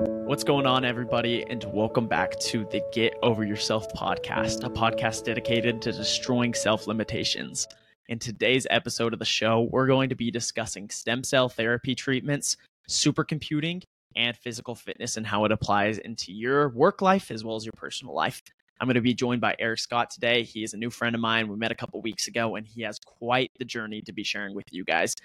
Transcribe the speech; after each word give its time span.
What's 0.00 0.44
going 0.44 0.64
on, 0.64 0.84
everybody, 0.84 1.44
and 1.50 1.64
welcome 1.74 2.06
back 2.06 2.38
to 2.38 2.64
the 2.70 2.80
Get 2.92 3.14
Over 3.20 3.44
Yourself 3.44 3.92
podcast, 3.94 4.62
a 4.62 4.70
podcast 4.70 5.24
dedicated 5.24 5.82
to 5.82 5.90
destroying 5.90 6.54
self 6.54 6.86
limitations. 6.86 7.66
In 8.06 8.20
today's 8.20 8.64
episode 8.70 9.12
of 9.12 9.18
the 9.18 9.24
show, 9.24 9.68
we're 9.72 9.88
going 9.88 10.08
to 10.10 10.14
be 10.14 10.30
discussing 10.30 10.88
stem 10.88 11.24
cell 11.24 11.48
therapy 11.48 11.96
treatments, 11.96 12.56
supercomputing, 12.88 13.82
and 14.14 14.36
physical 14.36 14.76
fitness 14.76 15.16
and 15.16 15.26
how 15.26 15.44
it 15.44 15.50
applies 15.50 15.98
into 15.98 16.32
your 16.32 16.68
work 16.68 17.02
life 17.02 17.32
as 17.32 17.42
well 17.42 17.56
as 17.56 17.64
your 17.64 17.74
personal 17.76 18.14
life. 18.14 18.40
I'm 18.80 18.86
going 18.86 18.94
to 18.94 19.00
be 19.00 19.14
joined 19.14 19.40
by 19.40 19.56
Erik 19.58 19.80
Scott 19.80 20.10
today. 20.10 20.44
He 20.44 20.62
is 20.62 20.74
a 20.74 20.78
new 20.78 20.90
friend 20.90 21.16
of 21.16 21.20
mine. 21.20 21.48
We 21.48 21.56
met 21.56 21.72
a 21.72 21.74
couple 21.74 22.00
weeks 22.02 22.28
ago, 22.28 22.54
and 22.54 22.64
he 22.64 22.82
has 22.82 23.00
quite 23.00 23.50
the 23.58 23.64
journey 23.64 24.02
to 24.02 24.12
be 24.12 24.22
sharing 24.22 24.54
with 24.54 24.66
you 24.70 24.84
guys. 24.84 25.16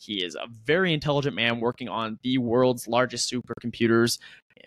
He 0.00 0.24
is 0.24 0.34
a 0.34 0.46
very 0.64 0.94
intelligent 0.94 1.36
man 1.36 1.60
working 1.60 1.88
on 1.88 2.18
the 2.22 2.38
world's 2.38 2.88
largest 2.88 3.30
supercomputers. 3.30 4.18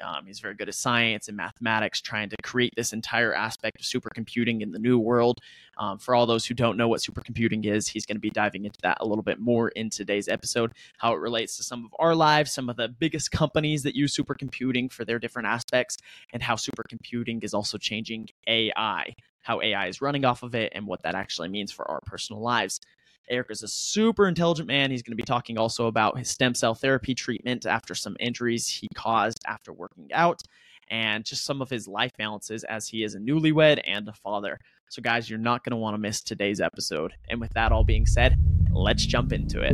Um, 0.03 0.25
he's 0.25 0.39
very 0.39 0.53
good 0.53 0.69
at 0.69 0.75
science 0.75 1.27
and 1.27 1.35
mathematics, 1.35 2.01
trying 2.01 2.29
to 2.29 2.35
create 2.43 2.73
this 2.75 2.93
entire 2.93 3.33
aspect 3.33 3.79
of 3.79 3.85
supercomputing 3.85 4.61
in 4.61 4.71
the 4.71 4.79
new 4.79 4.99
world. 4.99 5.39
Um, 5.77 5.97
for 5.97 6.13
all 6.15 6.25
those 6.25 6.45
who 6.45 6.53
don't 6.53 6.77
know 6.77 6.87
what 6.87 7.01
supercomputing 7.01 7.65
is, 7.65 7.87
he's 7.87 8.05
going 8.05 8.15
to 8.15 8.21
be 8.21 8.29
diving 8.29 8.65
into 8.65 8.79
that 8.83 8.97
a 9.01 9.05
little 9.05 9.23
bit 9.23 9.39
more 9.39 9.69
in 9.69 9.89
today's 9.89 10.27
episode, 10.27 10.73
how 10.97 11.13
it 11.13 11.19
relates 11.19 11.57
to 11.57 11.63
some 11.63 11.85
of 11.85 11.95
our 11.99 12.15
lives, 12.15 12.51
some 12.51 12.69
of 12.69 12.75
the 12.75 12.87
biggest 12.87 13.31
companies 13.31 13.83
that 13.83 13.95
use 13.95 14.15
supercomputing 14.15 14.91
for 14.91 15.03
their 15.03 15.19
different 15.19 15.47
aspects, 15.47 15.97
and 16.31 16.43
how 16.43 16.55
supercomputing 16.55 17.43
is 17.43 17.53
also 17.55 17.77
changing 17.77 18.29
AI, 18.47 19.15
how 19.41 19.61
AI 19.61 19.87
is 19.87 20.01
running 20.01 20.25
off 20.25 20.43
of 20.43 20.53
it, 20.53 20.71
and 20.75 20.85
what 20.85 21.01
that 21.03 21.15
actually 21.15 21.49
means 21.49 21.71
for 21.71 21.89
our 21.89 22.01
personal 22.01 22.41
lives. 22.41 22.79
Erik 23.29 23.51
is 23.51 23.63
a 23.63 23.67
super 23.67 24.27
intelligent 24.27 24.67
man. 24.67 24.91
He's 24.91 25.01
going 25.01 25.13
to 25.13 25.21
be 25.21 25.23
talking 25.23 25.57
also 25.57 25.87
about 25.87 26.17
his 26.17 26.29
stem 26.29 26.53
cell 26.53 26.75
therapy 26.75 27.15
treatment 27.15 27.65
after 27.65 27.95
some 27.95 28.15
injuries 28.19 28.67
he 28.67 28.87
caused 28.95 29.39
after 29.47 29.71
working 29.71 30.09
out 30.13 30.41
and 30.89 31.23
just 31.23 31.45
some 31.45 31.61
of 31.61 31.69
his 31.69 31.87
life 31.87 32.11
balances 32.17 32.63
as 32.65 32.87
he 32.87 33.03
is 33.03 33.15
a 33.15 33.19
newlywed 33.19 33.81
and 33.85 34.07
a 34.07 34.13
father. 34.13 34.59
So, 34.89 35.01
guys, 35.01 35.29
you're 35.29 35.39
not 35.39 35.63
going 35.63 35.71
to 35.71 35.77
want 35.77 35.95
to 35.95 35.97
miss 35.97 36.21
today's 36.21 36.61
episode. 36.61 37.13
And 37.29 37.39
with 37.39 37.53
that 37.53 37.71
all 37.71 37.83
being 37.83 38.05
said, 38.05 38.35
let's 38.71 39.05
jump 39.05 39.33
into 39.33 39.61
it. 39.61 39.73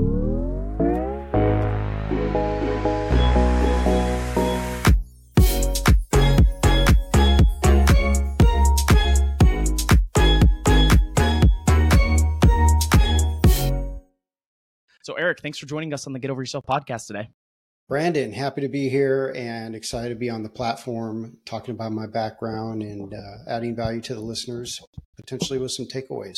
Erik, 15.20 15.42
thanks 15.42 15.58
for 15.58 15.66
joining 15.66 15.94
us 15.94 16.08
on 16.08 16.14
the 16.14 16.20
Get 16.20 16.32
Over 16.32 16.42
Yourself 16.42 16.66
podcast 16.66 17.08
today. 17.08 17.28
Brandon, 17.90 18.32
happy 18.32 18.62
to 18.62 18.70
be 18.70 18.88
here 18.88 19.34
and 19.36 19.76
excited 19.76 20.10
to 20.10 20.16
be 20.16 20.30
on 20.30 20.44
the 20.44 20.50
platform 20.50 21.38
talking 21.44 21.76
about 21.76 21.92
my 21.92 22.08
background 22.08 22.82
and 22.82 23.14
uh, 23.14 23.38
adding 23.46 23.76
value 23.76 24.00
to 24.00 24.14
the 24.14 24.22
listeners, 24.22 24.80
potentially 25.18 25.60
with 25.60 25.72
some 25.72 25.88
takeaways. 25.88 26.38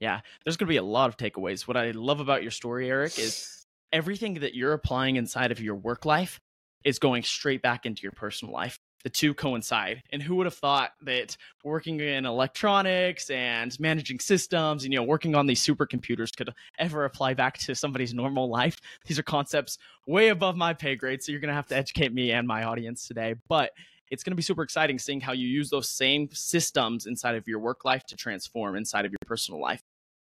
Yeah, 0.00 0.22
there's 0.42 0.56
going 0.56 0.66
to 0.66 0.72
be 0.72 0.78
a 0.78 0.82
lot 0.82 1.08
of 1.08 1.16
takeaways. 1.16 1.68
What 1.68 1.76
I 1.76 1.92
love 1.92 2.18
about 2.18 2.42
your 2.42 2.50
story, 2.50 2.90
Erik, 2.90 3.16
is 3.16 3.64
everything 3.92 4.34
that 4.40 4.54
you're 4.54 4.72
applying 4.72 5.14
inside 5.14 5.52
of 5.52 5.60
your 5.60 5.76
work 5.76 6.04
life 6.04 6.40
is 6.82 6.98
going 6.98 7.22
straight 7.22 7.62
back 7.62 7.86
into 7.86 8.02
your 8.02 8.12
personal 8.12 8.52
life 8.52 8.80
the 9.04 9.10
two 9.10 9.34
coincide. 9.34 10.02
And 10.10 10.22
who 10.22 10.34
would 10.36 10.46
have 10.46 10.54
thought 10.54 10.94
that 11.02 11.36
working 11.62 12.00
in 12.00 12.26
electronics 12.26 13.30
and 13.30 13.78
managing 13.78 14.18
systems 14.18 14.84
and 14.84 14.92
you 14.92 14.98
know 14.98 15.04
working 15.04 15.34
on 15.34 15.46
these 15.46 15.64
supercomputers 15.64 16.34
could 16.34 16.50
ever 16.78 17.04
apply 17.04 17.34
back 17.34 17.58
to 17.58 17.74
somebody's 17.74 18.14
normal 18.14 18.48
life? 18.48 18.76
These 19.06 19.18
are 19.18 19.22
concepts 19.22 19.78
way 20.06 20.28
above 20.28 20.56
my 20.56 20.72
pay 20.72 20.96
grade, 20.96 21.22
so 21.22 21.30
you're 21.30 21.40
going 21.40 21.48
to 21.48 21.54
have 21.54 21.68
to 21.68 21.76
educate 21.76 22.12
me 22.12 22.32
and 22.32 22.48
my 22.48 22.64
audience 22.64 23.06
today. 23.06 23.34
But 23.48 23.72
it's 24.10 24.22
going 24.22 24.32
to 24.32 24.36
be 24.36 24.42
super 24.42 24.62
exciting 24.62 24.98
seeing 24.98 25.20
how 25.20 25.32
you 25.32 25.46
use 25.46 25.70
those 25.70 25.88
same 25.88 26.28
systems 26.32 27.06
inside 27.06 27.36
of 27.36 27.46
your 27.46 27.58
work 27.58 27.84
life 27.84 28.04
to 28.06 28.16
transform 28.16 28.76
inside 28.76 29.04
of 29.04 29.12
your 29.12 29.18
personal 29.26 29.60
life. 29.60 29.80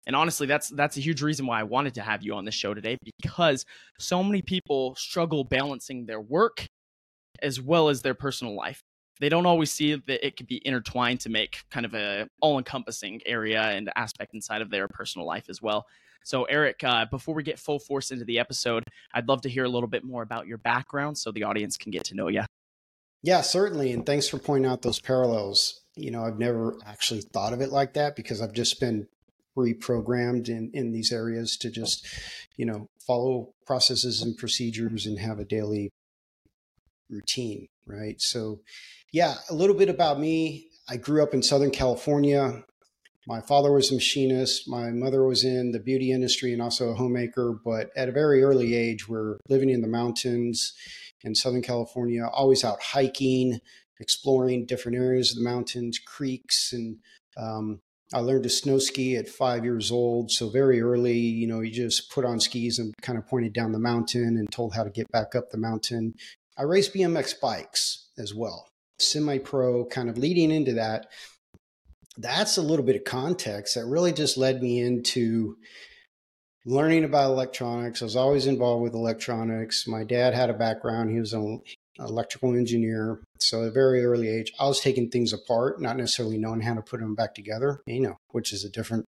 And 0.07 0.15
honestly, 0.15 0.47
that's 0.47 0.69
that's 0.69 0.97
a 0.97 1.01
huge 1.01 1.23
reason 1.23 1.47
why 1.47 1.61
I 1.61 1.63
wanted 1.63 1.95
to 1.95 2.03
have 2.03 2.23
you 2.23 2.35
on 2.35 2.45
the 2.45 2.51
show 2.51 2.75
today 2.75 2.99
because 3.23 3.65
so 3.99 4.23
many 4.23 4.43
people 4.43 4.95
struggle 4.97 5.45
balancing 5.45 6.05
their 6.07 6.21
work 6.21 6.67
as 7.43 7.61
well 7.61 7.89
as 7.89 8.03
their 8.03 8.15
personal 8.15 8.55
life. 8.55 8.83
They 9.21 9.29
don't 9.29 9.47
always 9.47 9.71
see 9.71 9.95
that 9.95 10.27
it 10.27 10.37
could 10.37 10.49
be 10.49 10.61
intertwined 10.67 11.21
to 11.21 11.29
make 11.29 11.65
kind 11.71 11.87
of 11.87 11.95
a 11.95 12.29
all-encompassing 12.41 13.21
area 13.27 13.63
and 13.63 13.91
aspect 13.95 14.35
inside 14.35 14.61
of 14.61 14.71
their 14.71 14.89
personal 14.89 15.27
life 15.27 15.49
as 15.49 15.63
well. 15.63 15.87
So, 16.25 16.45
Erik, 16.45 16.83
uh, 16.83 17.05
before 17.11 17.35
we 17.35 17.43
get 17.43 17.59
full 17.59 17.79
force 17.79 18.11
into 18.11 18.25
the 18.25 18.39
episode, 18.39 18.85
I'd 19.13 19.29
love 19.29 19.43
to 19.43 19.49
hear 19.49 19.65
a 19.65 19.69
little 19.69 19.89
bit 19.89 20.05
more 20.05 20.23
about 20.23 20.47
your 20.47 20.59
background 20.59 21.19
so 21.19 21.31
the 21.31 21.45
audience 21.45 21.77
can 21.77 21.93
get 21.93 22.05
to 22.05 22.15
know 22.15 22.29
you. 22.29 22.43
Yeah, 23.23 23.43
certainly. 23.43 23.93
And 23.93 24.05
thanks 24.05 24.29
for 24.29 24.39
pointing 24.39 24.71
out 24.71 24.83
those 24.83 25.01
parallels. 25.01 25.83
You 25.97 26.11
know, 26.11 26.25
I've 26.25 26.39
never 26.39 26.77
actually 26.85 27.21
thought 27.21 27.53
of 27.53 27.61
it 27.61 27.71
like 27.71 27.95
that 27.95 28.17
because 28.17 28.43
I've 28.43 28.53
just 28.53 28.81
been 28.81 29.07
reprogrammed 29.57 30.49
in, 30.49 30.71
in 30.75 30.93
these 30.93 31.13
areas 31.13 31.57
to 31.59 31.71
just, 31.71 32.07
you 32.57 32.67
know, 32.67 32.89
follow 33.07 33.55
processes 33.67 34.21
and 34.21 34.37
procedures 34.37 35.07
and 35.07 35.19
have 35.19 35.39
a 35.39 35.45
daily 35.45 35.93
routine, 37.11 37.69
right? 37.87 38.21
So, 38.21 38.61
yeah, 39.13 39.35
a 39.51 39.55
little 39.55 39.77
bit 39.77 39.89
about 39.89 40.19
me. 40.19 40.69
I 40.89 40.97
grew 40.97 41.23
up 41.23 41.35
in 41.35 41.43
Southern 41.43 41.71
California. 41.71 42.65
My 43.27 43.41
father 43.41 43.73
was 43.73 43.91
a 43.91 43.95
machinist. 43.95 44.69
My 44.69 44.91
mother 44.91 45.25
was 45.25 45.45
in 45.45 45.73
the 45.73 45.79
beauty 45.79 46.13
industry 46.13 46.53
and 46.53 46.61
also 46.61 46.91
a 46.91 46.95
homemaker. 46.95 47.59
But 47.65 47.91
at 47.97 48.09
a 48.09 48.13
very 48.13 48.43
early 48.43 48.75
age, 48.75 49.09
we're 49.09 49.39
living 49.49 49.71
in 49.71 49.81
the 49.81 49.89
mountains 49.89 50.75
in 51.23 51.35
Southern 51.35 51.63
California, 51.63 52.27
always 52.27 52.65
out 52.65 52.83
hiking, 52.83 53.61
exploring 53.99 54.67
different 54.67 54.99
areas 54.99 55.31
of 55.31 55.39
the 55.39 55.49
mountains, 55.49 55.99
creeks, 55.99 56.73
and 56.73 56.99
um, 57.39 57.81
I 58.13 58.19
learned 58.19 58.45
to 58.45 58.51
snow 58.51 58.79
ski 58.79 59.17
at 59.17 59.29
five 59.29 59.65
years 59.65 59.91
old. 59.91 60.31
So 60.31 60.51
very 60.51 60.81
early, 60.81 61.19
you 61.19 61.47
know, 61.47 61.61
you 61.61 61.73
just 61.73 62.11
put 62.11 62.25
on 62.25 62.39
skis 62.39 62.79
and 62.79 62.95
kind 63.01 63.19
of 63.19 63.27
pointed 63.27 63.53
down 63.53 63.73
the 63.73 63.79
mountain 63.79 64.37
and 64.37 64.51
told 64.53 64.75
how 64.75 64.85
to 64.85 64.91
get 64.91 65.11
back 65.11 65.35
up 65.35 65.51
the 65.51 65.59
mountain. 65.59 66.15
I 66.57 66.63
race 66.63 66.89
BMX 66.89 67.41
bikes 67.41 68.09
as 68.19 68.35
well, 68.35 68.69
semi 68.99 69.39
pro, 69.39 69.85
kind 69.87 70.09
of 70.09 70.19
leading 70.19 70.51
into 70.51 70.75
that. 70.75 71.07
That's 72.17 72.57
a 72.57 72.63
little 72.63 72.85
bit 72.85 72.97
of 72.97 73.05
context 73.05 73.75
that 73.75 73.87
really 73.87 74.13
just 74.13 74.37
led 74.37 74.63
me 74.63 74.81
into 74.81 75.57
learning 76.65 77.05
about 77.05 77.31
electronics. 77.31 78.03
I 78.03 78.05
was 78.05 78.17
always 78.17 78.47
involved 78.47 78.83
with 78.83 78.95
electronics. 78.95 79.87
My 79.87 80.05
dad 80.05 80.35
had 80.35 80.49
a 80.49 80.55
background, 80.55 81.11
he 81.11 81.19
was 81.19 81.33
an 81.33 81.61
electrical 81.99 82.55
engineer. 82.55 83.21
So 83.41 83.63
at 83.63 83.69
a 83.69 83.73
very 83.73 84.05
early 84.05 84.29
age, 84.29 84.53
I 84.61 84.67
was 84.67 84.81
taking 84.81 85.11
things 85.11 85.33
apart, 85.33 85.81
not 85.81 85.97
necessarily 85.97 86.39
knowing 86.39 86.61
how 86.61 86.75
to 86.75 86.83
put 86.83 87.01
them 87.01 87.15
back 87.15 87.35
together, 87.35 87.81
you 87.87 88.01
know, 88.01 88.17
which 88.31 88.53
is 88.53 88.65
a 88.65 88.71
different, 88.71 89.07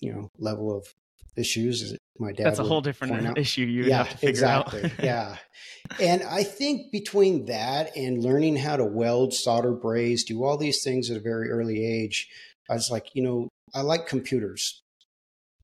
you 0.00 0.12
know, 0.12 0.30
level 0.38 0.74
of 0.74 0.94
issues 1.36 1.82
is 1.82 1.98
my 2.18 2.32
dad 2.32 2.46
that's 2.46 2.58
a 2.58 2.64
whole 2.64 2.80
different 2.80 3.36
issue 3.38 3.62
you 3.62 3.84
yeah 3.84 3.98
have 3.98 4.10
to 4.10 4.16
figure 4.16 4.30
exactly. 4.30 4.84
Out 4.84 4.92
yeah. 5.02 5.36
And 6.00 6.22
i 6.24 6.42
think 6.42 6.90
between 6.90 7.46
that 7.46 7.96
and 7.96 8.22
learning 8.22 8.56
how 8.56 8.76
to 8.76 8.84
weld 8.84 9.34
solder 9.34 9.72
braze 9.72 10.24
do 10.24 10.44
all 10.44 10.56
these 10.56 10.82
things 10.82 11.10
at 11.10 11.16
a 11.16 11.20
very 11.20 11.50
early 11.50 11.84
age 11.84 12.28
i 12.70 12.74
was 12.74 12.90
like 12.90 13.08
you 13.14 13.22
know 13.22 13.48
i 13.74 13.80
like 13.80 14.06
computers. 14.06 14.82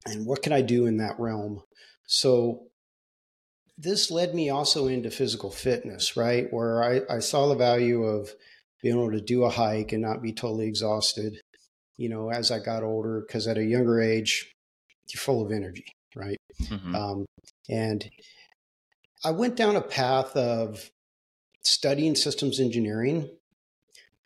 And 0.04 0.26
what 0.26 0.42
can 0.42 0.52
i 0.52 0.62
do 0.62 0.86
in 0.86 0.96
that 0.96 1.18
realm? 1.18 1.62
So 2.06 2.64
this 3.78 4.10
led 4.10 4.34
me 4.34 4.50
also 4.50 4.88
into 4.88 5.10
physical 5.10 5.50
fitness 5.50 6.16
right? 6.16 6.46
Where 6.50 6.82
i, 6.82 7.16
I 7.16 7.18
saw 7.20 7.48
the 7.48 7.54
value 7.54 8.04
of 8.04 8.32
being 8.82 8.96
able 8.96 9.12
to 9.12 9.20
do 9.20 9.44
a 9.44 9.50
hike 9.50 9.92
and 9.92 10.02
not 10.02 10.22
be 10.22 10.32
totally 10.32 10.66
exhausted 10.66 11.40
you 11.96 12.08
know 12.08 12.30
as 12.30 12.50
i 12.50 12.58
got 12.58 12.82
older 12.82 13.22
because 13.24 13.46
at 13.46 13.58
a 13.58 13.64
younger 13.64 14.00
age 14.00 14.52
you're 15.08 15.20
full 15.20 15.44
of 15.44 15.52
energy, 15.52 15.86
right? 16.14 16.38
Mm-hmm. 16.62 16.94
Um, 16.94 17.26
and 17.68 18.10
I 19.24 19.30
went 19.30 19.56
down 19.56 19.76
a 19.76 19.82
path 19.82 20.36
of 20.36 20.90
studying 21.62 22.14
systems 22.14 22.58
engineering, 22.58 23.28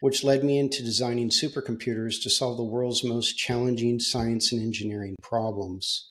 which 0.01 0.25
led 0.25 0.45
me 0.45 0.59
into 0.59 0.83
designing 0.83 1.31
supercomputers 1.31 2.23
to 2.23 2.31
solve 2.31 2.57
the 2.57 2.65
world's 2.65 3.05
most 3.05 3.35
challenging 3.37 3.99
science 3.99 4.53
and 4.53 4.63
engineering 4.63 5.17
problems. 5.23 6.11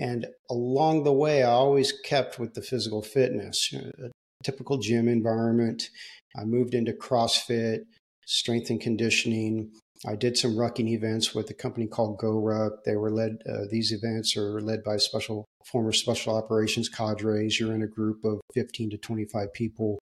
And 0.00 0.26
along 0.48 1.04
the 1.04 1.12
way, 1.12 1.42
I 1.42 1.50
always 1.50 1.92
kept 1.92 2.38
with 2.38 2.54
the 2.54 2.62
physical 2.62 3.02
fitness, 3.02 3.72
a 3.74 4.10
typical 4.44 4.78
gym 4.78 5.08
environment. 5.08 5.90
I 6.36 6.44
moved 6.44 6.74
into 6.74 6.92
CrossFit, 6.92 7.80
strength 8.24 8.70
and 8.70 8.80
conditioning, 8.80 9.72
I 10.06 10.14
did 10.16 10.36
some 10.36 10.56
rucking 10.56 10.88
events 10.88 11.34
with 11.34 11.50
a 11.50 11.54
company 11.54 11.86
called 11.86 12.18
GoRuck. 12.18 12.84
They 12.84 12.96
were 12.96 13.10
led; 13.10 13.38
uh, 13.48 13.64
these 13.70 13.92
events 13.92 14.36
are 14.36 14.60
led 14.60 14.84
by 14.84 14.96
special 14.96 15.44
former 15.64 15.92
special 15.92 16.36
operations 16.36 16.88
cadres. 16.88 17.58
You're 17.58 17.74
in 17.74 17.82
a 17.82 17.86
group 17.88 18.24
of 18.24 18.40
15 18.54 18.90
to 18.90 18.98
25 18.98 19.52
people. 19.52 19.98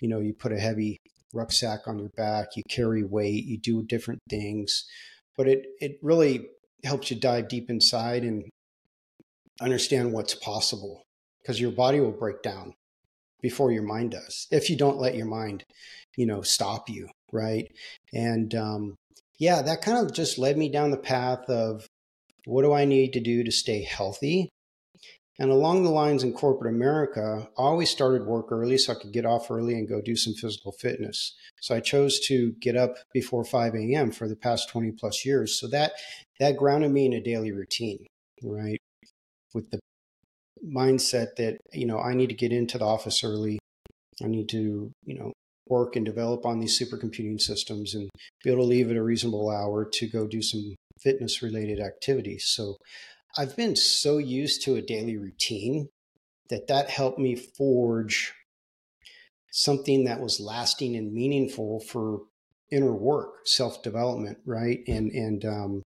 You 0.00 0.08
know, 0.08 0.20
you 0.20 0.34
put 0.34 0.52
a 0.52 0.58
heavy 0.58 0.98
rucksack 1.32 1.86
on 1.86 1.98
your 1.98 2.10
back, 2.16 2.56
you 2.56 2.62
carry 2.68 3.04
weight, 3.04 3.44
you 3.44 3.58
do 3.58 3.82
different 3.82 4.20
things, 4.28 4.84
but 5.36 5.48
it 5.48 5.66
it 5.80 5.98
really 6.02 6.48
helps 6.84 7.10
you 7.10 7.18
dive 7.18 7.48
deep 7.48 7.70
inside 7.70 8.22
and 8.24 8.44
understand 9.60 10.12
what's 10.12 10.34
possible 10.34 11.02
because 11.42 11.60
your 11.60 11.70
body 11.72 12.00
will 12.00 12.12
break 12.12 12.42
down. 12.42 12.74
before 13.42 13.70
your 13.70 13.82
mind 13.82 14.10
does 14.10 14.46
if 14.50 14.68
you 14.70 14.76
don't 14.76 14.98
let 14.98 15.14
your 15.14 15.26
mind 15.26 15.62
you 16.16 16.26
know 16.26 16.42
stop 16.42 16.88
you 16.88 17.08
right 17.32 17.70
and 18.12 18.54
um, 18.54 18.96
yeah 19.38 19.62
that 19.62 19.82
kind 19.82 19.98
of 19.98 20.12
just 20.12 20.38
led 20.38 20.56
me 20.56 20.68
down 20.68 20.90
the 20.90 20.96
path 20.96 21.48
of 21.48 21.86
what 22.44 22.62
do 22.62 22.72
i 22.72 22.84
need 22.84 23.12
to 23.12 23.20
do 23.20 23.42
to 23.44 23.50
stay 23.50 23.82
healthy 23.82 24.48
and 25.38 25.50
along 25.50 25.82
the 25.82 25.90
lines 25.90 26.22
in 26.22 26.32
corporate 26.32 26.74
America, 26.74 27.48
I 27.58 27.62
always 27.62 27.90
started 27.90 28.26
work 28.26 28.50
early 28.50 28.78
so 28.78 28.92
I 28.92 28.96
could 28.96 29.12
get 29.12 29.26
off 29.26 29.50
early 29.50 29.74
and 29.74 29.88
go 29.88 30.00
do 30.00 30.16
some 30.16 30.32
physical 30.32 30.72
fitness. 30.72 31.34
So 31.60 31.74
I 31.74 31.80
chose 31.80 32.20
to 32.20 32.52
get 32.60 32.76
up 32.76 32.96
before 33.12 33.44
5 33.44 33.74
a.m. 33.74 34.10
for 34.12 34.28
the 34.28 34.36
past 34.36 34.70
20 34.70 34.92
plus 34.92 35.26
years. 35.26 35.60
So 35.60 35.68
that 35.68 35.92
that 36.40 36.56
grounded 36.56 36.90
me 36.90 37.06
in 37.06 37.12
a 37.12 37.20
daily 37.20 37.52
routine, 37.52 38.06
right? 38.42 38.80
With 39.52 39.70
the 39.70 39.78
mindset 40.64 41.36
that, 41.36 41.58
you 41.72 41.86
know, 41.86 41.98
I 41.98 42.14
need 42.14 42.30
to 42.30 42.34
get 42.34 42.52
into 42.52 42.78
the 42.78 42.86
office 42.86 43.22
early. 43.22 43.58
I 44.24 44.28
need 44.28 44.48
to, 44.50 44.90
you 45.04 45.18
know, 45.18 45.32
work 45.68 45.96
and 45.96 46.04
develop 46.04 46.46
on 46.46 46.60
these 46.60 46.78
supercomputing 46.78 47.40
systems 47.40 47.94
and 47.94 48.08
be 48.44 48.50
able 48.50 48.62
to 48.62 48.68
leave 48.68 48.90
at 48.90 48.96
a 48.96 49.02
reasonable 49.02 49.50
hour 49.50 49.84
to 49.84 50.08
go 50.08 50.26
do 50.26 50.42
some 50.42 50.74
fitness 51.00 51.42
related 51.42 51.80
activities. 51.80 52.44
So 52.46 52.76
I've 53.36 53.56
been 53.56 53.76
so 53.76 54.18
used 54.18 54.62
to 54.62 54.76
a 54.76 54.82
daily 54.82 55.16
routine 55.16 55.88
that 56.48 56.68
that 56.68 56.90
helped 56.90 57.18
me 57.18 57.34
forge 57.34 58.32
something 59.50 60.04
that 60.04 60.20
was 60.20 60.40
lasting 60.40 60.96
and 60.96 61.12
meaningful 61.12 61.80
for 61.80 62.20
inner 62.70 62.92
work, 62.92 63.46
self 63.46 63.82
development, 63.82 64.38
right? 64.44 64.80
And 64.86 65.10
and 65.12 65.44
um, 65.44 65.82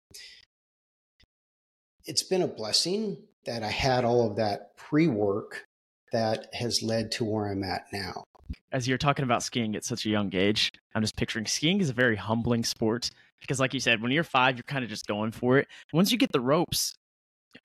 it's 2.06 2.24
been 2.24 2.42
a 2.42 2.48
blessing 2.48 3.18
that 3.46 3.64
I 3.64 3.72
had 3.72 4.06
all 4.06 4.30
of 4.30 4.38
that 4.38 4.75
pre 4.78 5.08
work 5.08 5.66
that 6.12 6.48
has 6.54 6.82
led 6.82 7.12
to 7.14 7.25
where 7.25 7.48
I'm 7.48 7.64
at 7.64 7.86
now. 7.94 8.24
As 8.72 8.88
you're 8.88 8.98
talking 8.98 9.24
about 9.24 9.44
skiing 9.44 9.75
at 9.75 9.84
such 9.84 10.06
a 10.06 10.10
young 10.10 10.34
age, 10.34 10.72
I'm 10.96 11.01
just 11.01 11.16
picturing 11.16 11.46
skiing 11.46 11.81
is 11.81 11.90
a 11.90 11.94
very 11.94 12.16
humbling 12.16 12.63
sport 12.63 13.10
because, 13.40 13.60
like 13.60 13.74
you 13.74 13.80
said, 13.80 14.01
when 14.01 14.12
you're 14.12 14.24
five, 14.24 14.57
you're 14.57 14.63
kind 14.63 14.84
of 14.84 14.90
just 14.90 15.07
going 15.07 15.31
for 15.31 15.57
it. 15.57 15.68
Once 15.94 16.12
you 16.12 16.18
get 16.18 16.31
the 16.31 16.42
ropes, 16.42 16.96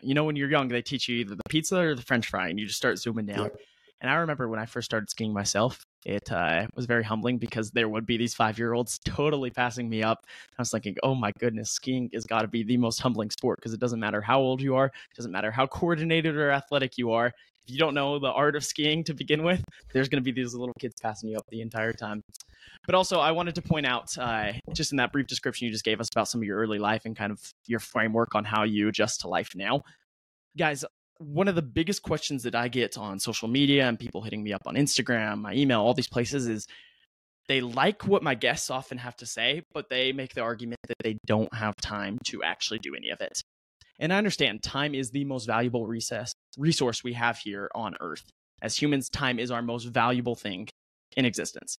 you 0.00 0.14
know, 0.14 0.24
when 0.24 0.36
you're 0.36 0.50
young, 0.50 0.68
they 0.68 0.82
teach 0.82 1.08
you 1.08 1.16
either 1.16 1.34
the 1.34 1.42
pizza 1.48 1.78
or 1.78 1.94
the 1.94 2.02
French 2.02 2.28
fry, 2.28 2.48
and 2.48 2.58
you 2.58 2.66
just 2.66 2.78
start 2.78 2.98
zooming 2.98 3.26
down. 3.26 3.44
Yep. 3.44 3.56
And 4.00 4.10
I 4.10 4.16
remember 4.16 4.48
when 4.48 4.60
I 4.60 4.66
first 4.66 4.84
started 4.84 5.08
skiing 5.08 5.32
myself, 5.32 5.86
it 6.04 6.30
uh, 6.30 6.66
was 6.74 6.84
very 6.84 7.02
humbling 7.02 7.38
because 7.38 7.70
there 7.70 7.88
would 7.88 8.04
be 8.04 8.18
these 8.18 8.34
five 8.34 8.58
year 8.58 8.74
olds 8.74 8.98
totally 9.04 9.48
passing 9.48 9.88
me 9.88 10.02
up. 10.02 10.26
I 10.58 10.62
was 10.62 10.70
thinking, 10.70 10.96
oh 11.02 11.14
my 11.14 11.32
goodness, 11.38 11.70
skiing 11.70 12.10
has 12.12 12.24
got 12.24 12.42
to 12.42 12.48
be 12.48 12.62
the 12.62 12.76
most 12.76 13.00
humbling 13.00 13.30
sport 13.30 13.60
because 13.60 13.72
it 13.72 13.80
doesn't 13.80 14.00
matter 14.00 14.20
how 14.20 14.40
old 14.40 14.60
you 14.60 14.76
are, 14.76 14.86
it 14.86 15.16
doesn't 15.16 15.32
matter 15.32 15.50
how 15.50 15.66
coordinated 15.66 16.36
or 16.36 16.50
athletic 16.50 16.98
you 16.98 17.12
are. 17.12 17.32
If 17.66 17.72
you 17.72 17.78
don't 17.78 17.94
know 17.94 18.18
the 18.18 18.30
art 18.30 18.56
of 18.56 18.64
skiing 18.64 19.04
to 19.04 19.14
begin 19.14 19.42
with, 19.42 19.62
there's 19.92 20.08
going 20.08 20.22
to 20.22 20.24
be 20.24 20.32
these 20.32 20.54
little 20.54 20.74
kids 20.78 20.94
passing 21.00 21.30
you 21.30 21.36
up 21.36 21.44
the 21.50 21.62
entire 21.62 21.92
time. 21.92 22.20
But 22.86 22.94
also, 22.94 23.18
I 23.18 23.32
wanted 23.32 23.54
to 23.54 23.62
point 23.62 23.86
out, 23.86 24.16
uh, 24.18 24.52
just 24.74 24.92
in 24.92 24.98
that 24.98 25.12
brief 25.12 25.26
description 25.26 25.66
you 25.66 25.72
just 25.72 25.84
gave 25.84 26.00
us 26.00 26.08
about 26.14 26.28
some 26.28 26.40
of 26.42 26.44
your 26.44 26.58
early 26.58 26.78
life 26.78 27.02
and 27.06 27.16
kind 27.16 27.32
of 27.32 27.40
your 27.66 27.80
framework 27.80 28.34
on 28.34 28.44
how 28.44 28.64
you 28.64 28.88
adjust 28.88 29.20
to 29.22 29.28
life 29.28 29.50
now. 29.54 29.82
Guys, 30.58 30.84
one 31.18 31.48
of 31.48 31.54
the 31.54 31.62
biggest 31.62 32.02
questions 32.02 32.42
that 32.42 32.54
I 32.54 32.68
get 32.68 32.98
on 32.98 33.18
social 33.18 33.48
media 33.48 33.88
and 33.88 33.98
people 33.98 34.20
hitting 34.22 34.42
me 34.42 34.52
up 34.52 34.62
on 34.66 34.74
Instagram, 34.74 35.40
my 35.40 35.54
email, 35.54 35.80
all 35.80 35.94
these 35.94 36.08
places 36.08 36.46
is 36.46 36.66
they 37.48 37.60
like 37.60 38.06
what 38.06 38.22
my 38.22 38.34
guests 38.34 38.70
often 38.70 38.98
have 38.98 39.16
to 39.16 39.26
say, 39.26 39.62
but 39.72 39.88
they 39.88 40.12
make 40.12 40.34
the 40.34 40.40
argument 40.42 40.80
that 40.88 40.96
they 41.02 41.16
don't 41.26 41.52
have 41.54 41.76
time 41.76 42.18
to 42.26 42.42
actually 42.42 42.78
do 42.78 42.94
any 42.94 43.10
of 43.10 43.20
it. 43.20 43.42
And 44.00 44.12
I 44.12 44.18
understand 44.18 44.62
time 44.62 44.94
is 44.94 45.10
the 45.10 45.24
most 45.24 45.46
valuable 45.46 45.86
recess, 45.86 46.32
resource 46.58 47.04
we 47.04 47.12
have 47.12 47.38
here 47.38 47.70
on 47.74 47.94
Earth. 48.00 48.24
As 48.62 48.80
humans, 48.80 49.08
time 49.08 49.38
is 49.38 49.50
our 49.50 49.62
most 49.62 49.84
valuable 49.84 50.34
thing 50.34 50.68
in 51.16 51.24
existence. 51.24 51.76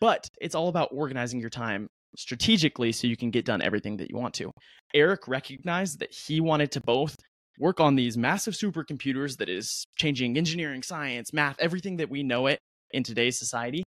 But 0.00 0.28
it's 0.40 0.54
all 0.54 0.68
about 0.68 0.90
organizing 0.92 1.40
your 1.40 1.50
time 1.50 1.88
strategically 2.16 2.92
so 2.92 3.06
you 3.06 3.16
can 3.16 3.30
get 3.30 3.44
done 3.44 3.62
everything 3.62 3.96
that 3.98 4.10
you 4.10 4.16
want 4.16 4.34
to. 4.34 4.50
Erik 4.94 5.28
recognized 5.28 6.00
that 6.00 6.12
he 6.12 6.40
wanted 6.40 6.72
to 6.72 6.80
both 6.80 7.16
work 7.58 7.78
on 7.78 7.94
these 7.94 8.16
massive 8.16 8.54
supercomputers 8.54 9.36
that 9.36 9.48
is 9.48 9.84
changing 9.96 10.36
engineering, 10.36 10.82
science, 10.82 11.32
math, 11.32 11.56
everything 11.58 11.96
that 11.98 12.10
we 12.10 12.22
know 12.22 12.46
it 12.46 12.58
in 12.92 13.02
today's 13.02 13.38
society. 13.38 13.82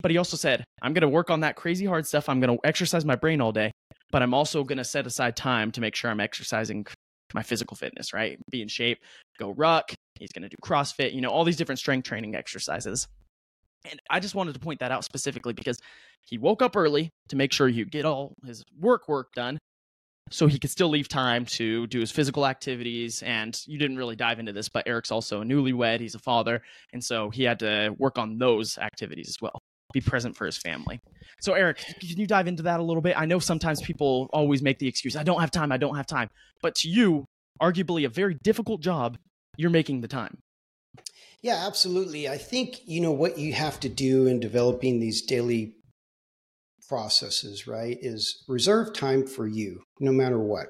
But 0.00 0.10
he 0.10 0.18
also 0.18 0.36
said, 0.36 0.62
I'm 0.82 0.92
going 0.92 1.02
to 1.02 1.08
work 1.08 1.30
on 1.30 1.40
that 1.40 1.56
crazy 1.56 1.86
hard 1.86 2.06
stuff. 2.06 2.28
I'm 2.28 2.40
going 2.40 2.56
to 2.56 2.66
exercise 2.66 3.04
my 3.04 3.16
brain 3.16 3.40
all 3.40 3.52
day, 3.52 3.72
but 4.16 4.22
I'm 4.22 4.32
also 4.32 4.64
going 4.64 4.78
to 4.78 4.84
set 4.84 5.06
aside 5.06 5.36
time 5.36 5.70
to 5.72 5.82
make 5.82 5.94
sure 5.94 6.10
I'm 6.10 6.20
exercising 6.20 6.86
my 7.34 7.42
physical 7.42 7.76
fitness, 7.76 8.14
right? 8.14 8.38
Be 8.50 8.62
in 8.62 8.68
shape, 8.68 8.96
go 9.38 9.50
ruck. 9.50 9.92
He's 10.18 10.32
going 10.32 10.44
to 10.44 10.48
do 10.48 10.56
CrossFit, 10.64 11.12
you 11.12 11.20
know, 11.20 11.28
all 11.28 11.44
these 11.44 11.58
different 11.58 11.80
strength 11.80 12.08
training 12.08 12.34
exercises. 12.34 13.06
And 13.84 14.00
I 14.08 14.20
just 14.20 14.34
wanted 14.34 14.54
to 14.54 14.58
point 14.58 14.80
that 14.80 14.90
out 14.90 15.04
specifically 15.04 15.52
because 15.52 15.78
he 16.24 16.38
woke 16.38 16.62
up 16.62 16.76
early 16.76 17.10
to 17.28 17.36
make 17.36 17.52
sure 17.52 17.68
he 17.68 17.84
get 17.84 18.06
all 18.06 18.32
his 18.46 18.64
work 18.80 19.06
work 19.06 19.34
done, 19.34 19.58
so 20.30 20.46
he 20.46 20.58
could 20.58 20.70
still 20.70 20.88
leave 20.88 21.08
time 21.08 21.44
to 21.44 21.86
do 21.88 22.00
his 22.00 22.10
physical 22.10 22.46
activities. 22.46 23.22
And 23.22 23.54
you 23.66 23.76
didn't 23.76 23.98
really 23.98 24.16
dive 24.16 24.38
into 24.38 24.54
this, 24.54 24.70
but 24.70 24.88
Erik's 24.88 25.12
also 25.12 25.42
a 25.42 25.44
newlywed. 25.44 26.00
He's 26.00 26.14
a 26.14 26.20
father. 26.20 26.62
And 26.94 27.04
so 27.04 27.28
he 27.28 27.42
had 27.42 27.58
to 27.58 27.94
work 27.98 28.16
on 28.16 28.38
those 28.38 28.78
activities 28.78 29.28
as 29.28 29.36
well, 29.42 29.60
be 29.92 30.00
present 30.00 30.36
for 30.36 30.46
his 30.46 30.56
family. 30.56 31.00
So, 31.40 31.54
Erik, 31.54 31.78
can 31.78 32.18
you 32.18 32.26
dive 32.26 32.48
into 32.48 32.62
that 32.64 32.80
a 32.80 32.82
little 32.82 33.02
bit? 33.02 33.18
I 33.18 33.26
know 33.26 33.38
sometimes 33.38 33.80
people 33.80 34.28
always 34.32 34.62
make 34.62 34.78
the 34.78 34.88
excuse, 34.88 35.16
I 35.16 35.22
don't 35.22 35.40
have 35.40 35.50
time, 35.50 35.72
I 35.72 35.76
don't 35.76 35.96
have 35.96 36.06
time. 36.06 36.28
But 36.62 36.74
to 36.76 36.88
you, 36.88 37.26
arguably 37.60 38.04
a 38.06 38.08
very 38.08 38.34
difficult 38.42 38.80
job, 38.80 39.18
you're 39.56 39.70
making 39.70 40.00
the 40.00 40.08
time. 40.08 40.38
Yeah, 41.42 41.64
absolutely. 41.66 42.28
I 42.28 42.38
think, 42.38 42.80
you 42.86 43.00
know, 43.00 43.12
what 43.12 43.38
you 43.38 43.52
have 43.52 43.78
to 43.80 43.88
do 43.88 44.26
in 44.26 44.40
developing 44.40 44.98
these 44.98 45.22
daily 45.22 45.74
processes, 46.88 47.66
right, 47.66 47.96
is 48.00 48.44
reserve 48.48 48.94
time 48.94 49.26
for 49.26 49.46
you 49.46 49.82
no 50.00 50.12
matter 50.12 50.38
what. 50.38 50.68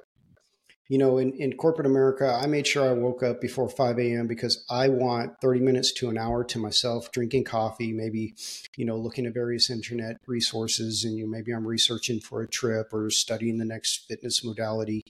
You 0.89 0.99
know, 0.99 1.19
in, 1.19 1.33
in 1.33 1.57
corporate 1.57 1.87
America, 1.87 2.39
I 2.41 2.47
made 2.47 2.67
sure 2.67 2.89
I 2.89 2.93
woke 2.93 3.23
up 3.23 3.41
before 3.41 3.69
5 3.69 3.99
a.m. 3.99 4.27
because 4.27 4.65
I 4.71 4.89
want 4.89 5.41
30 5.41 5.61
minutes 5.61 5.93
to 5.95 6.09
an 6.09 6.17
hour 6.17 6.45
to 6.45 6.59
myself, 6.61 7.11
drinking 7.11 7.45
coffee, 7.45 7.93
maybe, 7.93 8.35
you 8.77 8.85
know, 8.85 8.97
looking 8.97 9.27
at 9.27 9.35
various 9.35 9.69
internet 9.69 10.17
resources. 10.27 11.05
And, 11.05 11.17
you 11.17 11.25
know, 11.25 11.31
maybe 11.31 11.53
I'm 11.53 11.67
researching 11.67 12.21
for 12.21 12.43
a 12.43 12.49
trip 12.49 12.93
or 12.93 13.11
studying 13.11 13.59
the 13.59 13.65
next 13.65 14.07
fitness 14.07 14.45
modality. 14.45 15.03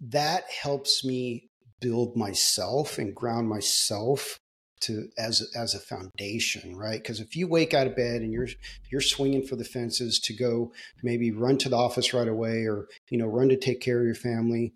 That 0.00 0.44
helps 0.50 1.04
me 1.04 1.50
build 1.80 2.16
myself 2.16 2.98
and 2.98 3.14
ground 3.14 3.48
myself 3.48 4.38
to 4.84 5.08
as 5.18 5.50
as 5.54 5.74
a 5.74 5.80
foundation, 5.80 6.76
right? 6.76 7.02
Because 7.02 7.20
if 7.20 7.36
you 7.36 7.48
wake 7.48 7.74
out 7.74 7.86
of 7.86 7.96
bed 7.96 8.22
and 8.22 8.32
you're 8.32 8.48
you're 8.90 9.00
swinging 9.00 9.46
for 9.46 9.56
the 9.56 9.64
fences 9.64 10.18
to 10.20 10.34
go 10.34 10.72
maybe 11.02 11.30
run 11.30 11.58
to 11.58 11.68
the 11.68 11.76
office 11.76 12.14
right 12.14 12.28
away 12.28 12.64
or 12.64 12.86
you 13.10 13.18
know 13.18 13.26
run 13.26 13.48
to 13.48 13.56
take 13.56 13.80
care 13.80 14.00
of 14.00 14.06
your 14.06 14.14
family, 14.14 14.72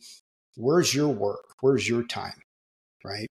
where's 0.56 0.94
your 0.94 1.08
work? 1.08 1.54
Where's 1.60 1.88
your 1.88 2.02
time, 2.02 2.40
right? 3.04 3.28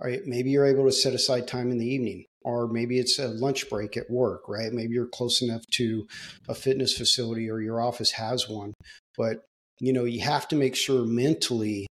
Right? 0.00 0.20
Maybe 0.26 0.50
you're 0.50 0.66
able 0.66 0.84
to 0.84 0.92
set 0.92 1.14
aside 1.14 1.48
time 1.48 1.70
in 1.70 1.78
the 1.78 1.88
evening, 1.88 2.24
or 2.42 2.66
maybe 2.66 2.98
it's 2.98 3.18
a 3.18 3.28
lunch 3.28 3.68
break 3.70 3.96
at 3.96 4.10
work, 4.10 4.48
right? 4.48 4.72
Maybe 4.72 4.94
you're 4.94 5.06
close 5.06 5.40
enough 5.40 5.62
to 5.72 6.06
a 6.48 6.54
fitness 6.54 6.96
facility 6.96 7.50
or 7.50 7.60
your 7.60 7.80
office 7.80 8.12
has 8.12 8.48
one, 8.48 8.74
but 9.16 9.44
you 9.80 9.92
know 9.92 10.04
you 10.04 10.22
have 10.22 10.48
to 10.48 10.56
make 10.56 10.76
sure 10.76 11.04
mentally 11.04 11.86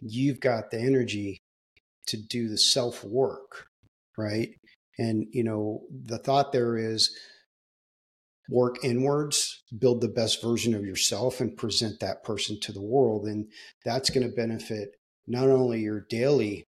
you've 0.00 0.40
got 0.40 0.70
the 0.70 0.78
energy 0.78 1.38
to 2.08 2.16
do 2.16 2.48
the 2.48 2.58
self 2.58 3.04
work, 3.04 3.67
right? 4.18 4.50
And, 4.98 5.26
you 5.30 5.44
know, 5.44 5.82
the 5.90 6.18
thought 6.18 6.52
there 6.52 6.76
is 6.76 7.16
work 8.50 8.82
inwards, 8.82 9.62
build 9.78 10.00
the 10.00 10.08
best 10.08 10.42
version 10.42 10.74
of 10.74 10.84
yourself 10.84 11.40
and 11.40 11.56
present 11.56 12.00
that 12.00 12.24
person 12.24 12.58
to 12.60 12.72
the 12.72 12.82
world. 12.82 13.26
And 13.26 13.46
that's 13.84 14.10
going 14.10 14.28
to 14.28 14.34
benefit 14.34 14.96
not 15.26 15.48
only 15.48 15.80
your 15.80 16.06
daily 16.08 16.64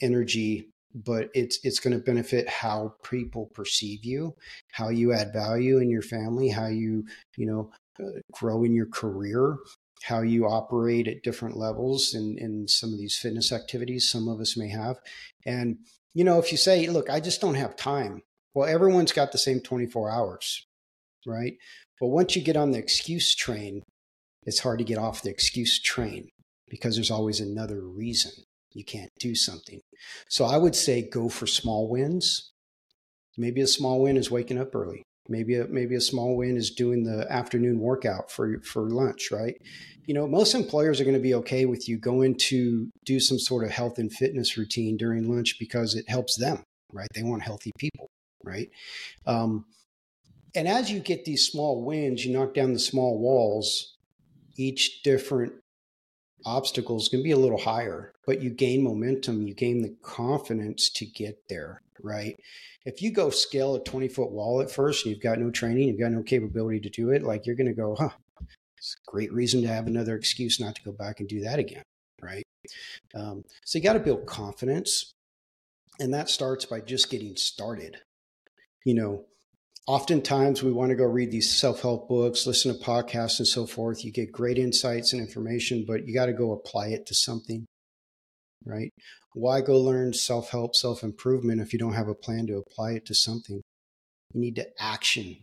energy, 0.00 0.70
but 0.94 1.28
it's 1.34 1.58
it's 1.64 1.80
going 1.80 1.96
to 1.96 2.04
benefit 2.04 2.48
how 2.48 2.94
people 3.02 3.50
perceive 3.52 4.04
you, 4.04 4.36
how 4.72 4.90
you 4.90 5.12
add 5.12 5.32
value 5.32 5.78
in 5.78 5.90
your 5.90 6.02
family, 6.02 6.50
how 6.50 6.66
you, 6.66 7.04
you 7.36 7.46
know, 7.46 7.72
uh, 7.98 8.20
grow 8.32 8.62
in 8.62 8.74
your 8.74 8.86
career, 8.86 9.56
how 10.04 10.20
you 10.20 10.46
operate 10.46 11.08
at 11.08 11.22
different 11.22 11.56
levels 11.56 12.14
in, 12.14 12.36
in 12.38 12.68
some 12.68 12.92
of 12.92 12.98
these 12.98 13.18
fitness 13.18 13.50
activities 13.50 14.08
some 14.08 14.28
of 14.28 14.38
us 14.40 14.56
may 14.56 14.68
have. 14.68 14.98
And, 15.44 15.78
you 16.14 16.24
know, 16.24 16.38
if 16.38 16.52
you 16.52 16.58
say, 16.58 16.86
look, 16.86 17.10
I 17.10 17.20
just 17.20 17.40
don't 17.40 17.56
have 17.56 17.76
time, 17.76 18.22
well, 18.54 18.68
everyone's 18.68 19.12
got 19.12 19.32
the 19.32 19.38
same 19.38 19.60
24 19.60 20.10
hours, 20.10 20.64
right? 21.26 21.54
But 22.00 22.08
once 22.08 22.36
you 22.36 22.42
get 22.42 22.56
on 22.56 22.70
the 22.70 22.78
excuse 22.78 23.34
train, 23.34 23.82
it's 24.44 24.60
hard 24.60 24.78
to 24.78 24.84
get 24.84 24.98
off 24.98 25.22
the 25.22 25.30
excuse 25.30 25.80
train 25.80 26.28
because 26.68 26.94
there's 26.94 27.10
always 27.10 27.40
another 27.40 27.80
reason 27.80 28.32
you 28.72 28.84
can't 28.84 29.10
do 29.18 29.34
something. 29.34 29.80
So 30.28 30.44
I 30.44 30.56
would 30.56 30.76
say 30.76 31.08
go 31.08 31.28
for 31.28 31.46
small 31.46 31.88
wins. 31.88 32.52
Maybe 33.36 33.60
a 33.60 33.66
small 33.66 34.02
win 34.02 34.16
is 34.16 34.30
waking 34.30 34.58
up 34.58 34.74
early. 34.74 35.02
Maybe 35.28 35.56
a, 35.56 35.66
maybe 35.66 35.94
a 35.94 36.00
small 36.00 36.36
win 36.36 36.56
is 36.56 36.70
doing 36.70 37.04
the 37.04 37.30
afternoon 37.32 37.78
workout 37.80 38.30
for 38.30 38.60
for 38.60 38.90
lunch, 38.90 39.30
right? 39.30 39.56
You 40.06 40.14
know, 40.14 40.26
most 40.26 40.54
employers 40.54 41.00
are 41.00 41.04
going 41.04 41.16
to 41.16 41.20
be 41.20 41.34
okay 41.34 41.64
with 41.64 41.88
you 41.88 41.98
going 41.98 42.36
to 42.50 42.90
do 43.04 43.18
some 43.20 43.38
sort 43.38 43.64
of 43.64 43.70
health 43.70 43.98
and 43.98 44.12
fitness 44.12 44.58
routine 44.58 44.96
during 44.98 45.30
lunch 45.34 45.56
because 45.58 45.94
it 45.94 46.08
helps 46.08 46.36
them, 46.36 46.62
right? 46.92 47.08
They 47.14 47.22
want 47.22 47.42
healthy 47.42 47.72
people, 47.78 48.10
right? 48.44 48.68
Um, 49.26 49.64
and 50.54 50.68
as 50.68 50.90
you 50.90 51.00
get 51.00 51.24
these 51.24 51.46
small 51.46 51.84
wins, 51.84 52.24
you 52.24 52.32
knock 52.32 52.54
down 52.54 52.74
the 52.74 52.78
small 52.78 53.18
walls, 53.18 53.96
each 54.56 55.02
different 55.02 55.54
obstacles 56.44 57.08
can 57.08 57.22
be 57.22 57.30
a 57.30 57.38
little 57.38 57.58
higher, 57.58 58.12
but 58.26 58.42
you 58.42 58.50
gain 58.50 58.84
momentum, 58.84 59.42
you 59.42 59.54
gain 59.54 59.82
the 59.82 59.96
confidence 60.02 60.90
to 60.90 61.06
get 61.06 61.38
there, 61.48 61.80
right? 62.02 62.38
If 62.84 63.02
you 63.02 63.10
go 63.10 63.30
scale 63.30 63.74
a 63.74 63.84
20 63.84 64.08
foot 64.08 64.30
wall 64.30 64.60
at 64.60 64.70
first 64.70 65.04
and 65.04 65.14
you've 65.14 65.22
got 65.22 65.38
no 65.38 65.50
training, 65.50 65.88
you've 65.88 66.00
got 66.00 66.12
no 66.12 66.22
capability 66.22 66.80
to 66.80 66.90
do 66.90 67.10
it, 67.10 67.22
like 67.22 67.46
you're 67.46 67.56
going 67.56 67.66
to 67.66 67.72
go, 67.72 67.94
huh, 67.98 68.10
it's 68.76 68.96
a 69.06 69.10
great 69.10 69.32
reason 69.32 69.62
to 69.62 69.68
have 69.68 69.86
another 69.86 70.16
excuse 70.16 70.60
not 70.60 70.74
to 70.76 70.82
go 70.82 70.92
back 70.92 71.20
and 71.20 71.28
do 71.28 71.40
that 71.40 71.58
again, 71.58 71.82
right? 72.20 72.44
Um, 73.14 73.44
so 73.64 73.78
you 73.78 73.82
got 73.82 73.94
to 73.94 74.00
build 74.00 74.26
confidence. 74.26 75.12
And 76.00 76.12
that 76.12 76.28
starts 76.28 76.64
by 76.64 76.80
just 76.80 77.08
getting 77.08 77.36
started. 77.36 77.98
You 78.84 78.94
know, 78.94 79.24
oftentimes 79.86 80.62
we 80.62 80.72
want 80.72 80.90
to 80.90 80.96
go 80.96 81.04
read 81.04 81.30
these 81.30 81.54
self-help 81.54 82.08
books 82.08 82.46
listen 82.46 82.76
to 82.76 82.84
podcasts 82.84 83.38
and 83.38 83.46
so 83.46 83.66
forth 83.66 84.02
you 84.04 84.10
get 84.10 84.32
great 84.32 84.56
insights 84.56 85.12
and 85.12 85.20
information 85.20 85.84
but 85.86 86.06
you 86.06 86.14
got 86.14 86.26
to 86.26 86.32
go 86.32 86.52
apply 86.52 86.88
it 86.88 87.04
to 87.04 87.14
something 87.14 87.66
right 88.64 88.90
why 89.34 89.60
go 89.60 89.78
learn 89.78 90.12
self-help 90.12 90.74
self-improvement 90.74 91.60
if 91.60 91.72
you 91.72 91.78
don't 91.78 91.94
have 91.94 92.08
a 92.08 92.14
plan 92.14 92.46
to 92.46 92.56
apply 92.56 92.92
it 92.92 93.06
to 93.06 93.14
something 93.14 93.60
you 94.32 94.40
need 94.40 94.56
to 94.56 94.66
action 94.78 95.36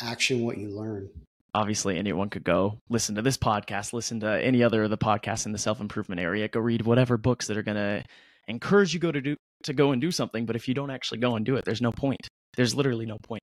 action 0.00 0.44
what 0.44 0.58
you 0.58 0.68
learn 0.68 1.08
obviously 1.54 1.98
anyone 1.98 2.30
could 2.30 2.44
go 2.44 2.78
listen 2.88 3.14
to 3.14 3.22
this 3.22 3.36
podcast 3.36 3.92
listen 3.92 4.20
to 4.20 4.42
any 4.42 4.62
other 4.62 4.84
of 4.84 4.90
the 4.90 4.98
podcasts 4.98 5.46
in 5.46 5.52
the 5.52 5.58
self-improvement 5.58 6.20
area 6.20 6.48
go 6.48 6.60
read 6.60 6.82
whatever 6.82 7.16
books 7.16 7.46
that 7.46 7.56
are 7.56 7.62
going 7.62 7.76
to 7.76 8.02
encourage 8.48 8.94
you 8.94 9.00
go 9.00 9.12
to 9.12 9.20
do 9.20 9.36
to 9.62 9.72
go 9.72 9.92
and 9.92 10.00
do 10.00 10.10
something 10.10 10.46
but 10.46 10.56
if 10.56 10.66
you 10.66 10.74
don't 10.74 10.90
actually 10.90 11.18
go 11.18 11.36
and 11.36 11.44
do 11.46 11.56
it 11.56 11.64
there's 11.64 11.82
no 11.82 11.92
point 11.92 12.28
there's 12.56 12.74
literally 12.74 13.06
no 13.06 13.18
point. 13.22 13.42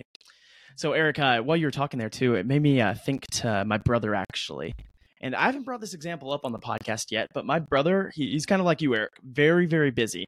So, 0.75 0.93
Erik, 0.93 1.17
while 1.17 1.57
you 1.57 1.67
were 1.67 1.71
talking 1.71 1.99
there 1.99 2.09
too, 2.09 2.35
it 2.35 2.45
made 2.45 2.61
me 2.61 2.79
uh, 2.79 2.93
think 2.93 3.25
to 3.33 3.65
my 3.65 3.77
brother 3.77 4.15
actually. 4.15 4.73
And 5.21 5.35
I 5.35 5.45
haven't 5.45 5.63
brought 5.63 5.81
this 5.81 5.93
example 5.93 6.31
up 6.31 6.45
on 6.45 6.51
the 6.51 6.59
podcast 6.59 7.11
yet, 7.11 7.27
but 7.33 7.45
my 7.45 7.59
brother, 7.59 8.11
he, 8.15 8.31
he's 8.31 8.45
kind 8.45 8.61
of 8.61 8.65
like 8.65 8.81
you, 8.81 8.95
Erik, 8.95 9.11
very, 9.23 9.65
very 9.65 9.91
busy. 9.91 10.25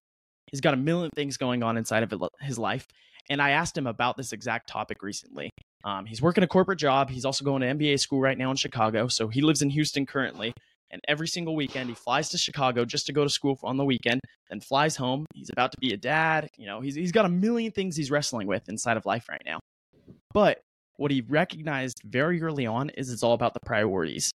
He's 0.52 0.62
got 0.62 0.74
a 0.74 0.78
million 0.78 1.10
things 1.16 1.38
going 1.38 1.64
on 1.64 1.78
inside 1.78 2.04
of 2.04 2.14
his 2.42 2.60
life. 2.60 2.86
And 3.30 3.42
I 3.42 3.52
asked 3.52 3.78
him 3.78 3.88
about 3.88 4.18
this 4.18 4.34
exact 4.34 4.68
topic 4.68 5.02
recently. 5.02 5.50
Um, 5.86 6.06
he's 6.06 6.22
working 6.22 6.44
a 6.44 6.48
corporate 6.48 6.80
job. 6.80 7.10
He's 7.10 7.24
also 7.24 7.46
going 7.46 7.62
to 7.62 7.68
MBA 7.68 8.00
school 8.00 8.20
right 8.20 8.38
now 8.38 8.52
in 8.52 8.58
Chicago. 8.58 9.08
So 9.08 9.30
he 9.30 9.42
lives 9.42 9.62
in 9.62 9.70
Houston 9.70 10.06
currently. 10.06 10.54
And 10.92 11.02
every 11.08 11.28
single 11.28 11.56
weekend, 11.56 11.88
he 11.88 11.96
flies 11.96 12.28
to 12.30 12.38
Chicago 12.38 12.84
just 12.84 13.06
to 13.06 13.14
go 13.14 13.24
to 13.24 13.30
school 13.30 13.58
on 13.64 13.78
the 13.78 13.86
weekend, 13.86 14.20
then 14.50 14.60
flies 14.60 14.98
home. 14.98 15.26
He's 15.34 15.50
about 15.50 15.72
to 15.72 15.78
be 15.80 15.94
a 15.94 15.98
dad. 15.98 16.50
You 16.58 16.66
know, 16.66 16.82
he's, 16.82 16.96
he's 16.96 17.14
got 17.14 17.24
a 17.24 17.30
million 17.30 17.72
things 17.72 17.96
he's 17.96 18.12
wrestling 18.12 18.46
with 18.46 18.68
inside 18.68 18.98
of 18.98 19.06
life 19.06 19.30
right 19.30 19.42
now. 19.46 19.60
But 20.34 20.60
what 20.98 21.12
he 21.12 21.22
recognized 21.22 22.02
very 22.04 22.42
early 22.44 22.66
on 22.66 22.90
is 22.90 23.10
it's 23.10 23.24
all 23.24 23.34
about 23.34 23.54
the 23.54 23.62
priorities. 23.66 24.32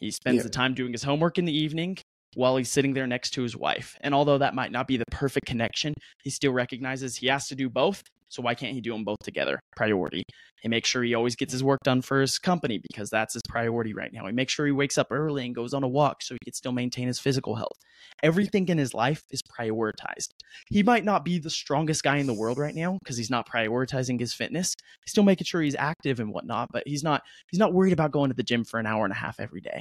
He 0.00 0.10
spends 0.10 0.38
yeah. 0.38 0.42
the 0.42 0.50
time 0.50 0.74
doing 0.74 0.92
his 0.92 1.02
homework 1.02 1.38
in 1.38 1.44
the 1.44 1.56
evening 1.56 1.98
while 2.34 2.56
he's 2.56 2.70
sitting 2.70 2.94
there 2.94 3.06
next 3.06 3.30
to 3.30 3.42
his 3.42 3.56
wife. 3.56 3.96
And 4.00 4.14
although 4.14 4.38
that 4.38 4.54
might 4.54 4.72
not 4.72 4.88
be 4.88 4.96
the 4.96 5.04
perfect 5.10 5.46
connection, 5.46 5.94
he 6.22 6.30
still 6.30 6.52
recognizes 6.52 7.16
he 7.16 7.26
has 7.26 7.46
to 7.48 7.54
do 7.54 7.68
both 7.68 8.02
so 8.30 8.42
why 8.42 8.54
can't 8.54 8.72
he 8.72 8.80
do 8.80 8.92
them 8.92 9.04
both 9.04 9.18
together? 9.22 9.60
Priority. 9.76 10.22
He 10.60 10.68
makes 10.68 10.88
sure 10.88 11.02
he 11.02 11.14
always 11.14 11.36
gets 11.36 11.52
his 11.52 11.64
work 11.64 11.80
done 11.84 12.02
for 12.02 12.20
his 12.20 12.38
company 12.38 12.78
because 12.78 13.10
that's 13.10 13.34
his 13.34 13.42
priority 13.48 13.94
right 13.94 14.12
now. 14.12 14.26
He 14.26 14.32
makes 14.32 14.52
sure 14.52 14.66
he 14.66 14.72
wakes 14.72 14.98
up 14.98 15.08
early 15.10 15.46
and 15.46 15.54
goes 15.54 15.72
on 15.72 15.82
a 15.82 15.88
walk 15.88 16.22
so 16.22 16.34
he 16.34 16.38
can 16.44 16.52
still 16.52 16.72
maintain 16.72 17.06
his 17.06 17.18
physical 17.18 17.54
health. 17.56 17.78
Everything 18.22 18.68
in 18.68 18.78
his 18.78 18.92
life 18.92 19.22
is 19.30 19.40
prioritized. 19.42 20.28
He 20.68 20.82
might 20.82 21.04
not 21.04 21.24
be 21.24 21.38
the 21.38 21.50
strongest 21.50 22.02
guy 22.02 22.18
in 22.18 22.26
the 22.26 22.34
world 22.34 22.58
right 22.58 22.74
now 22.74 22.98
because 23.02 23.16
he's 23.16 23.30
not 23.30 23.48
prioritizing 23.48 24.20
his 24.20 24.34
fitness. 24.34 24.74
He's 25.04 25.12
still 25.12 25.24
making 25.24 25.46
sure 25.46 25.62
he's 25.62 25.76
active 25.76 26.20
and 26.20 26.32
whatnot, 26.32 26.68
but 26.72 26.82
he's 26.86 27.02
not 27.02 27.22
he's 27.50 27.60
not 27.60 27.72
worried 27.72 27.92
about 27.92 28.12
going 28.12 28.30
to 28.30 28.36
the 28.36 28.42
gym 28.42 28.64
for 28.64 28.78
an 28.78 28.86
hour 28.86 29.04
and 29.04 29.12
a 29.12 29.16
half 29.16 29.40
every 29.40 29.60
day. 29.60 29.80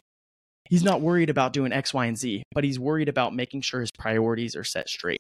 He's 0.70 0.84
not 0.84 1.02
worried 1.02 1.30
about 1.30 1.52
doing 1.52 1.74
X, 1.74 1.94
Y, 1.94 2.06
and 2.06 2.18
Z, 2.18 2.44
but 2.54 2.64
he's 2.64 2.80
worried 2.80 3.10
about 3.10 3.34
making 3.34 3.62
sure 3.62 3.82
his 3.82 3.92
priorities 3.92 4.56
are 4.56 4.64
set 4.64 4.88
straight. 4.88 5.20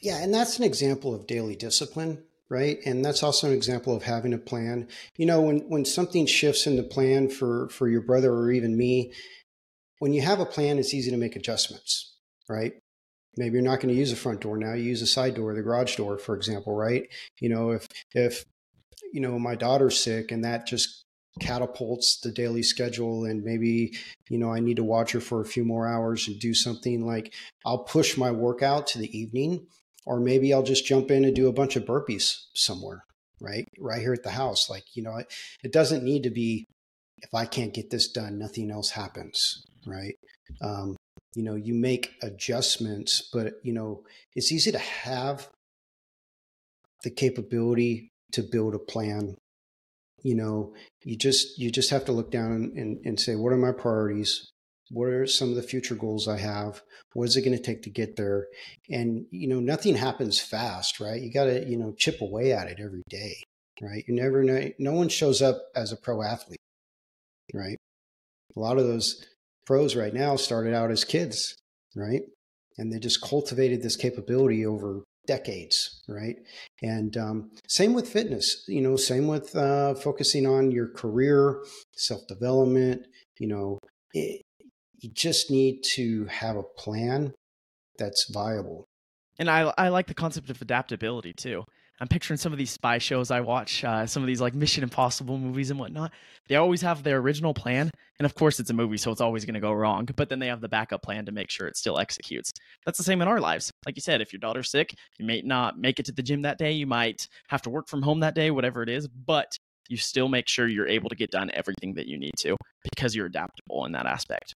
Yeah, 0.00 0.18
and 0.22 0.34
that's 0.34 0.58
an 0.58 0.64
example 0.64 1.14
of 1.14 1.26
daily 1.26 1.56
discipline 1.56 2.24
right? 2.52 2.78
And 2.84 3.02
that's 3.02 3.22
also 3.22 3.48
an 3.48 3.54
example 3.54 3.96
of 3.96 4.02
having 4.02 4.34
a 4.34 4.38
plan. 4.38 4.86
You 5.16 5.24
know, 5.24 5.40
when 5.40 5.60
when 5.70 5.84
something 5.86 6.26
shifts 6.26 6.66
in 6.66 6.76
the 6.76 6.82
plan 6.82 7.30
for 7.30 7.68
for 7.70 7.88
your 7.88 8.02
brother 8.02 8.30
or 8.30 8.52
even 8.52 8.76
me, 8.76 9.12
when 9.98 10.12
you 10.12 10.20
have 10.20 10.38
a 10.38 10.46
plan, 10.46 10.78
it's 10.78 10.92
easy 10.92 11.10
to 11.10 11.16
make 11.16 11.34
adjustments, 11.34 12.14
right? 12.48 12.74
Maybe 13.38 13.54
you're 13.54 13.62
not 13.62 13.80
going 13.80 13.88
to 13.88 13.98
use 13.98 14.12
a 14.12 14.16
front 14.16 14.42
door 14.42 14.58
now. 14.58 14.74
You 14.74 14.82
use 14.82 15.00
a 15.00 15.06
side 15.06 15.34
door, 15.34 15.54
the 15.54 15.62
garage 15.62 15.96
door, 15.96 16.18
for 16.18 16.36
example, 16.36 16.76
right? 16.76 17.08
You 17.40 17.48
know, 17.48 17.70
if 17.70 17.88
if 18.14 18.44
you 19.14 19.20
know 19.20 19.38
my 19.38 19.54
daughter's 19.54 19.98
sick 19.98 20.30
and 20.30 20.44
that 20.44 20.66
just 20.66 21.06
catapults 21.40 22.20
the 22.20 22.30
daily 22.30 22.62
schedule 22.62 23.24
and 23.24 23.42
maybe 23.42 23.96
you 24.28 24.36
know 24.36 24.52
i 24.52 24.60
need 24.60 24.76
to 24.76 24.84
watch 24.84 25.12
her 25.12 25.20
for 25.20 25.40
a 25.40 25.46
few 25.46 25.64
more 25.64 25.88
hours 25.88 26.28
and 26.28 26.38
do 26.38 26.52
something 26.52 27.06
like 27.06 27.32
i'll 27.64 27.84
push 27.84 28.18
my 28.18 28.30
workout 28.30 28.86
to 28.86 28.98
the 28.98 29.18
evening 29.18 29.66
or 30.06 30.20
maybe 30.20 30.52
I'll 30.52 30.62
just 30.62 30.86
jump 30.86 31.10
in 31.10 31.24
and 31.24 31.34
do 31.34 31.48
a 31.48 31.52
bunch 31.52 31.76
of 31.76 31.84
burpees 31.84 32.36
somewhere, 32.54 33.04
right? 33.40 33.66
Right 33.78 34.00
here 34.00 34.12
at 34.12 34.22
the 34.22 34.30
house. 34.30 34.68
Like, 34.68 34.84
you 34.94 35.02
know, 35.02 35.16
it, 35.16 35.32
it 35.62 35.72
doesn't 35.72 36.04
need 36.04 36.24
to 36.24 36.30
be, 36.30 36.64
if 37.18 37.34
I 37.34 37.46
can't 37.46 37.74
get 37.74 37.90
this 37.90 38.10
done, 38.10 38.38
nothing 38.38 38.70
else 38.70 38.90
happens, 38.90 39.62
right? 39.86 40.14
Um, 40.60 40.96
you 41.34 41.42
know, 41.42 41.54
you 41.54 41.74
make 41.74 42.12
adjustments, 42.22 43.28
but, 43.32 43.54
you 43.62 43.72
know, 43.72 44.02
it's 44.34 44.52
easy 44.52 44.72
to 44.72 44.78
have 44.78 45.48
the 47.04 47.10
capability 47.10 48.10
to 48.32 48.42
build 48.42 48.74
a 48.74 48.78
plan. 48.78 49.36
You 50.22 50.34
know, 50.34 50.74
you 51.04 51.16
just, 51.16 51.58
you 51.58 51.70
just 51.70 51.90
have 51.90 52.04
to 52.04 52.12
look 52.12 52.30
down 52.30 52.72
and, 52.76 52.98
and 53.04 53.18
say, 53.18 53.34
what 53.34 53.52
are 53.52 53.56
my 53.56 53.72
priorities? 53.72 54.51
What 54.92 55.08
are 55.08 55.26
some 55.26 55.48
of 55.48 55.56
the 55.56 55.62
future 55.62 55.94
goals 55.94 56.28
i 56.28 56.36
have? 56.36 56.82
What 57.14 57.24
is 57.24 57.36
it 57.36 57.42
going 57.42 57.56
to 57.56 57.62
take 57.62 57.82
to 57.82 57.90
get 57.90 58.16
there? 58.16 58.46
And 58.90 59.24
you 59.30 59.48
know 59.48 59.60
nothing 59.60 59.96
happens 59.96 60.38
fast 60.38 61.00
right? 61.00 61.20
You 61.20 61.32
got 61.32 61.46
to 61.46 61.66
you 61.66 61.78
know 61.78 61.94
chip 61.96 62.20
away 62.20 62.52
at 62.52 62.68
it 62.68 62.78
every 62.78 63.02
day 63.08 63.36
right? 63.80 64.04
You 64.06 64.14
never 64.14 64.44
know 64.44 64.70
no 64.78 64.92
one 64.92 65.08
shows 65.08 65.40
up 65.40 65.62
as 65.74 65.92
a 65.92 65.96
pro 65.96 66.22
athlete 66.22 66.60
right? 67.54 67.76
A 68.54 68.60
lot 68.60 68.78
of 68.78 68.86
those 68.86 69.26
pros 69.66 69.96
right 69.96 70.12
now 70.12 70.36
started 70.36 70.74
out 70.74 70.90
as 70.90 71.04
kids 71.04 71.56
right? 71.96 72.22
And 72.78 72.92
they 72.92 72.98
just 72.98 73.22
cultivated 73.22 73.82
this 73.82 73.96
capability 73.96 74.66
over 74.66 75.04
decades 75.26 76.02
right? 76.06 76.36
And 76.82 77.16
um, 77.16 77.50
same 77.66 77.94
with 77.94 78.12
fitness 78.12 78.64
you 78.68 78.82
know 78.82 78.96
same 78.96 79.26
with 79.26 79.56
uh, 79.56 79.94
focusing 79.94 80.46
on 80.46 80.70
your 80.70 80.88
career 80.88 81.64
self-development 81.96 83.06
you 83.38 83.48
know 83.48 83.78
you 85.02 85.10
just 85.12 85.50
need 85.50 85.82
to 85.94 86.26
have 86.26 86.56
a 86.56 86.62
plan 86.62 87.34
that's 87.98 88.30
viable. 88.32 88.86
And 89.38 89.50
I, 89.50 89.72
I 89.76 89.88
like 89.88 90.06
the 90.06 90.14
concept 90.14 90.50
of 90.50 90.62
adaptability 90.62 91.32
too. 91.32 91.64
I'm 92.00 92.08
picturing 92.08 92.36
some 92.36 92.52
of 92.52 92.58
these 92.58 92.70
spy 92.70 92.98
shows 92.98 93.30
I 93.30 93.40
watch, 93.40 93.84
uh, 93.84 94.06
some 94.06 94.22
of 94.22 94.26
these 94.26 94.40
like 94.40 94.54
Mission 94.54 94.82
Impossible 94.82 95.38
movies 95.38 95.70
and 95.70 95.78
whatnot. 95.78 96.10
They 96.48 96.56
always 96.56 96.82
have 96.82 97.02
their 97.02 97.18
original 97.18 97.54
plan, 97.54 97.90
and 98.18 98.26
of 98.26 98.34
course 98.34 98.58
it's 98.58 98.70
a 98.70 98.74
movie, 98.74 98.96
so 98.96 99.12
it's 99.12 99.20
always 99.20 99.44
going 99.44 99.54
to 99.54 99.60
go 99.60 99.72
wrong. 99.72 100.08
But 100.16 100.28
then 100.28 100.40
they 100.40 100.48
have 100.48 100.60
the 100.60 100.68
backup 100.68 101.02
plan 101.02 101.26
to 101.26 101.32
make 101.32 101.48
sure 101.48 101.68
it 101.68 101.76
still 101.76 101.98
executes. 101.98 102.50
That's 102.84 102.98
the 102.98 103.04
same 103.04 103.22
in 103.22 103.28
our 103.28 103.40
lives. 103.40 103.70
Like 103.86 103.96
you 103.96 104.02
said, 104.02 104.20
if 104.20 104.32
your 104.32 104.40
daughter's 104.40 104.70
sick, 104.70 104.94
you 105.18 105.26
may 105.26 105.42
not 105.42 105.78
make 105.78 106.00
it 106.00 106.06
to 106.06 106.12
the 106.12 106.24
gym 106.24 106.42
that 106.42 106.58
day. 106.58 106.72
You 106.72 106.88
might 106.88 107.28
have 107.48 107.62
to 107.62 107.70
work 107.70 107.88
from 107.88 108.02
home 108.02 108.20
that 108.20 108.34
day, 108.34 108.50
whatever 108.50 108.82
it 108.82 108.88
is. 108.88 109.06
But 109.06 109.56
you 109.88 109.96
still 109.96 110.28
make 110.28 110.48
sure 110.48 110.66
you're 110.66 110.88
able 110.88 111.08
to 111.08 111.16
get 111.16 111.30
done 111.30 111.50
everything 111.54 111.94
that 111.94 112.06
you 112.06 112.18
need 112.18 112.34
to 112.38 112.56
because 112.90 113.14
you're 113.14 113.26
adaptable 113.26 113.84
in 113.84 113.92
that 113.92 114.06
aspect. 114.06 114.54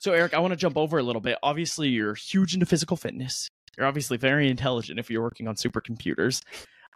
So, 0.00 0.12
Erik, 0.12 0.32
I 0.32 0.38
want 0.38 0.52
to 0.52 0.56
jump 0.56 0.78
over 0.78 0.96
a 0.96 1.02
little 1.02 1.20
bit. 1.20 1.36
Obviously, 1.42 1.90
you're 1.90 2.14
huge 2.14 2.54
into 2.54 2.64
physical 2.64 2.96
fitness. 2.96 3.50
You're 3.76 3.86
obviously 3.86 4.16
very 4.16 4.48
intelligent 4.48 4.98
if 4.98 5.10
you're 5.10 5.20
working 5.20 5.46
on 5.46 5.56
supercomputers. 5.56 6.42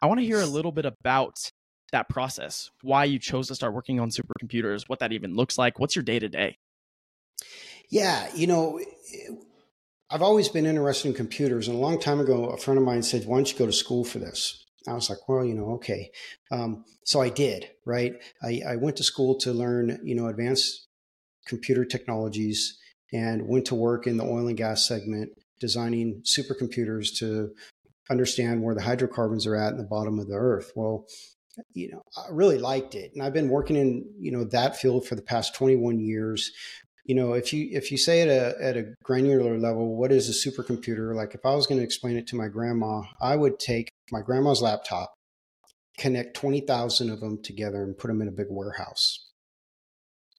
I 0.01 0.07
want 0.07 0.21
to 0.21 0.27
hear 0.27 0.41
a 0.41 0.47
little 0.47 0.73
bit 0.73 0.87
about 0.87 1.51
that 1.93 2.09
process, 2.09 2.71
why 2.81 3.05
you 3.05 3.19
chose 3.19 3.49
to 3.49 3.55
start 3.55 3.75
working 3.75 4.01
on 4.01 4.09
supercomputers, 4.09 4.89
what 4.89 5.01
that 5.01 5.13
even 5.13 5.37
looks 5.37 5.59
like. 5.59 5.79
What's 5.79 5.95
your 5.95 6.03
day 6.03 6.19
to 6.19 6.31
day? 6.31 6.57
Yeah, 7.91 8.27
you 8.35 8.47
know, 8.47 8.81
I've 10.11 10.23
always 10.23 10.49
been 10.49 10.65
interested 10.65 11.09
in 11.09 11.15
computers. 11.15 11.69
And 11.69 11.77
a 11.77 11.81
long 11.81 12.01
time 12.01 12.21
ago, 12.21 12.47
a 12.47 12.57
friend 12.57 12.79
of 12.79 12.87
mine 12.87 13.03
said, 13.03 13.27
Why 13.27 13.37
don't 13.37 13.53
you 13.53 13.59
go 13.59 13.67
to 13.67 13.73
school 13.73 14.05
for 14.05 14.19
this? 14.19 14.65
I 14.89 14.95
was 14.95 15.11
like, 15.11 15.29
well, 15.29 15.45
you 15.45 15.55
know, 15.55 15.73
okay. 15.75 16.11
Um, 16.51 16.85
so 17.05 17.21
I 17.21 17.29
did, 17.29 17.71
right? 17.87 18.15
I, 18.43 18.63
I, 18.67 18.77
went 18.77 18.97
to 18.97 19.03
school 19.03 19.39
to 19.39 19.53
learn, 19.53 19.99
you 20.05 20.15
know, 20.15 20.27
advanced 20.27 20.89
computer 21.47 21.87
technologies 21.87 22.79
and 23.13 23.47
went 23.47 23.67
to 23.67 23.75
work 23.75 24.07
in 24.07 24.17
the 24.17 24.25
oil 24.25 24.49
and 24.49 24.57
gas 24.57 24.87
segment, 24.87 25.31
designing 25.61 26.23
supercomputers 26.25 27.17
to 27.19 27.51
understand 28.11 28.63
where 28.63 28.75
the 28.75 28.83
hydrocarbons 28.83 29.47
are 29.47 29.57
at 29.57 29.73
in 29.73 29.79
the 29.79 29.85
bottom 29.85 30.19
of 30.19 30.29
the 30.29 30.35
earth. 30.35 30.73
Well, 30.75 31.07
you 31.73 31.91
know, 31.91 32.03
I 32.17 32.27
really 32.31 32.59
liked 32.59 32.95
it. 32.95 33.13
And 33.15 33.23
I've 33.23 33.33
been 33.33 33.49
working 33.49 33.77
in, 33.77 34.05
you 34.19 34.33
know, 34.33 34.45
that 34.45 34.77
field 34.77 35.07
for 35.07 35.15
the 35.15 35.23
past 35.23 35.55
21 35.55 36.01
years. 36.01 36.51
You 37.05 37.15
know, 37.15 37.35
if 37.35 37.53
you 37.53 37.69
if 37.71 37.91
you 37.91 37.99
say 37.99 38.23
at 38.23 38.29
a 38.29 38.55
at 38.63 38.77
a 38.77 38.95
granular 39.03 39.59
level, 39.59 39.97
what 39.97 40.11
is 40.11 40.29
a 40.29 40.51
supercomputer? 40.51 41.15
Like 41.15 41.35
if 41.35 41.45
I 41.45 41.55
was 41.55 41.67
going 41.67 41.79
to 41.79 41.85
explain 41.85 42.17
it 42.17 42.27
to 42.29 42.37
my 42.37 42.49
grandma, 42.49 43.03
I 43.21 43.37
would 43.37 43.59
take 43.59 43.91
my 44.11 44.23
grandma's 44.23 44.63
laptop, 44.63 45.13
connect 45.99 46.35
20,000 46.35 47.11
of 47.11 47.21
them 47.21 47.43
together 47.43 47.83
and 47.83 47.97
put 47.97 48.09
them 48.09 48.23
in 48.23 48.29
a 48.29 48.33
big 48.33 48.47
warehouse. 48.49 49.31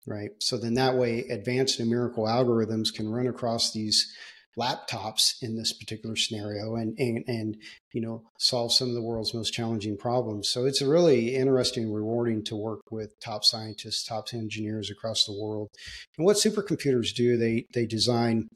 Right. 0.07 0.31
So 0.39 0.57
then 0.57 0.75
that 0.75 0.95
way, 0.95 1.21
advanced 1.29 1.79
numerical 1.79 2.25
algorithms 2.25 2.93
can 2.93 3.09
run 3.09 3.27
across 3.27 3.73
these 3.73 4.13
laptops 4.57 5.33
in 5.41 5.57
this 5.57 5.73
particular 5.73 6.15
scenario 6.15 6.75
and, 6.75 6.97
and, 6.97 7.23
and, 7.27 7.57
you 7.91 8.01
know, 8.01 8.23
solve 8.39 8.71
some 8.71 8.87
of 8.87 8.93
the 8.93 9.01
world's 9.01 9.33
most 9.33 9.51
challenging 9.51 9.97
problems. 9.97 10.47
So 10.49 10.65
it's 10.65 10.81
really 10.81 11.35
interesting, 11.35 11.91
rewarding 11.91 12.43
to 12.45 12.55
work 12.55 12.81
with 12.91 13.19
top 13.19 13.43
scientists, 13.43 14.05
top 14.05 14.25
engineers 14.33 14.89
across 14.91 15.25
the 15.25 15.37
world. 15.37 15.69
And 16.17 16.25
what 16.25 16.37
supercomputers 16.37 17.13
do, 17.13 17.35
they, 17.35 17.65
they 17.73 17.85
design, 17.85 18.47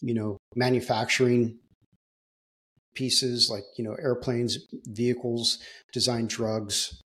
you 0.00 0.14
know, 0.14 0.38
manufacturing 0.54 1.58
pieces 2.94 3.50
like 3.50 3.64
you 3.76 3.84
know 3.84 3.94
airplanes, 3.94 4.58
vehicles, 4.86 5.58
design 5.92 6.26
drugs. 6.26 7.00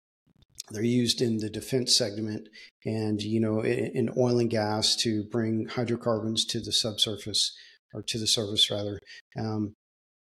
They're 0.70 0.82
used 0.82 1.20
in 1.20 1.38
the 1.38 1.50
defense 1.50 1.96
segment 1.96 2.48
and 2.84 3.20
you 3.22 3.40
know 3.40 3.60
in, 3.60 3.86
in 3.94 4.10
oil 4.16 4.38
and 4.38 4.50
gas 4.50 4.96
to 4.96 5.24
bring 5.24 5.66
hydrocarbons 5.66 6.44
to 6.46 6.60
the 6.60 6.72
subsurface 6.72 7.52
or 7.92 8.02
to 8.02 8.18
the 8.18 8.26
surface 8.26 8.70
rather. 8.70 8.98
Um, 9.38 9.74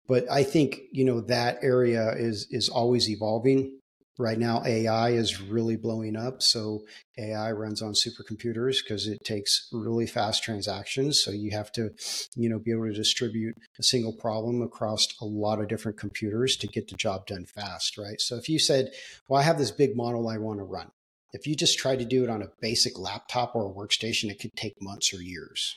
but 0.07 0.29
I 0.29 0.43
think 0.43 0.81
you 0.91 1.05
know 1.05 1.21
that 1.21 1.59
area 1.61 2.13
is 2.17 2.47
is 2.49 2.69
always 2.69 3.09
evolving 3.09 3.79
right 4.19 4.37
now 4.37 4.61
ai 4.65 5.09
is 5.09 5.41
really 5.41 5.75
blowing 5.75 6.15
up 6.15 6.41
so 6.41 6.81
ai 7.17 7.51
runs 7.51 7.81
on 7.81 7.93
supercomputers 7.93 8.77
because 8.83 9.07
it 9.07 9.23
takes 9.23 9.67
really 9.71 10.05
fast 10.05 10.43
transactions 10.43 11.21
so 11.23 11.31
you 11.31 11.51
have 11.51 11.71
to 11.71 11.89
you 12.35 12.49
know 12.49 12.59
be 12.59 12.71
able 12.71 12.85
to 12.85 12.93
distribute 12.93 13.55
a 13.79 13.83
single 13.83 14.13
problem 14.13 14.61
across 14.61 15.07
a 15.21 15.25
lot 15.25 15.59
of 15.59 15.67
different 15.67 15.97
computers 15.97 16.55
to 16.55 16.67
get 16.67 16.87
the 16.87 16.95
job 16.95 17.25
done 17.25 17.45
fast 17.45 17.97
right? 17.97 18.19
So 18.19 18.35
if 18.35 18.49
you 18.49 18.59
said 18.59 18.91
well 19.27 19.39
i 19.39 19.43
have 19.43 19.57
this 19.57 19.71
big 19.71 19.95
model 19.95 20.27
i 20.27 20.37
want 20.37 20.59
to 20.59 20.63
run 20.63 20.91
if 21.33 21.47
you 21.47 21.55
just 21.55 21.79
try 21.79 21.95
to 21.95 22.05
do 22.05 22.23
it 22.23 22.29
on 22.29 22.43
a 22.43 22.51
basic 22.61 22.97
laptop 22.97 23.55
or 23.55 23.67
a 23.67 23.73
workstation 23.73 24.29
it 24.29 24.39
could 24.39 24.55
take 24.55 24.81
months 24.81 25.13
or 25.13 25.21
years. 25.21 25.75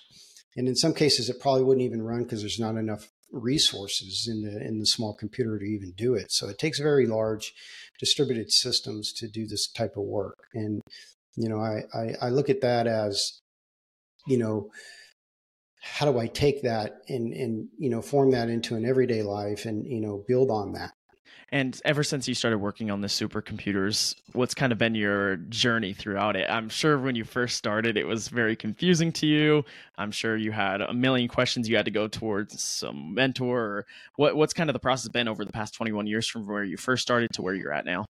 And 0.57 0.69
in 0.69 0.77
some 0.77 0.95
cases 0.95 1.29
it 1.29 1.41
probably 1.41 1.65
wouldn't 1.65 1.85
even 1.85 2.03
run 2.03 2.23
because 2.23 2.41
there's 2.41 2.61
not 2.61 2.77
enough 2.77 3.09
resources 3.33 4.29
in 4.31 4.43
the 4.43 4.65
in 4.65 4.79
the 4.79 4.87
small 4.87 5.13
computer 5.13 5.59
to 5.59 5.65
even 5.65 5.93
do 5.97 6.15
it 6.15 6.31
so 6.31 6.49
it 6.49 6.59
takes 6.59 6.79
very 6.79 7.07
large 7.07 7.53
distributed 7.99 8.53
systems 8.53 9.13
to 9.13 9.29
do 9.29 9.47
this 9.47 9.67
type 9.67 9.97
of 9.97 10.05
work. 10.05 10.49
And, 10.55 10.83
you 11.37 11.49
know, 11.49 11.61
I, 11.61 11.85
I, 11.95 12.15
I 12.23 12.29
look 12.29 12.49
at 12.51 12.61
that 12.63 12.87
as, 12.87 13.41
you 14.27 14.39
know, 14.39 14.71
how 15.81 16.11
do 16.11 16.19
I 16.19 16.27
take 16.27 16.63
that 16.63 17.03
and, 17.09 17.33
and, 17.33 17.69
you 17.79 17.91
know, 17.91 18.03
form 18.03 18.33
that 18.33 18.49
into 18.49 18.75
an 18.75 18.85
everyday 18.85 19.23
life 19.23 19.67
and, 19.67 19.87
you 19.87 20.01
know, 20.01 20.25
build 20.27 20.51
on 20.51 20.73
that? 20.73 20.93
And 21.53 21.81
ever 21.85 22.03
since 22.03 22.27
you 22.27 22.35
started 22.35 22.59
working 22.59 22.91
on 22.91 23.01
the 23.01 23.07
supercomputers, 23.07 24.17
what's 24.33 24.55
kind 24.55 24.73
of 24.73 24.79
been 24.79 24.97
your 24.97 25.37
journey 25.37 25.93
throughout 25.93 26.35
it? 26.35 26.51
I'm 26.51 26.69
sure 26.69 26.99
when 26.99 27.15
you 27.15 27.25
first 27.25 27.57
started, 27.57 27.97
it 27.97 28.05
was 28.05 28.29
very 28.29 28.57
confusing 28.57 29.13
to 29.13 29.27
you. 29.27 29.65
I'm 29.97 30.11
sure 30.11 30.37
you 30.37 30.51
had 30.51 30.81
a 30.81 30.93
million 30.93 31.29
questions 31.29 31.69
you 31.69 31.77
had 31.77 31.85
to 31.85 31.93
go 31.93 32.09
towards 32.09 32.61
some 32.61 33.15
mentor. 33.15 33.61
Or 33.61 33.87
what, 34.17 34.37
what's 34.37 34.55
kind 34.55 34.69
of 34.69 34.75
the 34.75 34.81
process 34.81 35.09
been 35.09 35.29
over 35.29 35.45
the 35.45 35.53
past 35.53 35.75
21 35.75 36.09
years 36.09 36.27
from 36.27 36.49
where 36.49 36.65
you 36.65 36.77
first 36.77 37.03
started 37.03 37.31
to 37.35 37.43
where 37.43 37.55
you're 37.55 37.73
at 37.73 37.85
now? 37.85 38.07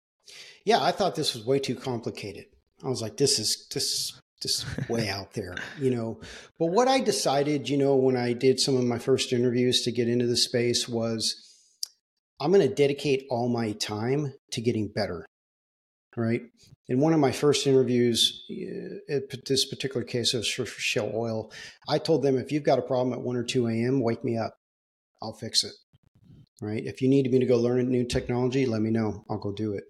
Yeah, 0.63 0.81
I 0.81 0.91
thought 0.91 1.15
this 1.15 1.33
was 1.33 1.43
way 1.43 1.57
too 1.57 1.75
complicated. 1.75 2.45
I 2.83 2.87
was 2.87 3.01
like, 3.01 3.17
this 3.17 3.39
is 3.39 3.67
this 3.73 4.19
just 4.41 4.65
way 4.89 5.09
out 5.09 5.33
there, 5.33 5.55
you 5.79 5.89
know. 5.89 6.19
But 6.59 6.67
what 6.67 6.87
I 6.87 6.99
decided, 6.99 7.67
you 7.67 7.77
know, 7.77 7.95
when 7.95 8.17
I 8.17 8.33
did 8.33 8.59
some 8.59 8.75
of 8.77 8.83
my 8.83 8.99
first 8.99 9.33
interviews 9.33 9.81
to 9.83 9.91
get 9.91 10.07
into 10.07 10.27
the 10.27 10.37
space 10.37 10.87
was 10.87 11.52
I'm 12.39 12.51
going 12.51 12.67
to 12.67 12.73
dedicate 12.73 13.25
all 13.29 13.49
my 13.49 13.73
time 13.73 14.33
to 14.51 14.61
getting 14.61 14.89
better. 14.89 15.25
Right. 16.15 16.41
In 16.89 16.99
one 16.99 17.13
of 17.13 17.19
my 17.19 17.31
first 17.31 17.65
interviews, 17.65 18.43
uh, 19.11 19.19
this 19.47 19.65
particular 19.65 20.03
case 20.03 20.33
of 20.33 20.45
Shell 20.45 21.11
Oil, 21.15 21.51
I 21.87 21.97
told 21.97 22.21
them 22.21 22.37
if 22.37 22.51
you've 22.51 22.63
got 22.63 22.77
a 22.77 22.83
problem 22.83 23.13
at 23.13 23.21
1 23.21 23.35
or 23.35 23.43
2 23.43 23.67
a.m., 23.67 24.01
wake 24.01 24.23
me 24.23 24.37
up. 24.37 24.53
I'll 25.21 25.33
fix 25.33 25.63
it. 25.63 25.71
Right. 26.61 26.83
If 26.85 27.01
you 27.01 27.09
need 27.09 27.29
me 27.31 27.39
to 27.39 27.45
go 27.45 27.57
learn 27.57 27.79
a 27.79 27.83
new 27.83 28.05
technology, 28.05 28.65
let 28.65 28.81
me 28.81 28.89
know. 28.89 29.25
I'll 29.29 29.39
go 29.39 29.51
do 29.51 29.73
it. 29.73 29.83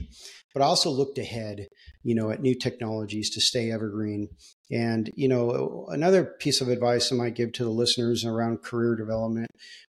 But 0.54 0.63
I 0.63 0.65
also 0.65 0.89
looked 0.89 1.17
ahead, 1.17 1.67
you 2.04 2.15
know, 2.15 2.32
at 2.32 2.41
new 2.41 2.56
technologies 2.56 3.30
to 3.32 3.41
stay 3.41 3.72
evergreen. 3.72 4.30
And, 4.72 5.12
you 5.15 5.28
know, 5.28 5.88
another 5.89 6.24
piece 6.39 6.62
of 6.62 6.70
advice 6.70 7.12
I 7.12 7.15
might 7.15 7.36
give 7.36 7.52
to 7.54 7.63
the 7.63 7.70
listeners 7.70 8.24
around 8.24 8.63
career 8.63 8.96
development 8.96 9.50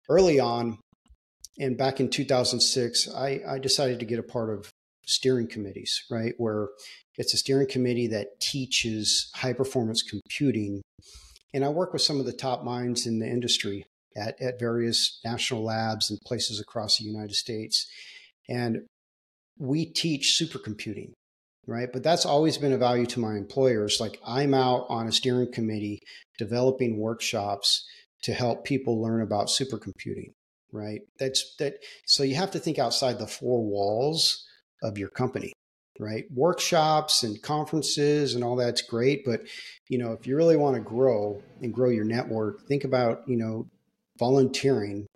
early 0.08 0.38
on, 0.38 0.78
and 1.58 1.76
back 1.76 2.00
in 2.00 2.08
2006, 2.08 3.08
I, 3.14 3.40
I 3.46 3.58
decided 3.58 3.98
to 4.00 4.06
get 4.06 4.18
a 4.18 4.22
part 4.22 4.50
of 4.50 4.70
steering 5.06 5.48
committees, 5.48 6.04
right? 6.10 6.34
Where 6.36 6.68
it's 7.16 7.34
a 7.34 7.38
steering 7.38 7.68
committee 7.68 8.06
that 8.08 8.40
teaches 8.40 9.30
high 9.34 9.54
performance 9.54 10.02
computing. 10.02 10.82
And 11.52 11.64
I 11.64 11.68
work 11.68 11.92
with 11.92 12.02
some 12.02 12.20
of 12.20 12.26
the 12.26 12.32
top 12.32 12.62
minds 12.62 13.06
in 13.06 13.18
the 13.18 13.26
industry 13.26 13.84
at, 14.16 14.40
at 14.40 14.60
various 14.60 15.18
national 15.24 15.64
labs 15.64 16.10
and 16.10 16.20
places 16.24 16.60
across 16.60 16.98
the 16.98 17.04
United 17.04 17.34
States. 17.34 17.86
And 18.48 18.86
we 19.58 19.86
teach 19.86 20.40
supercomputing, 20.40 21.12
right? 21.66 21.88
But 21.92 22.04
that's 22.04 22.24
always 22.24 22.58
been 22.58 22.72
a 22.72 22.78
value 22.78 23.06
to 23.06 23.20
my 23.20 23.36
employers. 23.36 23.98
Like 23.98 24.20
I'm 24.24 24.54
out 24.54 24.86
on 24.88 25.08
a 25.08 25.12
steering 25.12 25.50
committee 25.52 26.00
developing 26.38 26.98
workshops 26.98 27.84
to 28.22 28.32
help 28.32 28.64
people 28.64 29.02
learn 29.02 29.22
about 29.22 29.48
supercomputing 29.48 30.32
right? 30.72 31.02
That's 31.18 31.54
that. 31.56 31.74
So 32.06 32.22
you 32.22 32.34
have 32.34 32.50
to 32.52 32.58
think 32.58 32.78
outside 32.78 33.18
the 33.18 33.26
four 33.26 33.64
walls 33.64 34.46
of 34.82 34.98
your 34.98 35.08
company, 35.08 35.52
right? 35.98 36.24
Workshops 36.34 37.22
and 37.22 37.40
conferences 37.42 38.34
and 38.34 38.44
all 38.44 38.56
that's 38.56 38.82
great, 38.82 39.24
but 39.24 39.42
you 39.88 39.98
know, 39.98 40.12
if 40.12 40.26
you 40.26 40.36
really 40.36 40.56
want 40.56 40.76
to 40.76 40.82
grow 40.82 41.42
and 41.62 41.72
grow 41.72 41.90
your 41.90 42.04
network, 42.04 42.66
think 42.66 42.84
about 42.84 43.22
you 43.26 43.36
know 43.36 43.66
volunteering 44.18 45.06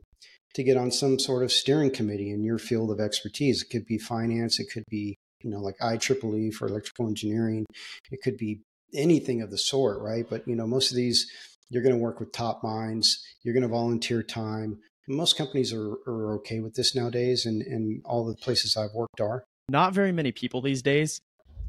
to 0.55 0.63
get 0.63 0.77
on 0.77 0.91
some 0.91 1.19
sort 1.19 1.43
of 1.43 1.51
steering 1.51 1.91
committee 1.91 2.31
in 2.31 2.45
your 2.45 2.59
field 2.59 2.91
of 2.91 3.01
expertise. 3.01 3.63
It 3.63 3.71
could 3.71 3.87
be 3.87 3.99
finance, 3.99 4.59
it 4.61 4.69
could 4.73 4.85
be 4.89 5.17
you 5.43 5.51
know 5.51 5.61
like 5.61 5.79
IEEE 5.79 6.55
for 6.55 6.69
electrical 6.69 7.09
engineering, 7.09 7.67
it 8.11 8.21
could 8.23 8.37
be 8.37 8.61
anything 8.95 9.41
of 9.41 9.51
the 9.51 9.59
sort, 9.59 10.01
right? 10.01 10.27
But 10.29 10.47
you 10.47 10.57
know, 10.57 10.67
most 10.67 10.91
of 10.91 10.97
these 10.97 11.31
you're 11.73 11.83
going 11.83 11.95
to 11.95 12.01
work 12.01 12.21
with 12.21 12.33
top 12.33 12.63
minds. 12.63 13.25
You're 13.43 13.55
going 13.55 13.63
to 13.63 13.69
volunteer 13.69 14.23
time 14.23 14.79
most 15.09 15.37
companies 15.37 15.73
are, 15.73 15.95
are 16.07 16.35
okay 16.35 16.61
with 16.61 16.75
this 16.75 16.95
nowadays, 16.95 17.47
and, 17.47 17.63
and 17.63 18.03
all 18.05 18.25
the 18.25 18.35
places 18.35 18.77
I've 18.77 18.95
worked 18.95 19.21
are. 19.21 19.45
Not 19.69 19.93
very 19.93 20.13
many 20.13 20.33
people 20.33 20.61
these 20.61 20.83
days 20.83 21.21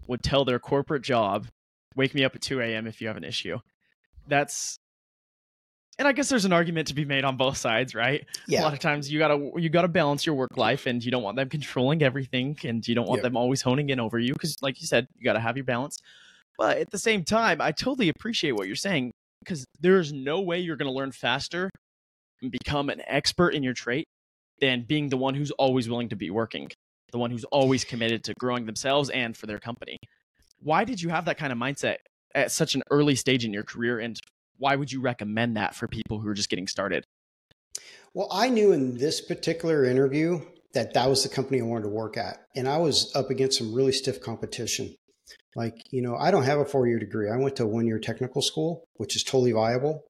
would 0.08 0.24
tell 0.24 0.46
their 0.46 0.60
corporate 0.60 1.04
job, 1.04 1.48
wake 1.96 2.14
me 2.14 2.24
up 2.24 2.36
at 2.36 2.42
2 2.42 2.60
a.m. 2.62 2.88
if 2.88 3.02
you 3.02 3.08
have 3.08 3.18
an 3.18 3.24
issue. 3.24 3.60
That's 4.28 4.78
and 6.00 6.08
I 6.08 6.12
guess 6.12 6.28
there's 6.28 6.46
an 6.46 6.54
argument 6.54 6.88
to 6.88 6.96
be 6.96 7.06
made 7.06 7.24
on 7.24 7.38
both 7.38 7.58
sides, 7.58 7.94
right? 7.94 8.26
Yeah. 8.48 8.62
A 8.62 8.64
lot 8.64 8.74
of 8.74 8.80
times 8.80 9.12
you 9.12 9.20
gotta 9.20 9.52
you 9.58 9.70
gotta 9.70 9.88
balance 9.88 10.26
your 10.26 10.36
work 10.36 10.58
life, 10.58 10.86
and 10.86 11.04
you 11.04 11.12
don't 11.12 11.24
want 11.24 11.38
them 11.38 11.50
controlling 11.50 12.02
everything, 12.02 12.58
and 12.64 12.88
you 12.88 12.96
don't 12.96 13.08
want 13.08 13.22
them 13.22 13.38
always 13.38 13.62
honing 13.62 13.90
in 13.90 14.00
over 14.00 14.18
you, 14.18 14.34
because 14.34 14.58
like 14.62 14.82
you 14.82 14.88
said, 14.88 15.08
you 15.16 15.24
gotta 15.24 15.40
have 15.40 15.56
your 15.56 15.66
balance. 15.66 16.00
But 16.58 16.78
at 16.78 16.92
the 16.92 16.98
same 16.98 17.24
time, 17.24 17.62
I 17.62 17.72
totally 17.72 18.10
appreciate 18.10 18.54
what 18.54 18.68
you're 18.68 18.76
saying 18.76 19.12
because 19.40 19.66
there's 19.82 20.12
no 20.12 20.42
way 20.42 20.60
you're 20.60 20.78
gonna 20.78 20.92
learn 20.92 21.12
faster 21.12 21.70
and 22.44 22.52
become 22.52 22.90
an 22.90 23.02
expert 23.08 23.56
in 23.56 23.64
your 23.64 23.74
trait 23.74 24.08
than 24.60 24.84
being 24.84 25.10
the 25.10 25.18
one 25.18 25.34
who's 25.34 25.52
always 25.52 25.90
willing 25.90 26.10
to 26.10 26.16
be 26.16 26.30
working, 26.30 26.70
the 27.12 27.18
one 27.18 27.32
who's 27.32 27.46
always 27.46 27.84
committed 27.84 28.24
to 28.26 28.34
growing 28.40 28.66
themselves 28.66 29.10
and 29.10 29.36
for 29.36 29.48
their 29.48 29.60
company. 29.60 29.98
Why 30.60 30.84
did 30.84 31.02
you 31.02 31.10
have 31.10 31.26
that 31.26 31.38
kind 31.38 31.52
of 31.52 31.58
mindset 31.58 31.98
at 32.36 32.52
such 32.52 32.76
an 32.76 32.84
early 32.92 33.16
stage 33.16 33.44
in 33.46 33.54
your 33.54 33.64
career? 33.64 34.00
And 34.00 34.20
why 34.58 34.76
would 34.76 34.92
you 34.92 35.02
recommend 35.02 35.58
that 35.58 35.76
for 35.76 35.88
people 35.88 36.20
who 36.20 36.28
are 36.28 36.34
just 36.34 36.50
getting 36.50 36.68
started? 36.68 37.06
Well, 38.14 38.30
I 38.32 38.50
knew 38.50 38.72
in 38.72 38.98
this 38.98 39.22
particular 39.22 39.86
interview 39.86 40.42
that 40.74 40.94
that 40.94 41.10
was 41.10 41.24
the 41.24 41.30
company 41.30 41.62
I 41.62 41.66
wanted 41.66 41.84
to 41.84 41.90
work 41.90 42.18
at. 42.18 42.38
And 42.56 42.68
I 42.68 42.78
was 42.78 43.12
up 43.16 43.30
against 43.30 43.58
some 43.58 43.74
really 43.74 43.92
stiff 43.92 44.22
competition. 44.22 44.96
Like, 45.56 45.76
you 45.92 46.02
know, 46.02 46.16
I 46.16 46.32
don't 46.32 46.44
have 46.44 46.60
a 46.60 46.66
four 46.66 46.88
year 46.88 47.00
degree. 47.00 47.30
I 47.30 47.38
went 47.38 47.56
to 47.58 47.66
one 47.66 47.86
year 47.86 48.00
technical 48.00 48.42
school, 48.42 48.86
which 48.96 49.16
is 49.16 49.24
totally 49.24 49.52
viable. 49.52 50.04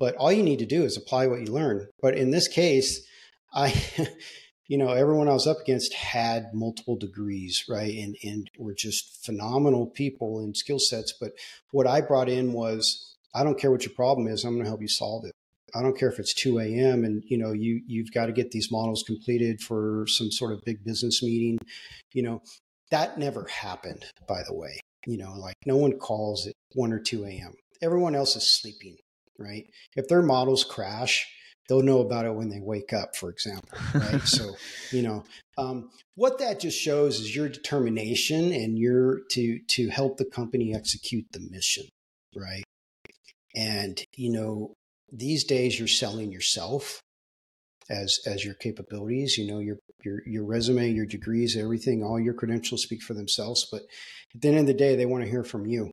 But 0.00 0.16
all 0.16 0.32
you 0.32 0.42
need 0.42 0.58
to 0.60 0.66
do 0.66 0.82
is 0.82 0.96
apply 0.96 1.26
what 1.26 1.40
you 1.40 1.52
learn. 1.52 1.86
But 2.00 2.16
in 2.16 2.30
this 2.30 2.48
case, 2.48 3.06
I, 3.52 3.74
you 4.66 4.78
know, 4.78 4.88
everyone 4.88 5.28
I 5.28 5.34
was 5.34 5.46
up 5.46 5.60
against 5.60 5.92
had 5.92 6.54
multiple 6.54 6.96
degrees, 6.96 7.64
right? 7.68 7.94
And, 7.94 8.16
and 8.24 8.50
were 8.58 8.74
just 8.74 9.24
phenomenal 9.26 9.86
people 9.86 10.40
and 10.40 10.56
skill 10.56 10.78
sets. 10.78 11.12
But 11.12 11.32
what 11.70 11.86
I 11.86 12.00
brought 12.00 12.30
in 12.30 12.54
was, 12.54 13.14
I 13.34 13.44
don't 13.44 13.58
care 13.58 13.70
what 13.70 13.84
your 13.84 13.94
problem 13.94 14.26
is, 14.26 14.42
I'm 14.42 14.54
going 14.54 14.64
to 14.64 14.70
help 14.70 14.80
you 14.80 14.88
solve 14.88 15.26
it. 15.26 15.32
I 15.74 15.82
don't 15.82 15.96
care 15.96 16.08
if 16.08 16.18
it's 16.18 16.34
2 16.34 16.58
a.m. 16.58 17.04
and 17.04 17.22
you 17.28 17.38
know 17.38 17.52
you 17.52 17.80
you've 17.86 18.10
got 18.10 18.26
to 18.26 18.32
get 18.32 18.50
these 18.50 18.72
models 18.72 19.04
completed 19.06 19.60
for 19.60 20.04
some 20.08 20.32
sort 20.32 20.52
of 20.52 20.64
big 20.64 20.82
business 20.84 21.22
meeting. 21.22 21.58
You 22.12 22.24
know 22.24 22.42
that 22.90 23.18
never 23.18 23.44
happened, 23.44 24.04
by 24.26 24.42
the 24.48 24.52
way. 24.52 24.80
You 25.06 25.18
know, 25.18 25.32
like 25.38 25.54
no 25.66 25.76
one 25.76 25.92
calls 25.92 26.48
at 26.48 26.54
1 26.74 26.92
or 26.92 26.98
2 26.98 27.24
a.m. 27.24 27.52
Everyone 27.80 28.16
else 28.16 28.34
is 28.34 28.52
sleeping 28.52 28.96
right? 29.40 29.64
If 29.96 30.06
their 30.08 30.22
models 30.22 30.62
crash, 30.62 31.26
they'll 31.68 31.82
know 31.82 32.00
about 32.00 32.26
it 32.26 32.34
when 32.34 32.50
they 32.50 32.60
wake 32.60 32.92
up, 32.92 33.16
for 33.16 33.30
example. 33.30 33.78
Right. 33.94 34.22
so, 34.22 34.52
you 34.90 35.02
know, 35.02 35.24
um, 35.58 35.90
what 36.14 36.38
that 36.38 36.60
just 36.60 36.78
shows 36.78 37.18
is 37.20 37.34
your 37.34 37.48
determination 37.48 38.52
and 38.52 38.78
your 38.78 39.20
to 39.30 39.58
to 39.68 39.88
help 39.88 40.18
the 40.18 40.24
company 40.24 40.74
execute 40.74 41.26
the 41.32 41.40
mission. 41.40 41.84
Right. 42.36 42.64
And, 43.56 44.00
you 44.16 44.32
know, 44.32 44.74
these 45.12 45.44
days 45.44 45.78
you're 45.78 45.88
selling 45.88 46.30
yourself 46.30 47.00
as 47.90 48.20
as 48.26 48.44
your 48.44 48.54
capabilities. 48.54 49.36
You 49.36 49.52
know, 49.52 49.58
your 49.58 49.76
your 50.04 50.22
your 50.26 50.44
resume, 50.44 50.92
your 50.92 51.06
degrees, 51.06 51.56
everything, 51.56 52.02
all 52.02 52.18
your 52.18 52.34
credentials 52.34 52.82
speak 52.82 53.02
for 53.02 53.14
themselves. 53.14 53.66
But 53.70 53.82
at 54.34 54.40
the 54.40 54.48
end 54.48 54.58
of 54.58 54.66
the 54.66 54.74
day, 54.74 54.96
they 54.96 55.06
want 55.06 55.24
to 55.24 55.30
hear 55.30 55.44
from 55.44 55.66
you, 55.66 55.90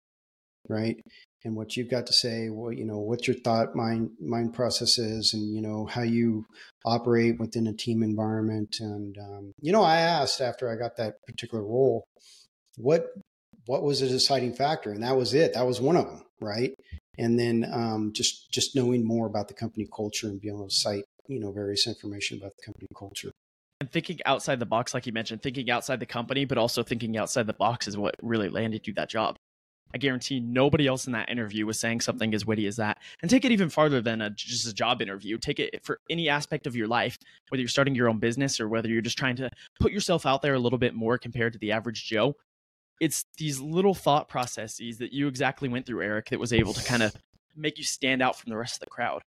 right? 0.69 0.97
And 1.43 1.55
what 1.55 1.77
you've 1.77 1.89
got 1.89 2.07
to 2.07 2.13
say, 2.13 2.49
what 2.49 2.77
you 2.77 2.85
know, 2.85 2.99
what 2.99 3.27
your 3.27 3.37
thought 3.37 3.75
mind 3.75 4.11
mind 4.19 4.53
process 4.53 4.97
is, 4.97 5.33
and 5.33 5.53
you 5.53 5.61
know 5.61 5.85
how 5.85 6.01
you 6.01 6.45
operate 6.85 7.39
within 7.39 7.67
a 7.67 7.73
team 7.73 8.03
environment. 8.03 8.77
And 8.79 9.17
um, 9.17 9.51
you 9.61 9.71
know, 9.71 9.83
I 9.83 9.97
asked 9.97 10.41
after 10.41 10.69
I 10.69 10.75
got 10.75 10.97
that 10.97 11.15
particular 11.27 11.63
role, 11.63 12.05
what 12.77 13.07
what 13.65 13.83
was 13.83 14.01
a 14.01 14.07
deciding 14.07 14.53
factor, 14.53 14.91
and 14.91 15.03
that 15.03 15.15
was 15.15 15.33
it. 15.33 15.53
That 15.53 15.67
was 15.67 15.79
one 15.79 15.95
of 15.95 16.05
them, 16.05 16.23
right? 16.41 16.73
And 17.17 17.39
then 17.39 17.65
um, 17.71 18.11
just 18.13 18.51
just 18.51 18.75
knowing 18.75 19.05
more 19.05 19.27
about 19.27 19.47
the 19.47 19.53
company 19.53 19.87
culture 19.95 20.27
and 20.27 20.41
being 20.41 20.55
able 20.55 20.67
to 20.67 20.73
cite 20.73 21.03
you 21.27 21.39
know 21.39 21.51
various 21.51 21.87
information 21.87 22.37
about 22.37 22.51
the 22.57 22.65
company 22.65 22.87
culture 22.97 23.31
and 23.79 23.91
thinking 23.91 24.19
outside 24.25 24.59
the 24.59 24.65
box 24.65 24.93
like 24.93 25.05
you 25.05 25.13
mentioned 25.13 25.41
thinking 25.41 25.69
outside 25.69 25.99
the 25.99 26.05
company 26.05 26.45
but 26.45 26.57
also 26.57 26.83
thinking 26.83 27.17
outside 27.17 27.47
the 27.47 27.53
box 27.53 27.87
is 27.87 27.97
what 27.97 28.15
really 28.21 28.49
landed 28.49 28.87
you 28.87 28.93
that 28.93 29.09
job 29.09 29.35
i 29.93 29.97
guarantee 29.97 30.39
nobody 30.39 30.87
else 30.87 31.07
in 31.07 31.13
that 31.13 31.29
interview 31.29 31.65
was 31.65 31.79
saying 31.79 32.01
something 32.01 32.33
as 32.33 32.45
witty 32.45 32.67
as 32.67 32.75
that. 32.77 32.99
And 33.21 33.29
take 33.29 33.45
it 33.45 33.51
even 33.51 33.69
farther 33.69 34.01
than 34.01 34.21
a, 34.21 34.29
just 34.29 34.67
a 34.67 34.73
job 34.73 35.01
interview. 35.01 35.37
Take 35.37 35.59
it 35.59 35.83
for 35.83 35.99
any 36.09 36.29
aspect 36.29 36.67
of 36.67 36.75
your 36.75 36.87
life 36.87 37.17
whether 37.49 37.61
you're 37.61 37.69
starting 37.69 37.95
your 37.95 38.09
own 38.09 38.19
business 38.19 38.59
or 38.59 38.67
whether 38.67 38.89
you're 38.89 39.01
just 39.01 39.17
trying 39.17 39.35
to 39.37 39.49
put 39.79 39.91
yourself 39.91 40.25
out 40.25 40.41
there 40.41 40.53
a 40.53 40.59
little 40.59 40.79
bit 40.79 40.93
more 40.93 41.17
compared 41.17 41.53
to 41.53 41.59
the 41.59 41.71
average 41.71 42.05
joe. 42.05 42.35
It's 42.99 43.25
these 43.37 43.59
little 43.59 43.93
thought 43.93 44.27
processes 44.27 44.97
that 44.97 45.13
you 45.13 45.27
exactly 45.27 45.69
went 45.69 45.85
through 45.85 46.01
erik 46.01 46.29
that 46.29 46.39
was 46.39 46.51
able 46.51 46.73
to 46.73 46.83
kind 46.83 47.03
of 47.03 47.15
make 47.55 47.77
you 47.77 47.83
stand 47.83 48.21
out 48.21 48.35
from 48.35 48.49
the 48.49 48.57
rest 48.57 48.75
of 48.75 48.79
the 48.81 48.87
crowd. 48.87 49.21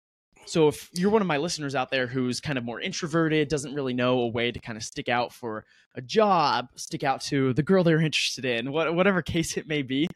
So 0.45 0.67
if 0.67 0.89
you're 0.93 1.11
one 1.11 1.21
of 1.21 1.27
my 1.27 1.37
listeners 1.37 1.75
out 1.75 1.91
there 1.91 2.07
who's 2.07 2.39
kind 2.39 2.57
of 2.57 2.63
more 2.63 2.81
introverted, 2.81 3.49
doesn't 3.49 3.75
really 3.75 3.93
know 3.93 4.21
a 4.21 4.27
way 4.27 4.51
to 4.51 4.59
kind 4.59 4.77
of 4.77 4.83
stick 4.83 5.07
out 5.07 5.31
for 5.31 5.65
a 5.95 6.01
job, 6.01 6.69
stick 6.75 7.03
out 7.03 7.21
to 7.21 7.53
the 7.53 7.61
girl 7.61 7.83
they're 7.83 8.01
interested 8.01 8.45
in, 8.45 8.71
whatever 8.71 9.21
case 9.21 9.57
it 9.57 9.67
may 9.67 9.81
be, 9.81 10.07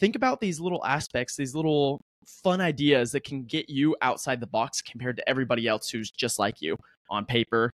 think 0.00 0.16
about 0.16 0.40
these 0.40 0.60
little 0.60 0.84
aspects, 0.84 1.36
these 1.36 1.54
little 1.54 2.00
fun 2.26 2.60
ideas 2.60 3.12
that 3.12 3.24
can 3.24 3.44
get 3.44 3.68
you 3.68 3.96
outside 4.02 4.40
the 4.40 4.46
box 4.46 4.80
compared 4.80 5.16
to 5.16 5.28
everybody 5.28 5.66
else 5.66 5.88
who's 5.90 6.10
just 6.10 6.38
like 6.38 6.60
you 6.60 6.76
on 7.10 7.24
paper. 7.24 7.70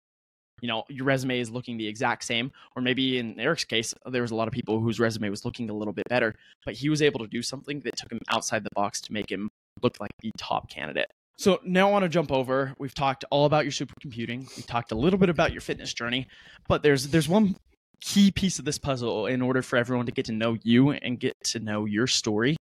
You 0.63 0.69
know, 0.69 0.85
your 0.89 1.05
resume 1.05 1.39
is 1.39 1.51
looking 1.51 1.77
the 1.77 1.87
exact 1.87 2.25
same, 2.25 2.51
or 2.75 2.83
maybe 2.83 3.19
in 3.19 3.39
Erik's 3.39 3.65
case, 3.65 3.93
there 4.11 4.23
was 4.23 4.31
a 4.31 4.35
lot 4.35 4.49
of 4.49 4.55
people 4.55 4.81
whose 4.81 4.99
resume 4.99 5.29
was 5.29 5.45
looking 5.45 5.69
a 5.69 5.75
little 5.75 5.93
bit 5.93 6.09
better, 6.09 6.35
but 6.65 6.75
he 6.75 6.89
was 6.89 7.03
able 7.03 7.21
to 7.21 7.27
do 7.27 7.43
something 7.43 7.81
that 7.81 7.97
took 7.97 8.11
him 8.11 8.21
outside 8.31 8.65
the 8.65 8.71
box 8.75 9.01
to 9.03 9.13
make 9.13 9.31
him 9.31 9.51
look 9.83 10.01
like 10.01 10.11
the 10.23 10.31
top 10.39 10.71
candidate. 10.71 11.11
So 11.39 11.61
now 11.63 11.89
I 11.89 11.93
want 11.93 12.05
to 12.05 12.09
jump 12.09 12.33
over. 12.33 12.73
We've 12.79 12.95
talked 12.95 13.27
all 13.31 13.45
about 13.45 13.65
your 13.65 13.73
supercomputing. 13.73 14.57
We 14.57 14.63
talked 14.63 14.93
a 14.93 14.95
little 14.95 15.19
bit 15.19 15.29
about 15.29 15.53
your 15.53 15.61
fitness 15.61 15.93
journey, 15.93 16.27
but 16.67 16.83
there's 16.83 17.09
there's 17.09 17.29
one 17.29 17.57
key 18.01 18.31
piece 18.31 18.59
of 18.59 18.65
this 18.65 18.79
puzzle 18.79 19.27
in 19.27 19.43
order 19.43 19.63
for 19.63 19.77
everyone 19.77 20.07
to 20.07 20.13
get 20.13 20.27
to 20.27 20.33
know 20.33 20.57
you 20.63 20.91
and 20.91 21.19
get 21.19 21.35
to 21.45 21.59
know 21.59 21.85
your 21.85 22.07
story. 22.07 22.57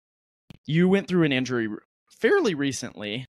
You 0.65 0.89
went 0.89 1.08
through 1.08 1.24
an 1.24 1.32
injury 1.32 1.67
fairly 2.19 2.56
recently, 2.56 3.26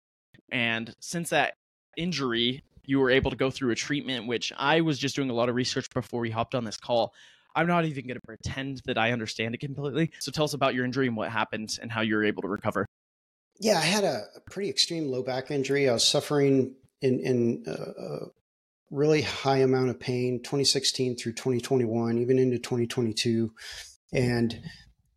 and 0.52 0.94
since 1.00 1.30
that 1.30 1.54
injury, 1.96 2.62
you 2.84 3.00
were 3.00 3.10
able 3.10 3.30
to 3.30 3.36
go 3.36 3.50
through 3.50 3.70
a 3.70 3.74
treatment 3.74 4.26
which 4.26 4.52
I 4.56 4.82
was 4.82 4.98
just 4.98 5.16
doing 5.16 5.30
a 5.30 5.34
lot 5.34 5.48
of 5.48 5.54
research 5.54 5.88
before 5.92 6.20
we 6.20 6.30
hopped 6.30 6.54
on 6.54 6.64
this 6.64 6.76
call. 6.76 7.12
I'm 7.56 7.66
not 7.66 7.84
even 7.84 8.06
going 8.06 8.16
to 8.16 8.26
pretend 8.26 8.82
that 8.86 8.98
I 8.98 9.12
understand 9.12 9.54
it 9.54 9.58
completely. 9.58 10.10
So 10.18 10.32
tell 10.32 10.44
us 10.44 10.54
about 10.54 10.74
your 10.74 10.84
injury 10.84 11.06
and 11.06 11.16
what 11.16 11.30
happened 11.30 11.78
and 11.80 11.90
how 11.90 12.00
you 12.00 12.16
were 12.16 12.24
able 12.24 12.42
to 12.42 12.48
recover. 12.48 12.86
Yeah, 13.60 13.78
I 13.78 13.82
had 13.82 14.04
a, 14.04 14.24
pretty 14.50 14.68
extreme 14.68 15.08
low 15.08 15.22
back 15.22 15.50
injury. 15.50 15.88
I 15.88 15.92
was 15.92 16.06
suffering 16.06 16.74
in, 17.00 17.20
in 17.20 17.64
a 17.66 18.26
really 18.90 19.22
high 19.22 19.58
amount 19.58 19.90
of 19.90 20.00
pain 20.00 20.40
2016 20.42 21.16
through 21.16 21.32
2021, 21.32 22.18
even 22.18 22.38
into 22.38 22.58
2022. 22.58 23.50
And, 24.12 24.60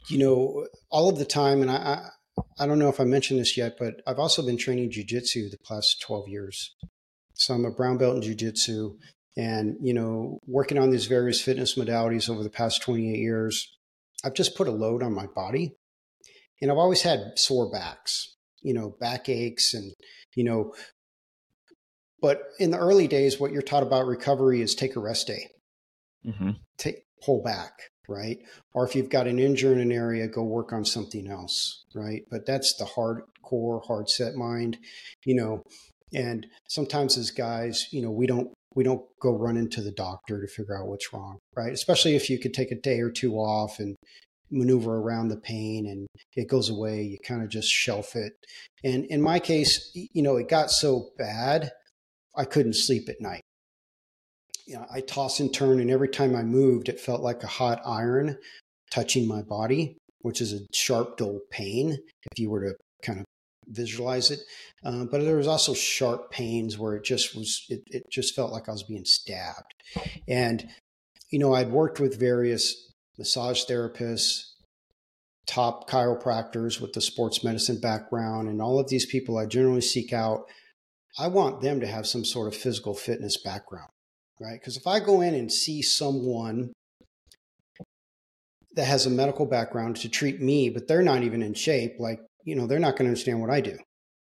you 0.10 0.17
know, 0.17 0.65
all 0.89 1.10
of 1.10 1.17
the 1.17 1.25
time, 1.25 1.62
and 1.62 1.69
I, 1.69 1.75
I, 1.75 2.10
I 2.60 2.67
don't 2.67 2.80
know 2.80 2.89
if 2.89 2.99
I 2.99 3.03
mentioned 3.03 3.39
this 3.39 3.58
yet, 3.58 3.75
but 3.77 4.01
I've 4.08 4.19
also 4.19 4.45
been 4.45 4.58
training 4.58 4.91
jujitsu 4.91 5.49
the 5.49 5.58
past 5.67 6.01
12 6.01 6.27
years. 6.27 6.75
So 7.34 7.53
I'm 7.53 7.65
a 7.65 7.71
brown 7.71 7.97
belt 7.97 8.15
in 8.15 8.21
jujitsu 8.21 8.95
and, 9.36 9.77
you 9.82 9.93
know, 9.93 10.39
working 10.47 10.80
on 10.80 10.89
these 10.89 11.06
various 11.06 11.41
fitness 11.41 11.77
modalities 11.77 12.30
over 12.30 12.43
the 12.43 12.49
past 12.49 12.82
28 12.82 13.19
years. 13.19 13.71
I've 14.23 14.34
just 14.34 14.56
put 14.56 14.67
a 14.67 14.71
load 14.71 15.03
on 15.03 15.13
my 15.13 15.27
body 15.27 15.75
and 16.62 16.71
I've 16.71 16.77
always 16.77 17.03
had 17.03 17.34
sore 17.36 17.69
backs, 17.69 18.36
you 18.62 18.73
know, 18.73 18.95
back 18.99 19.30
aches 19.30 19.73
and, 19.75 19.93
you 20.36 20.43
know, 20.43 20.73
but 22.21 22.43
in 22.60 22.71
the 22.71 22.77
early 22.77 23.08
days, 23.08 23.39
what 23.39 23.51
you're 23.51 23.62
taught 23.62 23.84
about 23.84 24.06
recovery 24.06 24.62
is 24.62 24.75
take 24.75 24.95
a 24.95 24.99
rest 24.99 25.27
day, 25.27 25.47
mm-hmm. 26.25 26.51
take 26.77 27.03
pull 27.23 27.41
back, 27.41 27.73
right? 28.08 28.39
Or 28.73 28.86
if 28.86 28.95
you've 28.95 29.10
got 29.10 29.27
an 29.27 29.39
injury 29.39 29.73
in 29.73 29.80
an 29.80 29.91
area, 29.91 30.27
go 30.27 30.43
work 30.43 30.73
on 30.73 30.86
something 30.86 31.27
else, 31.27 31.86
right? 31.93 32.23
But 32.30 32.45
that's 32.45 32.75
the 32.75 32.86
hardcore, 32.86 33.86
hard 33.86 34.10
set 34.10 34.36
mind, 34.36 34.77
you 35.25 35.36
know. 35.36 35.63
And 36.13 36.47
sometimes 36.69 37.17
as 37.17 37.32
guys, 37.32 37.88
you 37.91 38.01
know, 38.01 38.12
we 38.12 38.27
don't 38.27 38.51
we 38.75 38.84
don't 38.84 39.01
go 39.19 39.32
run 39.32 39.58
into 39.58 39.82
the 39.82 39.91
doctor 39.91 40.39
to 40.39 40.47
figure 40.47 40.77
out 40.77 40.88
what's 40.88 41.12
wrong, 41.12 41.39
right? 41.56 41.73
Especially 41.73 42.15
if 42.15 42.30
you 42.30 42.39
could 42.39 42.53
take 42.53 42.71
a 42.71 42.80
day 42.80 42.99
or 42.99 43.10
two 43.10 43.34
off 43.34 43.80
and 43.80 43.95
maneuver 44.51 44.97
around 44.97 45.30
the 45.30 45.38
pain 45.38 45.88
and 45.88 46.08
it 46.36 46.47
goes 46.47 46.69
away. 46.69 47.01
You 47.01 47.17
kind 47.25 47.41
of 47.41 47.49
just 47.49 47.69
shelf 47.69 48.15
it. 48.15 48.34
And 48.84 49.06
in 49.06 49.21
my 49.21 49.39
case, 49.39 49.91
you 49.95 50.21
know, 50.21 50.38
it 50.38 50.47
got 50.47 50.71
so 50.71 51.10
bad, 51.17 51.71
I 52.38 52.45
couldn't 52.45 52.76
sleep 52.76 53.10
at 53.10 53.19
night. 53.19 53.41
You 54.65 54.76
know, 54.76 54.86
I 54.93 55.02
toss 55.02 55.39
and 55.39 55.54
turn, 55.54 55.80
and 55.80 55.89
every 55.89 56.10
time 56.10 56.36
I 56.36 56.43
moved, 56.43 56.89
it 56.89 57.00
felt 57.00 57.21
like 57.21 57.43
a 57.43 57.47
hot 57.47 57.82
iron 57.86 58.38
touching 58.91 59.28
my 59.28 59.41
body, 59.41 59.97
which 60.21 60.41
is 60.41 60.54
a 60.54 60.60
sharp, 60.73 61.17
dull 61.17 61.39
pain 61.52 61.97
if 62.32 62.39
you 62.39 62.50
were 62.50 62.62
to 62.62 62.76
kind 63.02 63.19
of 63.19 63.26
visualize 63.67 64.30
it. 64.32 64.39
Uh, 64.84 65.06
but 65.06 65.21
there 65.21 65.38
was 65.38 65.47
also 65.47 65.73
sharp 65.73 66.32
pains 66.32 66.78
where 66.78 66.95
it 66.95 67.04
just 67.04 67.36
was, 67.36 67.65
it, 67.69 67.82
it 67.88 68.04
just 68.12 68.36
felt 68.36 68.52
like 68.52 68.67
I 68.67 68.73
was 68.73 68.84
being 68.84 69.06
stabbed. 69.06 69.73
And, 70.28 70.69
you 71.32 71.39
know, 71.39 71.54
I'd 71.54 71.71
worked 71.71 72.00
with 72.00 72.19
various 72.19 72.91
massage 73.17 73.63
therapists, 73.65 74.43
top 75.47 75.89
chiropractors 75.89 76.82
with 76.82 76.93
the 76.93 77.02
sports 77.02 77.43
medicine 77.43 77.80
background, 77.80 78.50
and 78.50 78.62
all 78.62 78.80
of 78.80 78.89
these 78.89 79.06
people 79.06 79.38
I 79.38 79.45
generally 79.45 79.82
seek 79.82 80.12
out. 80.13 80.45
I 81.19 81.27
want 81.27 81.62
them 81.62 81.80
to 81.80 81.88
have 81.88 82.08
some 82.08 82.25
sort 82.25 82.47
of 82.47 82.56
physical 82.56 82.93
fitness 82.93 83.38
background, 83.38 83.89
right? 84.39 84.60
Because 84.60 84.77
if 84.77 84.88
I 84.88 84.99
go 84.99 85.21
in 85.21 85.34
and 85.34 85.51
see 85.51 85.82
someone 85.82 86.73
that 88.75 88.86
has 88.86 89.06
a 89.06 89.10
medical 89.10 89.45
background 89.45 89.97
to 89.97 90.10
treat 90.10 90.41
me, 90.41 90.69
but 90.69 90.88
they're 90.88 91.01
not 91.01 91.23
even 91.23 91.41
in 91.41 91.53
shape, 91.53 91.95
like, 91.99 92.19
you 92.43 92.56
know, 92.56 92.67
they're 92.67 92.80
not 92.80 92.91
going 92.91 93.06
to 93.06 93.10
understand 93.10 93.41
what 93.41 93.49
I 93.49 93.62
do, 93.62 93.77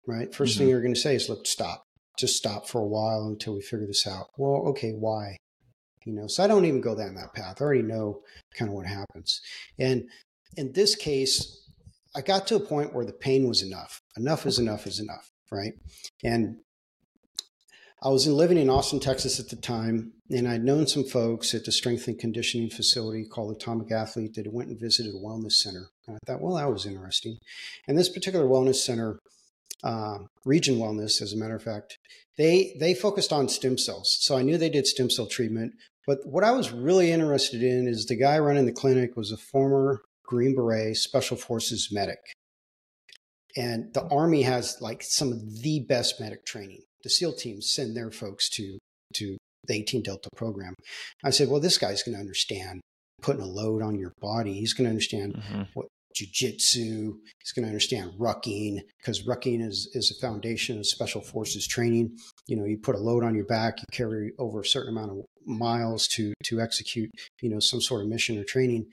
right? 0.06 0.30
1st 0.30 0.34
mm-hmm. 0.34 0.58
thing 0.58 0.68
you're 0.68 0.82
going 0.82 0.94
to 0.94 1.00
say 1.00 1.14
is, 1.14 1.28
look, 1.28 1.46
stop, 1.46 1.84
just 2.18 2.36
stop 2.36 2.68
for 2.68 2.80
a 2.80 2.86
while 2.86 3.26
until 3.28 3.54
we 3.54 3.62
figure 3.62 3.86
this 3.86 4.06
out. 4.06 4.26
Well, 4.36 4.68
okay, 4.68 4.90
why? 4.90 5.36
you 6.04 6.12
know 6.12 6.26
so 6.26 6.42
i 6.42 6.46
don't 6.46 6.64
even 6.64 6.80
go 6.80 6.96
down 6.96 7.14
that 7.14 7.32
path 7.34 7.60
i 7.60 7.64
already 7.64 7.82
know 7.82 8.20
kind 8.56 8.68
of 8.68 8.74
what 8.74 8.86
happens 8.86 9.40
and 9.78 10.04
in 10.56 10.72
this 10.72 10.94
case 10.94 11.68
i 12.16 12.20
got 12.20 12.46
to 12.46 12.56
a 12.56 12.60
point 12.60 12.94
where 12.94 13.04
the 13.04 13.12
pain 13.12 13.48
was 13.48 13.62
enough 13.62 14.00
enough 14.16 14.46
is 14.46 14.58
enough 14.58 14.86
is 14.86 15.00
enough 15.00 15.30
right 15.50 15.74
and 16.24 16.56
i 18.02 18.08
was 18.08 18.26
living 18.26 18.58
in 18.58 18.70
austin 18.70 19.00
texas 19.00 19.38
at 19.40 19.48
the 19.48 19.56
time 19.56 20.12
and 20.30 20.48
i'd 20.48 20.64
known 20.64 20.86
some 20.86 21.04
folks 21.04 21.54
at 21.54 21.64
the 21.64 21.72
strength 21.72 22.06
and 22.06 22.18
conditioning 22.18 22.70
facility 22.70 23.24
called 23.24 23.54
atomic 23.54 23.90
athlete 23.90 24.34
that 24.34 24.52
went 24.52 24.68
and 24.68 24.80
visited 24.80 25.14
a 25.14 25.18
wellness 25.18 25.52
center 25.52 25.88
and 26.06 26.16
i 26.16 26.18
thought 26.26 26.40
well 26.40 26.56
that 26.56 26.70
was 26.70 26.86
interesting 26.86 27.38
and 27.86 27.98
this 27.98 28.08
particular 28.08 28.46
wellness 28.46 28.76
center 28.76 29.18
uh, 29.82 30.18
Regen 30.44 30.76
Wellness, 30.76 31.22
as 31.22 31.32
a 31.32 31.36
matter 31.36 31.56
of 31.56 31.62
fact, 31.62 31.98
they 32.36 32.76
they 32.78 32.94
focused 32.94 33.32
on 33.32 33.48
stem 33.48 33.78
cells. 33.78 34.16
So 34.20 34.36
I 34.36 34.42
knew 34.42 34.58
they 34.58 34.70
did 34.70 34.86
stem 34.86 35.10
cell 35.10 35.26
treatment. 35.26 35.72
But 36.06 36.18
what 36.24 36.44
I 36.44 36.52
was 36.52 36.72
really 36.72 37.12
interested 37.12 37.62
in 37.62 37.86
is 37.86 38.06
the 38.06 38.16
guy 38.16 38.38
running 38.38 38.66
the 38.66 38.72
clinic 38.72 39.16
was 39.16 39.32
a 39.32 39.36
former 39.36 40.00
Green 40.24 40.54
Beret 40.54 40.96
Special 40.96 41.36
Forces 41.36 41.88
medic. 41.92 42.18
And 43.56 43.92
the 43.94 44.06
Army 44.08 44.42
has 44.42 44.78
like 44.80 45.02
some 45.02 45.32
of 45.32 45.62
the 45.62 45.80
best 45.88 46.20
medic 46.20 46.46
training. 46.46 46.82
The 47.02 47.10
SEAL 47.10 47.34
teams 47.34 47.68
send 47.68 47.96
their 47.96 48.10
folks 48.10 48.48
to 48.50 48.78
to 49.14 49.36
the 49.66 49.74
18 49.74 50.02
Delta 50.02 50.28
program. 50.36 50.74
I 51.24 51.30
said, 51.30 51.48
well, 51.48 51.60
this 51.60 51.78
guy's 51.78 52.02
going 52.02 52.14
to 52.14 52.20
understand 52.20 52.80
putting 53.20 53.42
a 53.42 53.46
load 53.46 53.82
on 53.82 53.98
your 53.98 54.12
body. 54.20 54.54
He's 54.54 54.72
going 54.72 54.86
to 54.86 54.90
understand 54.90 55.34
mm-hmm. 55.34 55.62
what 55.74 55.88
jujitsu. 56.16 57.12
He's 57.38 57.52
going 57.54 57.62
to 57.62 57.68
understand 57.68 58.12
rucking 58.18 58.80
because 58.98 59.26
rucking 59.26 59.66
is, 59.66 59.88
is 59.94 60.10
a 60.10 60.20
foundation 60.26 60.78
of 60.78 60.86
special 60.86 61.20
forces 61.20 61.66
training. 61.66 62.16
You 62.46 62.56
know, 62.56 62.64
you 62.64 62.78
put 62.78 62.94
a 62.94 62.98
load 62.98 63.24
on 63.24 63.34
your 63.34 63.44
back, 63.44 63.78
you 63.78 63.84
carry 63.92 64.32
over 64.38 64.60
a 64.60 64.66
certain 64.66 64.96
amount 64.96 65.12
of 65.12 65.24
miles 65.46 66.06
to 66.08 66.34
to 66.44 66.60
execute, 66.60 67.10
you 67.40 67.48
know, 67.48 67.60
some 67.60 67.80
sort 67.80 68.02
of 68.02 68.08
mission 68.08 68.38
or 68.38 68.44
training. 68.44 68.86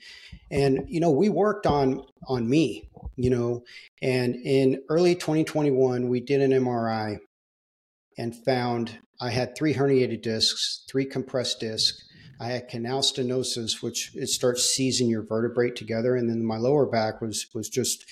And 0.50 0.84
you 0.88 1.00
know, 1.00 1.10
we 1.10 1.28
worked 1.28 1.66
on 1.66 2.02
on 2.28 2.48
me, 2.48 2.88
you 3.16 3.30
know, 3.30 3.64
and 4.02 4.34
in 4.36 4.82
early 4.88 5.14
2021, 5.14 6.08
we 6.08 6.20
did 6.20 6.40
an 6.40 6.52
MRI 6.52 7.18
and 8.18 8.36
found 8.44 8.98
I 9.20 9.30
had 9.30 9.56
three 9.56 9.74
herniated 9.74 10.22
discs, 10.22 10.84
three 10.88 11.06
compressed 11.06 11.60
discs 11.60 12.04
I 12.40 12.48
had 12.48 12.68
canal 12.68 13.00
stenosis, 13.00 13.82
which 13.82 14.12
it 14.14 14.28
starts 14.28 14.64
seizing 14.64 15.08
your 15.08 15.22
vertebrae 15.22 15.70
together, 15.70 16.14
and 16.14 16.30
then 16.30 16.44
my 16.44 16.56
lower 16.56 16.86
back 16.86 17.20
was 17.20 17.46
was 17.54 17.68
just 17.68 18.04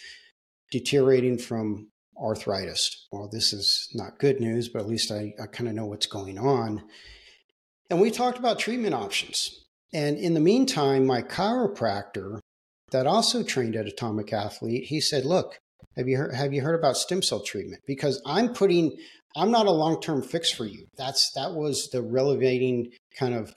deteriorating 0.73 1.39
from 1.39 1.89
arthritis. 2.21 3.07
Well, 3.13 3.29
this 3.31 3.53
is 3.53 3.89
not 3.95 4.19
good 4.19 4.41
news, 4.41 4.69
but 4.69 4.81
at 4.81 4.89
least 4.89 5.13
I, 5.13 5.35
I 5.41 5.47
kind 5.47 5.69
of 5.69 5.75
know 5.75 5.87
what's 5.87 6.07
going 6.07 6.39
on. 6.39 6.83
And 7.89 8.01
we 8.01 8.11
talked 8.11 8.39
about 8.39 8.59
treatment 8.59 8.95
options. 8.95 9.65
And 9.93 10.17
in 10.17 10.35
the 10.35 10.41
meantime, 10.41 11.07
my 11.07 11.23
chiropractor 11.23 12.41
that 12.91 13.07
also 13.07 13.43
trained 13.43 13.77
at 13.77 13.87
Atomic 13.87 14.33
Athlete, 14.33 14.85
he 14.87 15.01
said, 15.01 15.25
"Look, 15.25 15.59
have 15.97 16.09
you 16.09 16.17
heard, 16.17 16.35
have 16.35 16.53
you 16.53 16.63
heard 16.63 16.79
about 16.79 16.97
stem 16.97 17.23
cell 17.23 17.41
treatment? 17.41 17.83
Because 17.87 18.21
I'm 18.27 18.53
putting 18.53 18.97
I'm 19.37 19.51
not 19.51 19.67
a 19.67 19.71
long 19.71 20.01
term 20.01 20.23
fix 20.23 20.51
for 20.51 20.65
you. 20.65 20.87
That's 20.97 21.31
that 21.33 21.53
was 21.53 21.91
the 21.91 22.03
relevating 22.03 22.93
kind 23.19 23.35
of 23.35 23.55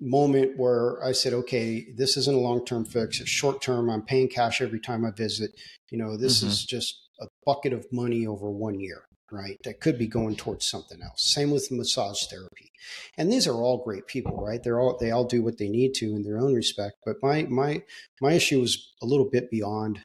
moment 0.00 0.56
where 0.56 1.02
I 1.04 1.12
said, 1.12 1.32
okay, 1.32 1.86
this 1.96 2.16
isn't 2.16 2.34
a 2.34 2.40
long 2.40 2.64
term 2.64 2.84
fix. 2.84 3.20
It's 3.20 3.28
short 3.28 3.60
term. 3.60 3.90
I'm 3.90 4.02
paying 4.02 4.28
cash 4.28 4.60
every 4.60 4.80
time 4.80 5.04
I 5.04 5.10
visit. 5.10 5.50
You 5.90 5.98
know, 5.98 6.16
this 6.16 6.38
mm-hmm. 6.38 6.48
is 6.48 6.64
just 6.64 7.08
a 7.20 7.26
bucket 7.44 7.72
of 7.72 7.86
money 7.92 8.26
over 8.26 8.50
one 8.50 8.80
year, 8.80 9.02
right? 9.30 9.56
That 9.64 9.80
could 9.80 9.98
be 9.98 10.06
going 10.06 10.36
towards 10.36 10.66
something 10.66 11.02
else. 11.02 11.22
Same 11.22 11.50
with 11.50 11.70
massage 11.70 12.26
therapy. 12.26 12.70
And 13.16 13.30
these 13.30 13.46
are 13.46 13.54
all 13.54 13.82
great 13.84 14.06
people, 14.06 14.36
right? 14.36 14.62
They're 14.62 14.80
all 14.80 14.96
they 14.98 15.10
all 15.10 15.24
do 15.24 15.42
what 15.42 15.58
they 15.58 15.68
need 15.68 15.94
to 15.94 16.14
in 16.14 16.22
their 16.22 16.38
own 16.38 16.54
respect. 16.54 16.96
But 17.04 17.16
my 17.22 17.42
my 17.44 17.82
my 18.20 18.32
issue 18.32 18.60
was 18.60 18.92
a 19.02 19.06
little 19.06 19.28
bit 19.28 19.50
beyond 19.50 20.00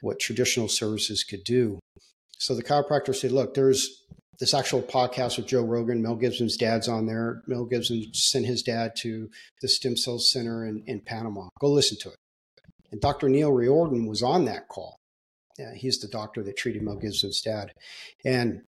what 0.00 0.20
traditional 0.20 0.68
services 0.68 1.24
could 1.24 1.44
do. 1.44 1.78
So 2.38 2.54
the 2.54 2.62
chiropractor 2.62 3.14
said, 3.14 3.32
look, 3.32 3.54
there's 3.54 4.04
this 4.38 4.54
actual 4.54 4.82
podcast 4.82 5.36
with 5.36 5.46
Joe 5.46 5.64
Rogan. 5.64 6.02
Mel 6.02 6.14
Gibson's 6.14 6.56
dad's 6.56 6.88
on 6.88 7.06
there. 7.06 7.42
Mel 7.46 7.64
Gibson 7.64 8.04
sent 8.14 8.46
his 8.46 8.62
dad 8.62 8.92
to 8.98 9.28
the 9.60 9.68
Stem 9.68 9.96
Cell 9.96 10.18
Center 10.18 10.64
in, 10.64 10.84
in 10.86 11.00
Panama. 11.00 11.48
Go 11.60 11.68
listen 11.70 11.98
to 12.02 12.10
it. 12.10 12.16
And 12.90 13.00
Dr. 13.00 13.28
Neil 13.28 13.52
Riordan 13.52 14.06
was 14.06 14.22
on 14.22 14.44
that 14.44 14.68
call. 14.68 14.96
Yeah, 15.58 15.74
he's 15.74 15.98
the 15.98 16.08
doctor 16.08 16.42
that 16.44 16.56
treated 16.56 16.82
Mel 16.82 16.96
Gibson's 16.96 17.40
dad. 17.40 17.72
And 18.24 18.62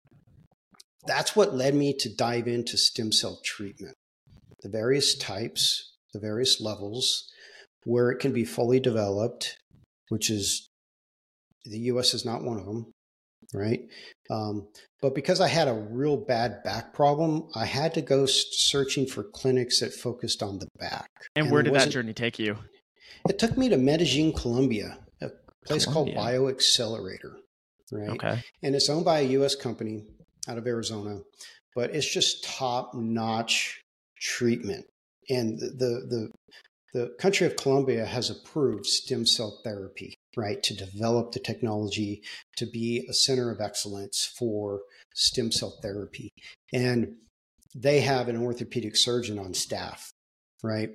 that's 1.06 1.36
what 1.36 1.54
led 1.54 1.74
me 1.74 1.94
to 1.98 2.14
dive 2.14 2.48
into 2.48 2.78
stem 2.78 3.12
cell 3.12 3.38
treatment, 3.44 3.94
the 4.62 4.70
various 4.70 5.14
types, 5.16 5.92
the 6.14 6.20
various 6.20 6.60
levels, 6.60 7.30
where 7.84 8.10
it 8.10 8.20
can 8.20 8.32
be 8.32 8.44
fully 8.44 8.80
developed, 8.80 9.58
which 10.08 10.30
is 10.30 10.66
the 11.64 11.78
US 11.80 12.14
is 12.14 12.24
not 12.24 12.42
one 12.42 12.58
of 12.58 12.64
them 12.64 12.92
right? 13.54 13.80
Um, 14.30 14.68
but 15.00 15.14
because 15.14 15.40
I 15.40 15.48
had 15.48 15.68
a 15.68 15.74
real 15.74 16.16
bad 16.16 16.62
back 16.64 16.92
problem, 16.92 17.48
I 17.54 17.64
had 17.64 17.94
to 17.94 18.02
go 18.02 18.26
searching 18.26 19.06
for 19.06 19.24
clinics 19.24 19.80
that 19.80 19.92
focused 19.92 20.42
on 20.42 20.58
the 20.58 20.68
back. 20.78 21.10
And, 21.36 21.46
and 21.46 21.52
where 21.52 21.62
did 21.62 21.74
that 21.74 21.90
journey 21.90 22.12
take 22.12 22.38
you? 22.38 22.58
It 23.28 23.38
took 23.38 23.56
me 23.56 23.68
to 23.68 23.76
Medellin, 23.76 24.32
Colombia, 24.32 24.98
a 25.20 25.30
place 25.64 25.84
Colombia. 25.84 26.14
called 26.14 26.26
BioXcellerator, 26.26 27.34
right? 27.92 28.10
Okay. 28.10 28.42
And 28.62 28.74
it's 28.74 28.88
owned 28.88 29.04
by 29.04 29.20
a 29.20 29.28
U.S. 29.28 29.54
company 29.54 30.04
out 30.48 30.58
of 30.58 30.66
Arizona, 30.66 31.20
but 31.74 31.94
it's 31.94 32.10
just 32.10 32.44
top 32.44 32.94
notch 32.94 33.82
treatment. 34.20 34.84
And 35.30 35.58
the, 35.58 35.66
the, 35.66 36.06
the 36.08 36.30
the 36.94 37.14
country 37.18 37.46
of 37.46 37.56
Colombia 37.56 38.06
has 38.06 38.30
approved 38.30 38.86
stem 38.86 39.26
cell 39.26 39.60
therapy, 39.62 40.14
right, 40.36 40.62
to 40.62 40.74
develop 40.74 41.32
the 41.32 41.40
technology 41.40 42.22
to 42.56 42.66
be 42.66 43.06
a 43.08 43.12
center 43.12 43.50
of 43.50 43.60
excellence 43.60 44.32
for 44.38 44.80
stem 45.14 45.52
cell 45.52 45.78
therapy. 45.82 46.30
And 46.72 47.16
they 47.74 48.00
have 48.00 48.28
an 48.28 48.42
orthopedic 48.42 48.96
surgeon 48.96 49.38
on 49.38 49.52
staff, 49.52 50.10
right? 50.62 50.90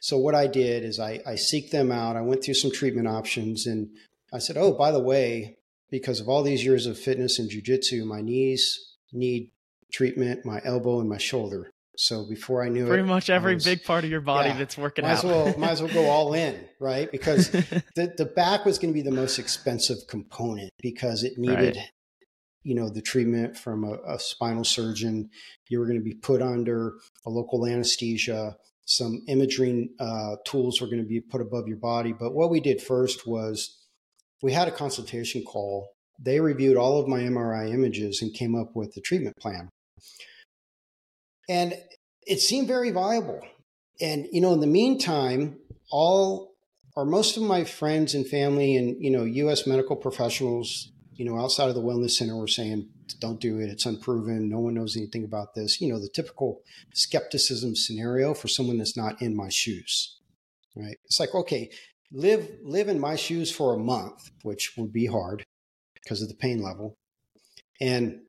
So 0.00 0.18
what 0.18 0.34
I 0.34 0.46
did 0.46 0.84
is 0.84 1.00
I, 1.00 1.20
I 1.26 1.36
seek 1.36 1.70
them 1.70 1.90
out. 1.90 2.16
I 2.16 2.22
went 2.22 2.44
through 2.44 2.54
some 2.54 2.70
treatment 2.70 3.08
options 3.08 3.66
and 3.66 3.88
I 4.32 4.38
said, 4.38 4.56
oh, 4.56 4.72
by 4.72 4.90
the 4.90 5.02
way, 5.02 5.56
because 5.90 6.20
of 6.20 6.28
all 6.28 6.42
these 6.42 6.64
years 6.64 6.86
of 6.86 6.98
fitness 6.98 7.38
and 7.38 7.50
jujitsu, 7.50 8.04
my 8.04 8.20
knees 8.20 8.78
need 9.12 9.50
treatment, 9.92 10.44
my 10.44 10.60
elbow 10.64 11.00
and 11.00 11.08
my 11.08 11.18
shoulder. 11.18 11.70
So 11.96 12.26
before 12.26 12.62
I 12.64 12.68
knew 12.68 12.86
pretty 12.86 13.02
it, 13.02 13.04
pretty 13.04 13.08
much 13.08 13.30
every 13.30 13.54
was, 13.54 13.64
take 13.64 13.84
part 13.84 14.04
of 14.04 14.10
your 14.10 14.20
body 14.20 14.48
yeah, 14.50 14.58
that's 14.58 14.78
working 14.78 15.04
might 15.04 15.12
out. 15.12 15.18
As 15.18 15.24
well, 15.24 15.58
might 15.58 15.70
as 15.70 15.82
well 15.82 15.92
go 15.92 16.08
all 16.08 16.32
in, 16.34 16.58
right? 16.78 17.10
Because 17.10 17.50
the, 17.50 18.14
the 18.16 18.24
back 18.24 18.64
was 18.64 18.78
going 18.78 18.92
to 18.92 18.94
be 18.94 19.02
the 19.02 19.14
most 19.14 19.38
expensive 19.38 19.98
component 20.08 20.70
because 20.80 21.24
it 21.24 21.36
needed, 21.36 21.76
right. 21.76 21.90
you 22.62 22.74
know, 22.74 22.88
the 22.88 23.02
treatment 23.02 23.56
from 23.56 23.84
a, 23.84 23.98
a 24.14 24.18
spinal 24.18 24.64
surgeon. 24.64 25.28
You 25.68 25.78
were 25.78 25.86
going 25.86 25.98
to 25.98 26.04
be 26.04 26.14
put 26.14 26.40
under 26.40 26.94
a 27.26 27.30
local 27.30 27.66
anesthesia. 27.66 28.56
Some 28.86 29.22
imaging 29.28 29.90
uh, 30.00 30.36
tools 30.46 30.80
were 30.80 30.86
going 30.86 31.02
to 31.02 31.08
be 31.08 31.20
put 31.20 31.40
above 31.40 31.68
your 31.68 31.76
body. 31.76 32.12
But 32.12 32.34
what 32.34 32.50
we 32.50 32.60
did 32.60 32.80
first 32.80 33.26
was 33.26 33.76
we 34.42 34.52
had 34.52 34.68
a 34.68 34.72
consultation 34.72 35.42
call. 35.42 35.90
They 36.18 36.40
reviewed 36.40 36.76
all 36.76 37.00
of 37.00 37.08
my 37.08 37.20
MRI 37.20 37.72
images 37.72 38.22
and 38.22 38.32
came 38.32 38.54
up 38.54 38.74
with 38.74 38.94
the 38.94 39.00
treatment 39.00 39.36
plan. 39.36 39.68
And 41.50 41.74
it 42.28 42.40
seemed 42.40 42.68
very 42.68 42.92
viable. 42.92 43.40
And, 44.00 44.28
you 44.30 44.40
know, 44.40 44.52
in 44.52 44.60
the 44.60 44.68
meantime, 44.68 45.58
all 45.90 46.54
or 46.94 47.04
most 47.04 47.36
of 47.36 47.42
my 47.42 47.64
friends 47.64 48.14
and 48.14 48.24
family 48.24 48.76
and, 48.76 49.02
you 49.02 49.10
know, 49.10 49.24
US 49.24 49.66
medical 49.66 49.96
professionals, 49.96 50.92
you 51.14 51.24
know, 51.24 51.40
outside 51.40 51.68
of 51.68 51.74
the 51.74 51.82
wellness 51.82 52.12
center 52.12 52.36
were 52.36 52.46
saying, 52.46 52.88
don't 53.18 53.40
do 53.40 53.58
it. 53.58 53.68
It's 53.68 53.84
unproven. 53.84 54.48
No 54.48 54.60
one 54.60 54.74
knows 54.74 54.96
anything 54.96 55.24
about 55.24 55.54
this. 55.56 55.80
You 55.80 55.92
know, 55.92 55.98
the 55.98 56.08
typical 56.08 56.60
skepticism 56.94 57.74
scenario 57.74 58.32
for 58.32 58.46
someone 58.46 58.78
that's 58.78 58.96
not 58.96 59.20
in 59.20 59.36
my 59.36 59.48
shoes. 59.48 60.20
Right. 60.76 60.98
It's 61.04 61.18
like, 61.18 61.34
okay, 61.34 61.70
live 62.12 62.48
live 62.62 62.88
in 62.88 63.00
my 63.00 63.16
shoes 63.16 63.50
for 63.50 63.74
a 63.74 63.78
month, 63.78 64.30
which 64.42 64.74
would 64.76 64.92
be 64.92 65.06
hard 65.06 65.42
because 65.94 66.22
of 66.22 66.28
the 66.28 66.36
pain 66.36 66.62
level. 66.62 66.94
And 67.80 68.20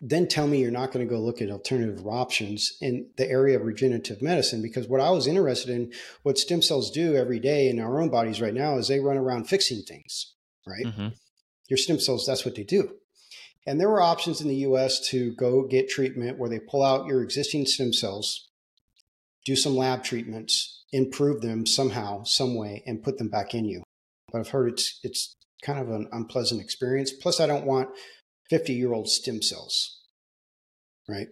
then 0.00 0.28
tell 0.28 0.46
me 0.46 0.60
you're 0.60 0.70
not 0.70 0.92
going 0.92 1.06
to 1.06 1.10
go 1.10 1.20
look 1.20 1.40
at 1.40 1.50
alternative 1.50 2.06
options 2.06 2.76
in 2.80 3.08
the 3.16 3.28
area 3.28 3.56
of 3.56 3.64
regenerative 3.64 4.20
medicine 4.20 4.60
because 4.60 4.88
what 4.88 5.00
I 5.00 5.10
was 5.10 5.26
interested 5.26 5.70
in, 5.70 5.92
what 6.22 6.38
stem 6.38 6.60
cells 6.60 6.90
do 6.90 7.16
every 7.16 7.40
day 7.40 7.68
in 7.68 7.80
our 7.80 8.00
own 8.00 8.10
bodies 8.10 8.40
right 8.40 8.54
now 8.54 8.76
is 8.76 8.88
they 8.88 9.00
run 9.00 9.16
around 9.16 9.48
fixing 9.48 9.82
things, 9.82 10.34
right? 10.66 10.84
Mm-hmm. 10.84 11.08
Your 11.68 11.78
stem 11.78 11.98
cells, 11.98 12.26
that's 12.26 12.44
what 12.44 12.54
they 12.54 12.62
do. 12.62 12.90
And 13.66 13.80
there 13.80 13.88
were 13.88 14.02
options 14.02 14.40
in 14.40 14.48
the 14.48 14.56
US 14.56 15.00
to 15.08 15.34
go 15.34 15.66
get 15.66 15.88
treatment 15.88 16.38
where 16.38 16.50
they 16.50 16.60
pull 16.60 16.84
out 16.84 17.06
your 17.06 17.22
existing 17.22 17.66
stem 17.66 17.92
cells, 17.92 18.48
do 19.44 19.56
some 19.56 19.76
lab 19.76 20.04
treatments, 20.04 20.84
improve 20.92 21.40
them 21.40 21.66
somehow, 21.66 22.22
some 22.22 22.54
way, 22.54 22.82
and 22.86 23.02
put 23.02 23.18
them 23.18 23.28
back 23.28 23.54
in 23.54 23.64
you. 23.64 23.82
But 24.30 24.40
I've 24.40 24.50
heard 24.50 24.68
it's 24.68 25.00
it's 25.02 25.36
kind 25.62 25.78
of 25.80 25.90
an 25.90 26.08
unpleasant 26.12 26.60
experience. 26.60 27.12
Plus, 27.12 27.40
I 27.40 27.46
don't 27.46 27.66
want 27.66 27.88
50 28.50 28.72
year 28.72 28.92
old 28.92 29.08
stem 29.08 29.42
cells, 29.42 30.00
right? 31.08 31.28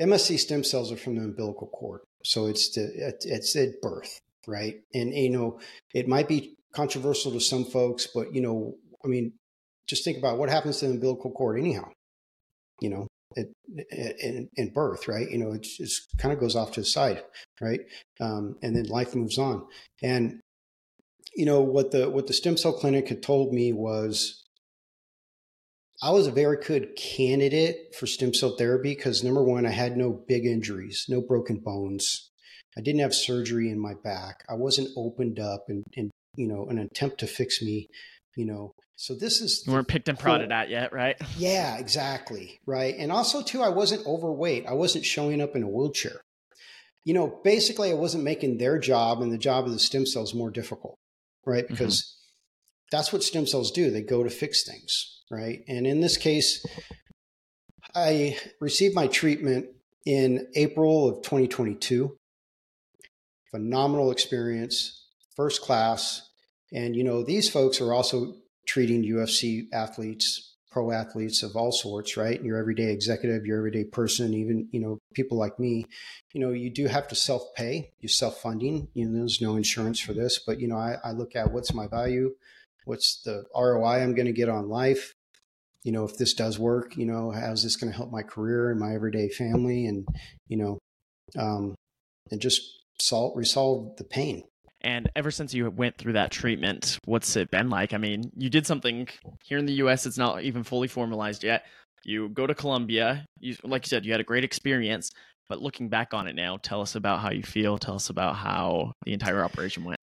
MSC 0.00 0.38
stem 0.38 0.64
cells 0.64 0.90
are 0.90 0.96
from 0.96 1.16
the 1.16 1.24
umbilical 1.24 1.68
cord. 1.68 2.00
So 2.24 2.46
it's 2.46 2.70
the, 2.74 3.14
it's 3.22 3.56
at 3.56 3.80
birth, 3.80 4.20
right? 4.46 4.76
And, 4.94 5.12
you 5.12 5.30
know, 5.30 5.60
it 5.92 6.08
might 6.08 6.28
be 6.28 6.56
controversial 6.74 7.32
to 7.32 7.40
some 7.40 7.64
folks, 7.64 8.08
but, 8.12 8.34
you 8.34 8.40
know, 8.40 8.74
I 9.04 9.08
mean, 9.08 9.32
just 9.88 10.04
think 10.04 10.18
about 10.18 10.38
what 10.38 10.48
happens 10.48 10.78
to 10.78 10.86
the 10.86 10.92
umbilical 10.92 11.32
cord 11.32 11.58
anyhow, 11.58 11.88
you 12.80 12.90
know, 12.90 13.06
at, 13.36 13.46
in, 13.90 14.48
in 14.56 14.72
birth, 14.72 15.08
right? 15.08 15.30
You 15.30 15.38
know, 15.38 15.52
it 15.52 15.62
just 15.62 16.16
kind 16.18 16.32
of 16.32 16.40
goes 16.40 16.56
off 16.56 16.72
to 16.72 16.80
the 16.80 16.86
side, 16.86 17.22
right? 17.60 17.80
Um, 18.20 18.56
and 18.62 18.76
then 18.76 18.84
life 18.84 19.14
moves 19.14 19.38
on. 19.38 19.66
And, 20.02 20.40
you 21.34 21.46
know, 21.46 21.60
what 21.60 21.90
the, 21.90 22.08
what 22.10 22.26
the 22.26 22.32
stem 22.32 22.56
cell 22.56 22.72
clinic 22.72 23.08
had 23.08 23.22
told 23.22 23.52
me 23.52 23.72
was, 23.72 24.41
I 26.02 26.10
was 26.10 26.26
a 26.26 26.32
very 26.32 26.56
good 26.56 26.96
candidate 26.96 27.94
for 27.94 28.08
stem 28.08 28.34
cell 28.34 28.56
therapy 28.56 28.94
because 28.94 29.22
number 29.22 29.42
one, 29.42 29.64
I 29.64 29.70
had 29.70 29.96
no 29.96 30.10
big 30.10 30.44
injuries, 30.44 31.06
no 31.08 31.20
broken 31.20 31.58
bones. 31.58 32.30
I 32.76 32.80
didn't 32.80 33.02
have 33.02 33.14
surgery 33.14 33.70
in 33.70 33.78
my 33.78 33.94
back. 34.02 34.44
I 34.50 34.54
wasn't 34.54 34.88
opened 34.96 35.38
up 35.38 35.66
and, 35.68 35.84
and 35.96 36.10
you 36.34 36.48
know, 36.48 36.66
an 36.68 36.78
attempt 36.78 37.18
to 37.18 37.28
fix 37.28 37.62
me, 37.62 37.88
you 38.36 38.44
know. 38.44 38.72
So 38.96 39.14
this 39.14 39.40
is 39.40 39.62
you 39.64 39.72
weren't 39.72 39.86
picked 39.86 40.08
and 40.08 40.18
prodded 40.18 40.50
at 40.50 40.70
yet, 40.70 40.92
right? 40.92 41.16
Yeah, 41.36 41.78
exactly. 41.78 42.58
Right. 42.66 42.96
And 42.98 43.12
also 43.12 43.40
too, 43.40 43.62
I 43.62 43.68
wasn't 43.68 44.06
overweight. 44.06 44.66
I 44.66 44.72
wasn't 44.72 45.04
showing 45.04 45.40
up 45.40 45.54
in 45.54 45.62
a 45.62 45.68
wheelchair. 45.68 46.20
You 47.04 47.14
know, 47.14 47.40
basically 47.44 47.90
I 47.90 47.94
wasn't 47.94 48.24
making 48.24 48.58
their 48.58 48.78
job 48.78 49.22
and 49.22 49.32
the 49.32 49.38
job 49.38 49.66
of 49.66 49.72
the 49.72 49.78
stem 49.78 50.06
cells 50.06 50.34
more 50.34 50.50
difficult, 50.50 50.96
right? 51.44 51.64
Mm-hmm. 51.64 51.74
That's 52.92 53.12
what 53.12 53.22
stem 53.22 53.46
cells 53.46 53.72
do. 53.72 53.90
They 53.90 54.02
go 54.02 54.22
to 54.22 54.30
fix 54.30 54.64
things, 54.64 55.22
right? 55.30 55.64
And 55.66 55.86
in 55.86 56.00
this 56.00 56.18
case, 56.18 56.64
I 57.94 58.36
received 58.60 58.94
my 58.94 59.06
treatment 59.06 59.66
in 60.04 60.46
April 60.54 61.08
of 61.08 61.22
2022. 61.22 62.16
Phenomenal 63.50 64.10
experience, 64.10 65.06
first 65.34 65.62
class. 65.62 66.28
And, 66.72 66.94
you 66.94 67.02
know, 67.02 67.22
these 67.24 67.48
folks 67.48 67.80
are 67.80 67.94
also 67.94 68.34
treating 68.66 69.02
UFC 69.02 69.72
athletes, 69.72 70.54
pro 70.70 70.90
athletes 70.90 71.42
of 71.42 71.56
all 71.56 71.72
sorts, 71.72 72.16
right? 72.16 72.42
Your 72.42 72.58
everyday 72.58 72.92
executive, 72.92 73.46
your 73.46 73.58
everyday 73.58 73.84
person, 73.84 74.34
even, 74.34 74.68
you 74.70 74.80
know, 74.80 74.98
people 75.14 75.38
like 75.38 75.58
me, 75.58 75.86
you 76.32 76.40
know, 76.40 76.50
you 76.50 76.70
do 76.70 76.86
have 76.88 77.08
to 77.08 77.14
self 77.14 77.42
pay, 77.54 77.92
you 78.00 78.08
self 78.08 78.40
funding. 78.40 78.88
You 78.94 79.06
know, 79.06 79.18
there's 79.18 79.40
no 79.40 79.56
insurance 79.56 80.00
for 80.00 80.12
this, 80.12 80.38
but, 80.38 80.60
you 80.60 80.68
know, 80.68 80.76
I, 80.76 80.96
I 81.04 81.12
look 81.12 81.36
at 81.36 81.52
what's 81.52 81.74
my 81.74 81.86
value, 81.86 82.34
what's 82.84 83.22
the 83.22 83.44
ROI 83.54 84.02
I'm 84.02 84.14
going 84.14 84.26
to 84.26 84.32
get 84.32 84.48
on 84.48 84.68
life. 84.68 85.12
You 85.84 85.92
know, 85.92 86.04
if 86.04 86.16
this 86.16 86.34
does 86.34 86.58
work, 86.58 86.96
you 86.96 87.06
know, 87.06 87.32
how's 87.32 87.64
this 87.64 87.76
going 87.76 87.90
to 87.92 87.96
help 87.96 88.12
my 88.12 88.22
career 88.22 88.70
and 88.70 88.78
my 88.78 88.94
everyday 88.94 89.28
family 89.28 89.86
and, 89.86 90.06
you 90.48 90.56
know, 90.56 90.78
um, 91.36 91.74
and 92.30 92.40
just 92.40 92.62
solve, 93.00 93.36
resolve 93.36 93.96
the 93.96 94.04
pain. 94.04 94.44
And 94.82 95.10
ever 95.14 95.30
since 95.30 95.54
you 95.54 95.68
went 95.70 95.96
through 95.96 96.14
that 96.14 96.30
treatment, 96.30 96.98
what's 97.04 97.36
it 97.36 97.50
been 97.50 97.70
like? 97.70 97.94
I 97.94 97.98
mean, 97.98 98.30
you 98.36 98.50
did 98.50 98.66
something 98.66 99.08
here 99.44 99.58
in 99.58 99.66
the 99.66 99.74
US, 99.74 100.06
it's 100.06 100.18
not 100.18 100.42
even 100.42 100.64
fully 100.64 100.88
formalized 100.88 101.44
yet. 101.44 101.64
You 102.04 102.28
go 102.28 102.46
to 102.48 102.54
Colombia, 102.54 103.26
you 103.38 103.56
like 103.62 103.84
you 103.86 103.88
said, 103.88 104.04
you 104.04 104.10
had 104.10 104.20
a 104.20 104.24
great 104.24 104.42
experience, 104.42 105.10
but 105.48 105.62
looking 105.62 105.88
back 105.88 106.14
on 106.14 106.26
it 106.26 106.34
now, 106.34 106.56
tell 106.56 106.80
us 106.80 106.96
about 106.96 107.20
how 107.20 107.30
you 107.30 107.44
feel, 107.44 107.78
tell 107.78 107.94
us 107.94 108.10
about 108.10 108.34
how 108.36 108.92
the 109.04 109.12
entire 109.12 109.44
operation 109.44 109.84
went. 109.84 110.00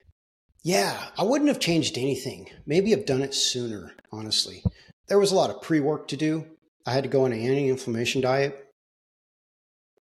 Yeah, 0.62 1.08
I 1.16 1.22
wouldn't 1.22 1.48
have 1.48 1.60
changed 1.60 1.96
anything. 1.96 2.50
Maybe 2.66 2.90
have 2.90 3.06
done 3.06 3.22
it 3.22 3.34
sooner, 3.34 3.94
honestly. 4.12 4.62
There 5.08 5.18
was 5.18 5.32
a 5.32 5.36
lot 5.36 5.50
of 5.50 5.62
pre-work 5.62 6.08
to 6.08 6.16
do. 6.16 6.46
I 6.86 6.92
had 6.92 7.04
to 7.04 7.10
go 7.10 7.24
on 7.24 7.32
an 7.32 7.40
anti-inflammation 7.40 8.20
diet 8.20 8.66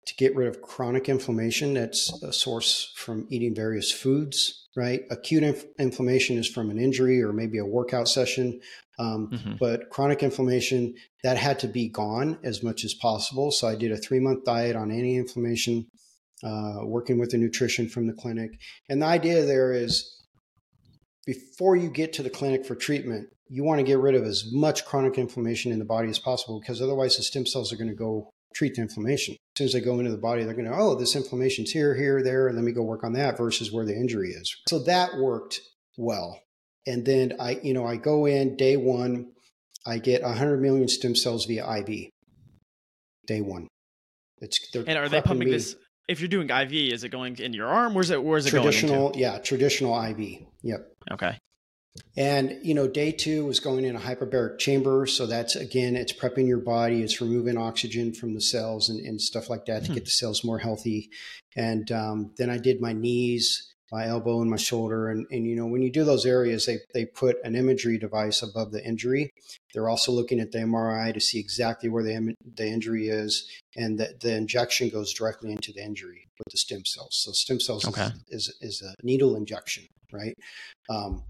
to 0.05 0.15
get 0.15 0.35
rid 0.35 0.47
of 0.47 0.61
chronic 0.61 1.09
inflammation 1.09 1.73
that's 1.73 2.21
a 2.21 2.31
source 2.31 2.93
from 2.95 3.27
eating 3.29 3.55
various 3.55 3.91
foods, 3.91 4.67
right? 4.75 5.01
Acute 5.09 5.43
inf- 5.43 5.65
inflammation 5.79 6.37
is 6.37 6.47
from 6.47 6.69
an 6.69 6.77
injury 6.77 7.21
or 7.23 7.33
maybe 7.33 7.57
a 7.57 7.65
workout 7.65 8.07
session. 8.07 8.61
Um, 8.99 9.29
mm-hmm. 9.31 9.53
But 9.59 9.89
chronic 9.89 10.23
inflammation, 10.23 10.93
that 11.23 11.37
had 11.37 11.59
to 11.59 11.67
be 11.67 11.89
gone 11.89 12.37
as 12.43 12.63
much 12.63 12.85
as 12.85 12.93
possible. 12.93 13.51
So 13.51 13.67
I 13.67 13.75
did 13.75 13.91
a 13.91 13.97
three 13.97 14.19
month 14.19 14.45
diet 14.45 14.75
on 14.75 14.91
anti 14.91 15.17
inflammation, 15.17 15.87
uh, 16.43 16.77
working 16.83 17.19
with 17.19 17.33
a 17.33 17.37
nutrition 17.37 17.89
from 17.89 18.07
the 18.07 18.13
clinic. 18.13 18.59
And 18.87 19.01
the 19.01 19.07
idea 19.07 19.43
there 19.43 19.73
is 19.73 20.15
before 21.25 21.75
you 21.75 21.89
get 21.89 22.13
to 22.13 22.23
the 22.23 22.29
clinic 22.29 22.65
for 22.65 22.75
treatment, 22.75 23.29
you 23.47 23.63
want 23.63 23.79
to 23.79 23.85
get 23.85 23.99
rid 23.99 24.15
of 24.15 24.23
as 24.23 24.51
much 24.51 24.85
chronic 24.85 25.17
inflammation 25.17 25.71
in 25.71 25.79
the 25.79 25.85
body 25.85 26.09
as 26.09 26.19
possible 26.19 26.59
because 26.59 26.81
otherwise 26.81 27.17
the 27.17 27.23
stem 27.23 27.45
cells 27.45 27.71
are 27.71 27.77
going 27.77 27.89
to 27.89 27.95
go 27.95 28.29
treat 28.55 28.75
the 28.75 28.81
inflammation. 28.81 29.33
As 29.33 29.57
soon 29.57 29.65
as 29.65 29.73
they 29.73 29.81
go 29.81 29.99
into 29.99 30.11
the 30.11 30.17
body, 30.17 30.43
they're 30.43 30.53
going 30.53 30.69
to, 30.69 30.75
oh, 30.75 30.95
this 30.95 31.15
inflammation's 31.15 31.71
here, 31.71 31.95
here, 31.95 32.23
there, 32.23 32.51
let 32.51 32.63
me 32.63 32.71
go 32.71 32.81
work 32.81 33.03
on 33.03 33.13
that 33.13 33.37
versus 33.37 33.71
where 33.71 33.85
the 33.85 33.95
injury 33.95 34.29
is. 34.29 34.55
So 34.69 34.79
that 34.79 35.17
worked 35.17 35.59
well. 35.97 36.39
And 36.87 37.05
then 37.05 37.33
I, 37.39 37.59
you 37.63 37.73
know, 37.73 37.85
I 37.85 37.97
go 37.97 38.25
in 38.25 38.55
day 38.55 38.77
one, 38.77 39.31
I 39.85 39.97
get 39.97 40.23
100 40.23 40.61
million 40.61 40.87
stem 40.87 41.15
cells 41.15 41.45
via 41.45 41.79
IV. 41.79 42.09
Day 43.27 43.41
one. 43.41 43.67
It's 44.39 44.59
and 44.75 44.97
are 44.97 45.09
they 45.09 45.21
pumping 45.21 45.47
me. 45.47 45.55
this? 45.55 45.75
If 46.07 46.19
you're 46.19 46.29
doing 46.29 46.49
IV, 46.49 46.71
is 46.71 47.03
it 47.03 47.09
going 47.09 47.37
in 47.39 47.53
your 47.53 47.67
arm? 47.67 47.93
Where's 47.93 48.09
it? 48.11 48.23
Where's 48.23 48.45
it 48.45 48.51
traditional, 48.51 49.11
going? 49.11 49.13
Traditional, 49.13 49.33
yeah, 49.33 49.39
traditional 49.39 50.03
IV. 50.03 50.41
Yep. 50.61 50.93
Okay. 51.11 51.39
And 52.17 52.59
you 52.61 52.73
know, 52.73 52.87
day 52.87 53.11
two 53.11 53.45
was 53.45 53.59
going 53.59 53.85
in 53.85 53.95
a 53.95 53.99
hyperbaric 53.99 54.59
chamber. 54.59 55.05
So 55.05 55.25
that's 55.25 55.55
again, 55.55 55.95
it's 55.95 56.13
prepping 56.13 56.47
your 56.47 56.59
body, 56.59 57.01
it's 57.01 57.21
removing 57.21 57.57
oxygen 57.57 58.13
from 58.13 58.33
the 58.33 58.41
cells 58.41 58.89
and, 58.89 58.99
and 59.05 59.19
stuff 59.21 59.49
like 59.49 59.65
that 59.65 59.83
to 59.83 59.87
hmm. 59.87 59.93
get 59.95 60.05
the 60.05 60.11
cells 60.11 60.43
more 60.43 60.59
healthy. 60.59 61.09
And 61.55 61.89
um, 61.91 62.33
then 62.37 62.49
I 62.49 62.57
did 62.57 62.81
my 62.81 62.93
knees, 62.93 63.73
my 63.95 64.07
elbow, 64.07 64.41
and 64.41 64.51
my 64.51 64.57
shoulder. 64.57 65.09
And, 65.09 65.25
and 65.31 65.47
you 65.47 65.55
know, 65.55 65.65
when 65.65 65.81
you 65.81 65.89
do 65.89 66.03
those 66.03 66.25
areas, 66.25 66.65
they 66.65 66.79
they 66.93 67.05
put 67.05 67.37
an 67.43 67.55
imagery 67.55 67.97
device 67.97 68.41
above 68.41 68.71
the 68.71 68.85
injury. 68.85 69.31
They're 69.73 69.89
also 69.89 70.11
looking 70.11 70.41
at 70.41 70.51
the 70.51 70.59
MRI 70.59 71.13
to 71.13 71.21
see 71.21 71.39
exactly 71.39 71.87
where 71.89 72.03
the 72.03 72.35
the 72.55 72.67
injury 72.67 73.07
is, 73.07 73.49
and 73.77 73.97
that 73.99 74.19
the 74.19 74.35
injection 74.35 74.89
goes 74.89 75.13
directly 75.13 75.51
into 75.51 75.71
the 75.71 75.83
injury 75.83 76.27
with 76.37 76.51
the 76.51 76.57
stem 76.57 76.83
cells. 76.83 77.15
So 77.23 77.31
stem 77.31 77.59
cells 77.59 77.87
okay. 77.87 78.09
is, 78.29 78.49
is, 78.49 78.81
is 78.81 78.81
a 78.81 78.93
needle 79.05 79.37
injection, 79.37 79.85
right? 80.11 80.35
Um, 80.89 81.23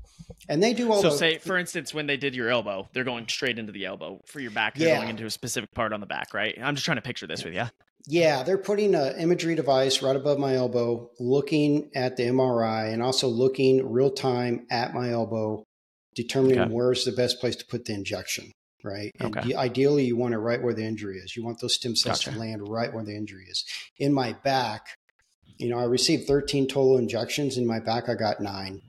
and 0.49 0.63
they 0.63 0.73
do 0.73 0.91
all. 0.91 1.01
So, 1.01 1.11
say 1.11 1.37
for 1.37 1.57
instance, 1.57 1.93
when 1.93 2.07
they 2.07 2.17
did 2.17 2.35
your 2.35 2.49
elbow, 2.49 2.89
they're 2.93 3.03
going 3.03 3.27
straight 3.27 3.59
into 3.59 3.71
the 3.73 3.85
elbow 3.85 4.21
for 4.25 4.39
your 4.39 4.51
back. 4.51 4.75
They're 4.75 4.87
yeah. 4.87 4.97
going 4.97 5.09
into 5.09 5.25
a 5.25 5.29
specific 5.29 5.71
part 5.75 5.93
on 5.93 5.99
the 5.99 6.07
back, 6.07 6.33
right? 6.33 6.57
I'm 6.59 6.73
just 6.73 6.85
trying 6.85 6.97
to 6.97 7.03
picture 7.03 7.27
this 7.27 7.43
with 7.43 7.53
you. 7.53 7.65
Yeah, 8.07 8.43
they're 8.43 8.57
putting 8.57 8.93
an 8.93 9.19
imagery 9.19 9.55
device 9.55 10.01
right 10.01 10.15
above 10.15 10.37
my 10.37 10.55
elbow, 10.55 11.09
looking 11.19 11.89
at 11.95 12.17
the 12.17 12.23
MRI, 12.23 12.93
and 12.93 13.01
also 13.01 13.27
looking 13.27 13.91
real 13.91 14.11
time 14.11 14.67
at 14.69 14.93
my 14.93 15.09
elbow, 15.09 15.63
determining 16.13 16.59
okay. 16.59 16.71
where's 16.71 17.03
the 17.03 17.11
best 17.11 17.39
place 17.39 17.55
to 17.55 17.65
put 17.65 17.85
the 17.85 17.93
injection. 17.93 18.51
Right. 18.83 19.09
And 19.19 19.35
okay. 19.35 19.55
ideally, 19.55 20.05
you 20.05 20.15
want 20.15 20.35
it 20.35 20.37
right 20.37 20.61
where 20.61 20.75
the 20.75 20.85
injury 20.85 21.17
is. 21.17 21.35
You 21.35 21.43
want 21.43 21.59
those 21.59 21.73
stem 21.73 21.95
cells 21.95 22.19
gotcha. 22.19 22.33
to 22.33 22.39
land 22.39 22.69
right 22.69 22.93
where 22.93 23.03
the 23.03 23.15
injury 23.15 23.47
is. 23.49 23.65
In 23.97 24.13
my 24.13 24.33
back, 24.43 24.85
you 25.57 25.69
know, 25.69 25.79
I 25.79 25.85
received 25.85 26.27
13 26.27 26.67
total 26.67 26.97
injections. 26.97 27.57
In 27.57 27.65
my 27.65 27.79
back, 27.79 28.07
I 28.07 28.13
got 28.13 28.41
nine. 28.41 28.81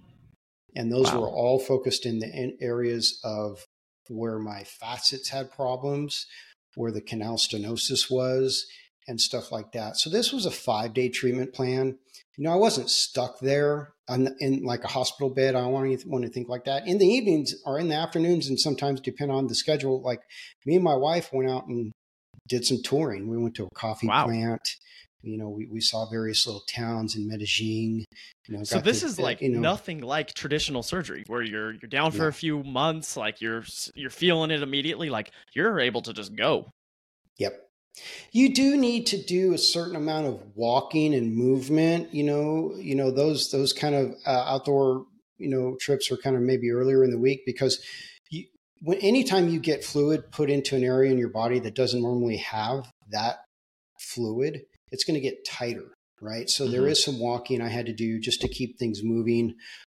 And 0.75 0.93
those 0.93 1.11
wow. 1.11 1.21
were 1.21 1.31
all 1.31 1.59
focused 1.59 2.05
in 2.05 2.19
the 2.19 2.57
areas 2.61 3.19
of 3.25 3.65
where 4.09 4.39
my 4.39 4.65
facets 4.65 5.31
had 5.31 5.51
problems, 5.51 6.27
where 6.75 6.93
the 6.93 7.01
canal 7.01 7.39
stenosis 7.39 8.11
was, 8.11 8.67
and 9.09 9.21
stuff 9.21 9.53
like 9.53 9.73
that. 9.73 9.97
So 9.97 10.11
this 10.11 10.33
was 10.33 10.47
a 10.47 10.51
five 10.51 10.95
day 10.95 11.09
treatment 11.09 11.53
plan. 11.53 11.99
You 12.37 12.45
know, 12.45 12.53
I 12.53 12.57
wasn't 12.57 12.91
stuck 12.91 13.39
there 13.41 13.93
in, 14.09 14.35
in 14.41 14.63
like 14.63 14.85
a 14.85 14.89
hospital 14.89 15.31
bed. 15.31 15.55
I 15.55 15.61
don't 15.61 15.73
want 15.73 16.01
to, 16.01 16.09
want 16.09 16.25
to 16.25 16.31
think 16.31 16.49
like 16.49 16.65
that. 16.65 16.87
In 16.87 16.99
the 16.99 17.07
evenings 17.07 17.55
or 17.65 17.79
in 17.79 17.89
the 17.89 17.95
afternoons, 17.95 18.49
and 18.49 18.61
sometimes 18.61 19.01
depend 19.01 19.33
on 19.33 19.47
the 19.47 19.55
schedule. 19.55 20.03
Like 20.03 20.21
me 20.67 20.75
and 20.75 20.85
my 20.85 20.97
wife 20.97 21.33
went 21.33 21.51
out 21.51 21.67
and 21.67 21.93
did 22.47 22.65
some 22.65 22.83
touring. 22.83 23.29
We 23.29 23.39
went 23.39 23.55
to 23.57 23.65
a 23.65 23.71
coffee 23.75 24.09
wow. 24.09 24.27
plant 24.27 24.77
you 25.27 25.37
know, 25.37 25.49
we, 25.49 25.67
we 25.67 25.81
saw 25.81 26.09
various 26.09 26.47
little 26.47 26.63
towns 26.69 27.17
in 27.17 27.27
Medellin. 27.27 28.05
You 28.47 28.57
know, 28.57 28.63
so 28.63 28.79
this 28.79 29.01
to, 29.01 29.07
is 29.07 29.19
uh, 29.19 29.23
like 29.23 29.41
you 29.41 29.49
know, 29.51 29.61
nothing 29.61 30.01
like 30.01 30.33
traditional 30.35 30.83
surgery 30.83 31.25
where 31.27 31.43
you're 31.43 31.73
you're 31.73 31.89
down 31.89 32.13
for 32.13 32.23
yeah. 32.23 32.29
a 32.29 32.33
few 32.33 32.63
months, 32.63 33.17
like 33.17 33.41
you're 33.41 33.65
you're 33.95 34.11
feeling 34.11 34.51
it 34.51 34.63
immediately, 34.63 35.11
like 35.11 35.33
you're 35.53 35.81
able 35.81 36.03
to 36.03 36.13
just 36.13 36.35
go. 36.37 36.71
Yep. 37.39 37.66
You 38.33 38.55
do 38.55 38.77
need 38.77 39.07
to 39.07 39.23
do 39.23 39.55
a 39.55 39.59
certain 39.59 39.97
amount 39.97 40.27
of 40.27 40.41
walking 40.55 41.15
and 41.15 41.35
movement. 41.35 42.13
You 42.15 42.25
know, 42.25 42.75
you 42.77 42.95
know 42.95 43.11
those 43.11 43.51
those 43.51 43.73
kind 43.73 43.95
of 43.95 44.15
uh, 44.27 44.45
outdoor 44.47 45.07
you 45.39 45.49
know 45.49 45.77
trips 45.81 46.11
are 46.11 46.17
kind 46.17 46.37
of 46.37 46.43
maybe 46.43 46.71
earlier 46.71 47.05
in 47.05 47.11
the 47.11 47.19
week 47.19 47.43
because 47.47 47.83
you, 48.31 48.45
when 48.83 48.99
anytime 48.99 49.49
you 49.49 49.59
get 49.59 49.85
fluid 49.85 50.31
put 50.31 50.51
into 50.51 50.77
an 50.77 50.85
area 50.85 51.11
in 51.11 51.19
your 51.19 51.31
body 51.31 51.59
that 51.61 51.75
doesn't 51.75 52.03
normally 52.03 52.39
have 52.39 52.91
that 53.11 53.39
fluid, 54.01 54.63
it's 54.93 55.05
going 55.05 55.15
to 55.15 55.21
get 55.21 55.45
tighter, 55.45 55.95
right? 56.21 56.49
So 56.49 56.65
mm-hmm. 56.65 56.73
there 56.73 56.87
is 56.87 57.03
some 57.03 57.19
walking 57.19 57.61
I 57.61 57.69
had 57.69 57.87
to 57.87 57.95
do 57.95 58.19
just 58.21 58.41
to 58.43 58.49
keep 58.49 58.79
things 58.79 59.03
moving. 59.03 59.55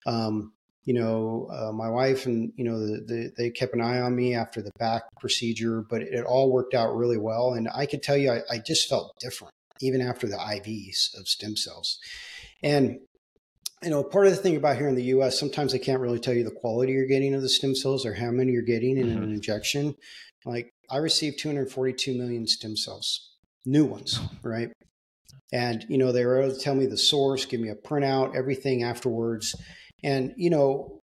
Um, 0.06 0.54
you 0.88 0.94
know, 0.94 1.50
uh, 1.52 1.74
my 1.74 1.90
wife 1.90 2.26
and 2.28 2.54
you 2.56 2.64
know 2.64 2.80
the, 2.80 3.02
the, 3.02 3.32
they 3.38 3.50
kept 3.50 3.74
an 3.74 3.82
eye 3.82 4.00
on 4.00 4.16
me 4.16 4.34
after 4.34 4.62
the 4.62 4.72
back 4.80 5.04
procedure, 5.20 5.82
but 5.82 6.02
it, 6.02 6.14
it 6.14 6.26
all 6.26 6.50
worked 6.50 6.74
out 6.74 6.96
really 6.96 7.18
well. 7.18 7.54
And 7.54 7.68
I 7.76 7.86
could 7.86 8.02
tell 8.02 8.16
you, 8.16 8.32
I, 8.32 8.40
I 8.50 8.58
just 8.60 8.88
felt 8.88 9.14
different 9.20 9.54
even 9.82 10.02
after 10.02 10.28
the 10.28 10.38
IVs 10.38 11.20
of 11.20 11.28
stem 11.28 11.58
cells. 11.58 12.00
And 12.64 13.00
you 13.84 13.90
know, 13.90 14.02
part 14.02 14.28
of 14.28 14.32
the 14.32 14.42
thing 14.42 14.56
about 14.56 14.78
here 14.78 14.88
in 14.88 14.96
the 14.96 15.04
U.S., 15.04 15.38
sometimes 15.38 15.74
they 15.74 15.80
can't 15.80 16.00
really 16.00 16.20
tell 16.20 16.34
you 16.34 16.46
the 16.46 16.52
quality 16.52 16.94
you're 16.94 17.06
getting 17.06 17.36
of 17.36 17.42
the 17.42 17.50
stem 17.50 17.76
cells 17.76 18.06
or 18.06 18.14
how 18.14 18.32
many 18.32 18.54
you're 18.54 18.62
getting 18.62 18.98
in 18.98 19.08
mm-hmm. 19.08 19.24
an 19.24 19.34
injection. 19.34 19.94
Like 20.46 20.72
I 20.90 20.98
received 20.98 21.38
242 21.40 22.18
million 22.18 22.48
stem 22.48 22.78
cells 22.78 23.36
new 23.66 23.84
ones, 23.84 24.20
right? 24.42 24.70
And, 25.52 25.86
you 25.90 25.98
know, 25.98 26.12
they 26.12 26.26
were 26.26 26.42
able 26.42 26.56
to 26.56 26.60
tell 26.60 26.76
me 26.76 26.86
the 26.86 26.98
source, 26.98 27.46
give 27.46 27.60
me 27.60 27.70
a 27.70 27.76
printout, 27.76 28.36
everything 28.36 28.84
afterwards. 28.84 29.56
And, 30.04 30.34
you 30.38 30.50
know, 30.50 31.02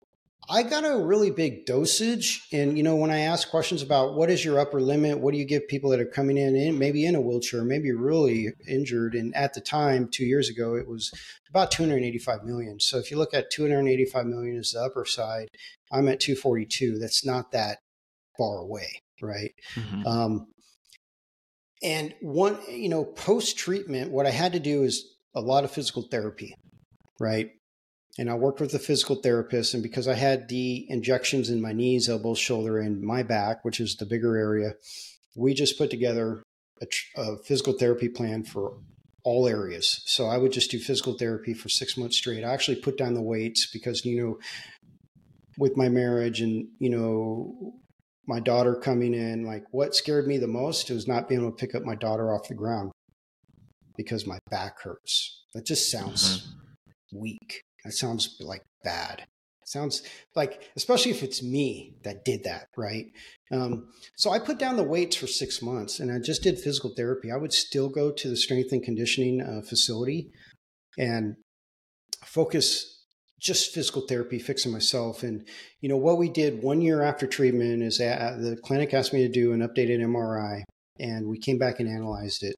I 0.49 0.63
got 0.63 0.85
a 0.85 0.99
really 0.99 1.31
big 1.31 1.65
dosage. 1.65 2.47
And, 2.53 2.77
you 2.77 2.83
know, 2.83 2.97
when 2.97 3.11
I 3.11 3.21
ask 3.21 3.49
questions 3.49 3.83
about 3.83 4.15
what 4.15 4.31
is 4.31 4.45
your 4.45 4.59
upper 4.59 4.81
limit, 4.81 5.19
what 5.19 5.33
do 5.33 5.39
you 5.39 5.47
give 5.47 5.67
people 5.69 5.91
that 5.91 6.01
are 6.01 6.05
coming 6.07 6.37
in, 6.37 6.55
in 6.55 6.79
maybe 6.79 7.07
in 7.07 7.15
a 7.15 7.21
wheelchair, 7.21 7.65
maybe 7.65 7.93
really 7.93 8.49
injured. 8.69 9.15
And 9.15 9.35
at 9.35 9.55
the 9.55 9.61
time, 9.61 10.09
two 10.13 10.27
years 10.27 10.51
ago, 10.51 10.75
it 10.75 10.87
was 10.87 11.11
about 11.49 11.71
285 11.71 12.45
million. 12.45 12.79
So 12.79 12.99
if 12.99 13.11
you 13.11 13.17
look 13.17 13.33
at 13.33 13.51
285 13.51 14.27
million 14.27 14.59
as 14.59 14.73
the 14.73 14.83
upper 14.83 15.07
side, 15.07 15.49
I'm 15.91 16.09
at 16.09 16.21
242. 16.21 16.99
That's 16.99 17.25
not 17.25 17.53
that 17.53 17.79
far 18.37 18.59
away, 18.59 19.01
right? 19.23 19.55
Mm-hmm. 19.77 20.07
Um, 20.07 20.47
and 21.83 22.15
one, 22.21 22.59
you 22.69 22.89
know, 22.89 23.05
post 23.05 23.57
treatment, 23.57 24.11
what 24.11 24.27
I 24.27 24.31
had 24.31 24.53
to 24.53 24.61
do 24.61 24.83
is 24.83 25.07
a 25.35 25.41
lot 25.41 25.65
of 25.65 25.71
physical 25.71 26.03
therapy, 26.03 26.55
right? 27.19 27.51
And 28.19 28.31
I 28.31 28.35
worked 28.35 28.61
with 28.61 28.75
a 28.75 28.79
physical 28.79 29.17
therapist. 29.17 29.75
And 29.75 29.83
because 29.83 30.07
I 30.07 30.15
had 30.15 30.49
the 30.49 30.87
injections 30.89 31.51
in 31.51 31.61
my 31.61 31.73
knees, 31.73 32.09
elbows, 32.09 32.39
shoulder, 32.39 32.79
and 32.79 33.03
my 33.03 33.23
back, 33.23 33.65
which 33.65 33.81
is 33.81 33.97
the 33.97 34.07
bigger 34.07 34.37
area, 34.37 34.75
we 35.37 35.53
just 35.55 35.79
put 35.79 35.91
together 35.91 36.43
a, 36.81 36.87
a, 37.17 37.37
physical 37.39 37.73
therapy 37.73 38.09
plan 38.09 38.45
for 38.45 38.79
all 39.25 39.49
areas. 39.49 40.03
So 40.07 40.27
I 40.27 40.39
would 40.39 40.53
just 40.53 40.71
do 40.71 40.79
physical 40.79 41.15
therapy 41.19 41.55
for 41.55 41.69
six 41.69 41.97
months 41.97 42.17
straight. 42.17 42.45
I 42.45 42.53
actually 42.53 42.77
put 42.77 42.99
down 42.99 43.15
the 43.15 43.23
weights 43.23 43.67
because, 43.73 44.05
you 44.05 44.23
know, 44.23 44.39
with 45.59 45.77
my 45.77 45.89
marriage 45.89 46.41
and, 46.41 46.69
you 46.79 46.91
know, 46.91 47.75
my 48.27 48.39
daughter 48.41 48.75
coming 48.77 49.15
in, 49.15 49.45
like 49.45 49.65
what 49.71 49.95
scared 49.95 50.27
me 50.27 50.39
the 50.39 50.47
most 50.47 50.91
was 50.91 51.09
not 51.09 51.29
being 51.29 51.41
able 51.41 51.51
to 51.51 51.57
pick 51.57 51.75
up 51.75 51.83
my 51.83 51.95
daughter 51.95 52.33
off 52.33 52.49
the 52.49 52.55
ground 52.55 52.93
because 53.97 54.27
my 54.27 54.39
back 54.51 54.81
hurts. 54.83 55.45
That 55.55 55.67
just 55.67 55.91
sounds 55.91 56.41
mm-hmm. 56.41 57.19
weak. 57.19 57.63
That 57.85 57.93
sounds 57.93 58.37
like 58.41 58.63
bad. 58.83 59.27
Sounds 59.67 60.03
like, 60.37 60.63
especially 60.77 61.11
if 61.11 61.23
it's 61.23 61.43
me 61.43 61.95
that 62.05 62.25
did 62.25 62.45
that, 62.45 62.67
right? 62.77 63.07
Um, 63.51 63.89
so 64.17 64.31
I 64.31 64.39
put 64.39 64.59
down 64.59 64.77
the 64.77 64.83
weights 64.83 65.17
for 65.17 65.27
six 65.27 65.63
months 65.63 66.01
and 66.01 66.13
I 66.13 66.19
just 66.19 66.43
did 66.43 66.59
physical 66.59 66.93
therapy. 66.95 67.31
I 67.31 67.37
would 67.37 67.53
still 67.53 67.89
go 67.89 68.11
to 68.11 68.29
the 68.29 68.37
strength 68.37 68.73
and 68.73 68.83
conditioning 68.83 69.41
uh, 69.41 69.63
facility 69.67 70.31
and 70.99 71.37
focus 72.25 73.05
just 73.41 73.75
physical 73.75 74.03
therapy, 74.03 74.39
fixing 74.39 74.73
myself. 74.73 75.23
And, 75.23 75.47
you 75.81 75.89
know, 75.89 75.97
what 75.97 76.19
we 76.19 76.29
did 76.29 76.63
one 76.63 76.81
year 76.81 77.03
after 77.03 77.27
treatment 77.27 77.83
is 77.83 77.99
that 77.99 78.41
the 78.41 78.57
clinic 78.57 78.93
asked 78.93 79.13
me 79.13 79.27
to 79.27 79.33
do 79.33 79.53
an 79.53 79.61
updated 79.61 80.01
MRI 80.01 80.63
and 80.99 81.29
we 81.29 81.39
came 81.39 81.59
back 81.59 81.81
and 81.81 81.89
analyzed 81.89 82.43
it 82.43 82.57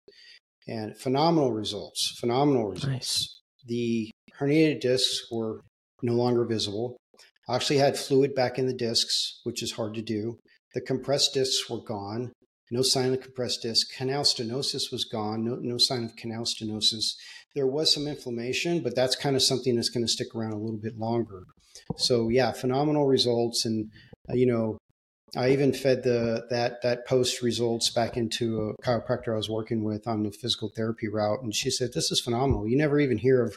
and 0.69 0.97
phenomenal 0.97 1.53
results, 1.53 2.17
phenomenal 2.21 2.69
results. 2.69 2.87
Nice. 2.87 3.41
The 3.67 4.11
herniated 4.41 4.81
discs 4.81 5.31
were 5.31 5.61
no 6.03 6.15
longer 6.15 6.45
visible. 6.45 6.97
I 7.49 7.57
actually 7.57 7.79
had 7.79 7.97
fluid 7.97 8.35
back 8.35 8.59
in 8.59 8.67
the 8.67 8.75
discs, 8.75 9.41
which 9.45 9.63
is 9.63 9.73
hard 9.73 9.95
to 9.95 10.03
do. 10.03 10.39
The 10.75 10.81
compressed 10.81 11.35
discs 11.35 11.71
were 11.71 11.83
gone. 11.83 12.33
No 12.71 12.83
sign 12.83 13.13
of 13.15 13.21
compressed 13.21 13.63
disc. 13.63 13.87
Canal 13.97 14.25
stenosis 14.25 14.91
was 14.91 15.05
gone. 15.05 15.45
No, 15.45 15.57
no 15.61 15.79
sign 15.79 16.05
of 16.05 16.17
canal 16.17 16.43
stenosis. 16.43 17.15
There 17.55 17.67
was 17.67 17.95
some 17.95 18.09
inflammation, 18.09 18.83
but 18.83 18.97
that's 18.97 19.15
kind 19.15 19.37
of 19.37 19.43
something 19.43 19.77
that's 19.77 19.89
going 19.89 20.05
to 20.05 20.13
stick 20.13 20.35
around 20.35 20.53
a 20.53 20.59
little 20.59 20.81
bit 20.81 20.99
longer. 20.99 21.45
So 21.97 22.29
yeah, 22.29 22.51
phenomenal 22.51 23.07
results. 23.07 23.65
And 23.65 23.91
uh, 24.29 24.35
you 24.35 24.47
know, 24.47 24.79
I 25.37 25.51
even 25.51 25.73
fed 25.73 26.03
the 26.03 26.47
that 26.51 26.83
that 26.83 27.07
post 27.07 27.41
results 27.43 27.91
back 27.91 28.17
into 28.17 28.61
a 28.61 28.83
chiropractor 28.83 29.33
I 29.33 29.37
was 29.37 29.51
working 29.51 29.85
with 29.85 30.07
on 30.09 30.25
the 30.25 30.33
physical 30.33 30.71
therapy 30.75 31.09
route, 31.09 31.43
and 31.43 31.55
she 31.55 31.71
said, 31.71 31.93
"This 31.93 32.11
is 32.11 32.21
phenomenal. 32.21 32.67
You 32.67 32.77
never 32.77 32.99
even 32.99 33.19
hear 33.19 33.43
of 33.45 33.57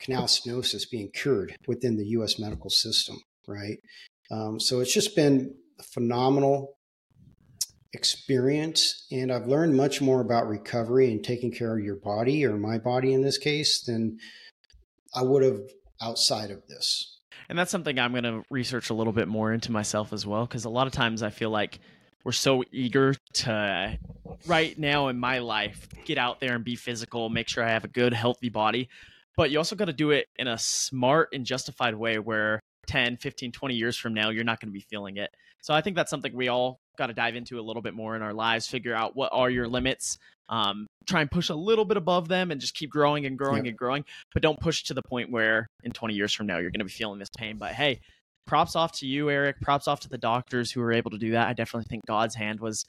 canal 0.00 0.24
stenosis 0.24 0.90
being 0.90 1.10
cured 1.12 1.56
within 1.66 1.96
the 1.96 2.06
U.S. 2.06 2.38
medical 2.38 2.70
system, 2.70 3.16
right? 3.46 3.78
Um, 4.30 4.58
so 4.58 4.80
it's 4.80 4.94
just 4.94 5.14
been 5.14 5.54
a 5.78 5.82
phenomenal 5.82 6.76
experience, 7.92 9.06
and 9.10 9.32
I've 9.32 9.46
learned 9.46 9.76
much 9.76 10.00
more 10.00 10.20
about 10.20 10.46
recovery 10.46 11.10
and 11.10 11.22
taking 11.22 11.52
care 11.52 11.76
of 11.76 11.84
your 11.84 11.96
body, 11.96 12.44
or 12.46 12.56
my 12.56 12.78
body 12.78 13.12
in 13.12 13.22
this 13.22 13.38
case, 13.38 13.82
than 13.82 14.18
I 15.14 15.22
would 15.22 15.42
have 15.42 15.60
outside 16.00 16.50
of 16.50 16.66
this. 16.68 17.18
And 17.48 17.58
that's 17.58 17.70
something 17.70 17.98
I'm 17.98 18.12
going 18.12 18.24
to 18.24 18.44
research 18.48 18.90
a 18.90 18.94
little 18.94 19.12
bit 19.12 19.26
more 19.26 19.52
into 19.52 19.72
myself 19.72 20.12
as 20.12 20.24
well, 20.24 20.46
because 20.46 20.64
a 20.64 20.70
lot 20.70 20.86
of 20.86 20.92
times 20.92 21.22
I 21.22 21.30
feel 21.30 21.50
like 21.50 21.80
we're 22.24 22.32
so 22.32 22.62
eager 22.70 23.14
to 23.34 23.98
right 24.46 24.78
now 24.78 25.08
in 25.08 25.18
my 25.18 25.38
life 25.38 25.88
get 26.04 26.18
out 26.18 26.40
there 26.40 26.54
and 26.54 26.64
be 26.64 26.76
physical 26.76 27.28
make 27.28 27.48
sure 27.48 27.64
i 27.64 27.68
have 27.68 27.84
a 27.84 27.88
good 27.88 28.12
healthy 28.12 28.48
body 28.48 28.88
but 29.40 29.50
you 29.50 29.56
also 29.56 29.74
got 29.74 29.86
to 29.86 29.94
do 29.94 30.10
it 30.10 30.26
in 30.36 30.46
a 30.46 30.58
smart 30.58 31.30
and 31.32 31.46
justified 31.46 31.94
way 31.94 32.18
where 32.18 32.60
10 32.88 33.16
15 33.16 33.52
20 33.52 33.74
years 33.74 33.96
from 33.96 34.12
now 34.12 34.28
you're 34.28 34.44
not 34.44 34.60
going 34.60 34.68
to 34.68 34.72
be 34.72 34.84
feeling 34.90 35.16
it. 35.16 35.30
So 35.62 35.72
i 35.72 35.80
think 35.80 35.96
that's 35.96 36.10
something 36.10 36.36
we 36.36 36.48
all 36.48 36.78
got 36.98 37.06
to 37.06 37.14
dive 37.14 37.36
into 37.36 37.58
a 37.58 37.62
little 37.62 37.80
bit 37.80 37.94
more 37.94 38.14
in 38.14 38.20
our 38.20 38.34
lives 38.34 38.66
figure 38.66 38.94
out 38.94 39.16
what 39.16 39.30
are 39.32 39.48
your 39.48 39.66
limits 39.66 40.18
um, 40.50 40.86
try 41.08 41.22
and 41.22 41.30
push 41.30 41.48
a 41.48 41.54
little 41.54 41.86
bit 41.86 41.96
above 41.96 42.28
them 42.28 42.50
and 42.50 42.60
just 42.60 42.74
keep 42.74 42.90
growing 42.90 43.24
and 43.24 43.38
growing 43.38 43.66
and 43.66 43.78
growing 43.78 44.04
but 44.34 44.42
don't 44.42 44.60
push 44.60 44.82
to 44.82 44.92
the 44.92 45.00
point 45.02 45.30
where 45.30 45.66
in 45.84 45.90
20 45.90 46.12
years 46.12 46.34
from 46.34 46.46
now 46.46 46.58
you're 46.58 46.70
going 46.70 46.80
to 46.80 46.84
be 46.84 46.90
feeling 46.90 47.18
this 47.18 47.30
pain. 47.34 47.56
But 47.56 47.72
hey 47.72 48.00
props 48.46 48.76
off 48.76 48.92
to 48.98 49.06
you 49.06 49.30
erik. 49.30 49.58
Props 49.62 49.88
off 49.88 50.00
to 50.00 50.08
the 50.10 50.18
doctors 50.18 50.70
who 50.70 50.80
were 50.80 50.92
able 50.92 51.12
to 51.12 51.18
do 51.18 51.30
that. 51.30 51.48
I 51.48 51.54
definitely 51.54 51.86
think 51.88 52.04
god's 52.04 52.34
hand 52.34 52.60
was 52.60 52.84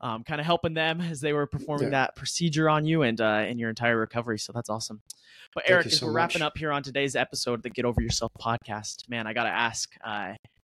um, 0.00 0.24
kind 0.24 0.40
of 0.40 0.46
helping 0.46 0.74
them 0.74 1.00
as 1.00 1.20
they 1.20 1.32
were 1.32 1.46
performing 1.46 1.86
yeah. 1.86 2.04
that 2.06 2.16
procedure 2.16 2.68
on 2.68 2.84
you 2.84 3.02
and 3.02 3.20
uh, 3.20 3.44
in 3.48 3.58
your 3.58 3.70
entire 3.70 3.96
recovery 3.96 4.38
so 4.38 4.52
that's 4.52 4.70
awesome 4.70 5.00
but 5.54 5.64
Thank 5.64 5.72
Erik, 5.72 5.86
as 5.86 5.98
so 5.98 6.06
we're 6.06 6.12
much. 6.12 6.16
wrapping 6.16 6.42
up 6.42 6.58
here 6.58 6.70
on 6.70 6.82
today's 6.82 7.16
episode 7.16 7.54
of 7.54 7.62
the 7.62 7.70
Get 7.70 7.86
Over 7.86 8.02
Yourself 8.02 8.30
podcast, 8.38 9.08
man, 9.08 9.26
I 9.26 9.32
got 9.32 9.44
to 9.44 9.50
ask. 9.50 9.90
Uh, 10.04 10.34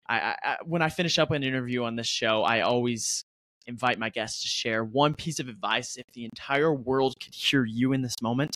I, 0.08 0.36
I, 0.42 0.56
when 0.64 0.82
I 0.82 0.88
finish 0.88 1.18
up 1.18 1.32
an 1.32 1.42
interview 1.42 1.82
on 1.82 1.96
this 1.96 2.06
show, 2.06 2.42
I 2.42 2.60
always 2.60 3.24
invite 3.66 3.98
my 3.98 4.08
guests 4.08 4.42
to 4.42 4.48
share 4.48 4.84
one 4.84 5.14
piece 5.14 5.40
of 5.40 5.48
advice. 5.48 5.96
If 5.96 6.06
the 6.14 6.24
entire 6.24 6.72
world 6.72 7.16
could 7.20 7.34
hear 7.34 7.64
you 7.64 7.92
in 7.92 8.02
this 8.02 8.14
moment, 8.22 8.54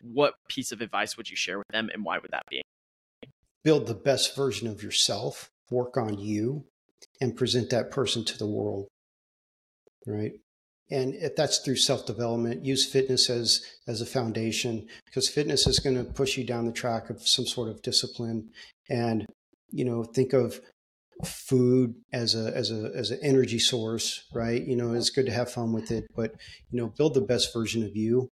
what 0.00 0.34
piece 0.48 0.72
of 0.72 0.80
advice 0.80 1.16
would 1.16 1.28
you 1.28 1.36
share 1.36 1.58
with 1.58 1.68
them, 1.68 1.90
and 1.92 2.04
why 2.04 2.18
would 2.18 2.30
that 2.30 2.46
be? 2.48 2.62
Build 3.62 3.86
the 3.86 3.94
best 3.94 4.34
version 4.34 4.66
of 4.66 4.82
yourself. 4.82 5.50
Work 5.70 5.96
on 5.96 6.18
you, 6.18 6.64
and 7.20 7.36
present 7.36 7.70
that 7.70 7.90
person 7.90 8.24
to 8.24 8.38
the 8.38 8.46
world. 8.46 8.88
Right. 10.06 10.32
And 10.90 11.14
if 11.14 11.36
that's 11.36 11.58
through 11.58 11.76
self 11.76 12.04
development, 12.06 12.64
use 12.64 12.90
fitness 12.90 13.30
as, 13.30 13.62
as 13.86 14.00
a 14.00 14.06
foundation 14.06 14.88
because 15.06 15.28
fitness 15.28 15.66
is 15.66 15.78
going 15.78 15.96
to 15.96 16.12
push 16.12 16.36
you 16.36 16.44
down 16.44 16.66
the 16.66 16.72
track 16.72 17.10
of 17.10 17.26
some 17.26 17.46
sort 17.46 17.68
of 17.68 17.82
discipline. 17.82 18.50
And, 18.88 19.26
you 19.70 19.84
know, 19.84 20.02
think 20.02 20.32
of 20.32 20.60
food 21.24 21.94
as 22.12 22.34
a 22.34 22.56
as 22.56 22.70
a 22.70 22.90
as 22.94 23.10
an 23.10 23.20
energy 23.22 23.58
source, 23.58 24.24
right? 24.32 24.62
You 24.62 24.76
know, 24.76 24.94
it's 24.94 25.10
good 25.10 25.26
to 25.26 25.32
have 25.32 25.52
fun 25.52 25.72
with 25.72 25.90
it, 25.90 26.04
but 26.16 26.32
you 26.70 26.80
know, 26.80 26.88
build 26.96 27.14
the 27.14 27.20
best 27.20 27.52
version 27.52 27.84
of 27.84 27.96
you. 27.96 28.28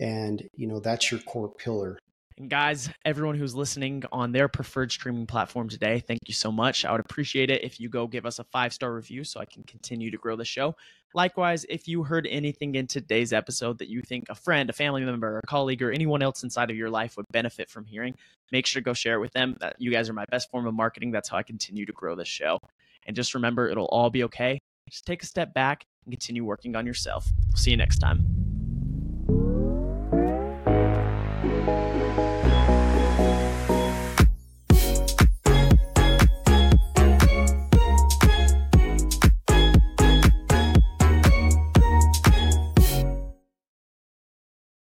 And, 0.00 0.42
you 0.54 0.66
know, 0.66 0.80
that's 0.80 1.10
your 1.10 1.20
core 1.20 1.52
pillar. 1.52 1.98
And 2.38 2.50
guys, 2.50 2.90
everyone 3.06 3.36
who's 3.36 3.54
listening 3.54 4.02
on 4.12 4.30
their 4.30 4.46
preferred 4.46 4.92
streaming 4.92 5.26
platform 5.26 5.70
today, 5.70 6.00
thank 6.00 6.20
you 6.26 6.34
so 6.34 6.52
much. 6.52 6.84
I 6.84 6.92
would 6.92 7.00
appreciate 7.00 7.50
it 7.50 7.64
if 7.64 7.80
you 7.80 7.88
go 7.88 8.06
give 8.06 8.26
us 8.26 8.38
a 8.38 8.44
five 8.44 8.74
star 8.74 8.92
review 8.92 9.24
so 9.24 9.40
I 9.40 9.46
can 9.46 9.62
continue 9.62 10.10
to 10.10 10.18
grow 10.18 10.36
the 10.36 10.44
show. 10.44 10.76
Likewise, 11.14 11.64
if 11.70 11.88
you 11.88 12.02
heard 12.02 12.26
anything 12.26 12.74
in 12.74 12.86
today's 12.86 13.32
episode 13.32 13.78
that 13.78 13.88
you 13.88 14.02
think 14.02 14.26
a 14.28 14.34
friend, 14.34 14.68
a 14.68 14.74
family 14.74 15.02
member, 15.02 15.38
a 15.38 15.46
colleague, 15.46 15.80
or 15.80 15.90
anyone 15.90 16.20
else 16.20 16.42
inside 16.42 16.70
of 16.70 16.76
your 16.76 16.90
life 16.90 17.16
would 17.16 17.24
benefit 17.32 17.70
from 17.70 17.86
hearing, 17.86 18.14
make 18.52 18.66
sure 18.66 18.82
to 18.82 18.84
go 18.84 18.92
share 18.92 19.14
it 19.14 19.20
with 19.20 19.32
them. 19.32 19.56
That 19.60 19.76
you 19.78 19.90
guys 19.90 20.10
are 20.10 20.14
my 20.14 20.26
best 20.30 20.50
form 20.50 20.66
of 20.66 20.74
marketing. 20.74 21.12
That's 21.12 21.30
how 21.30 21.38
I 21.38 21.42
continue 21.42 21.86
to 21.86 21.92
grow 21.92 22.14
this 22.16 22.28
show. 22.28 22.58
And 23.06 23.16
just 23.16 23.32
remember, 23.32 23.66
it'll 23.66 23.86
all 23.86 24.10
be 24.10 24.24
okay. 24.24 24.58
Just 24.90 25.06
take 25.06 25.22
a 25.22 25.26
step 25.26 25.54
back 25.54 25.84
and 26.04 26.12
continue 26.12 26.44
working 26.44 26.76
on 26.76 26.84
yourself. 26.84 27.26
See 27.54 27.70
you 27.70 27.78
next 27.78 27.98
time. 27.98 28.65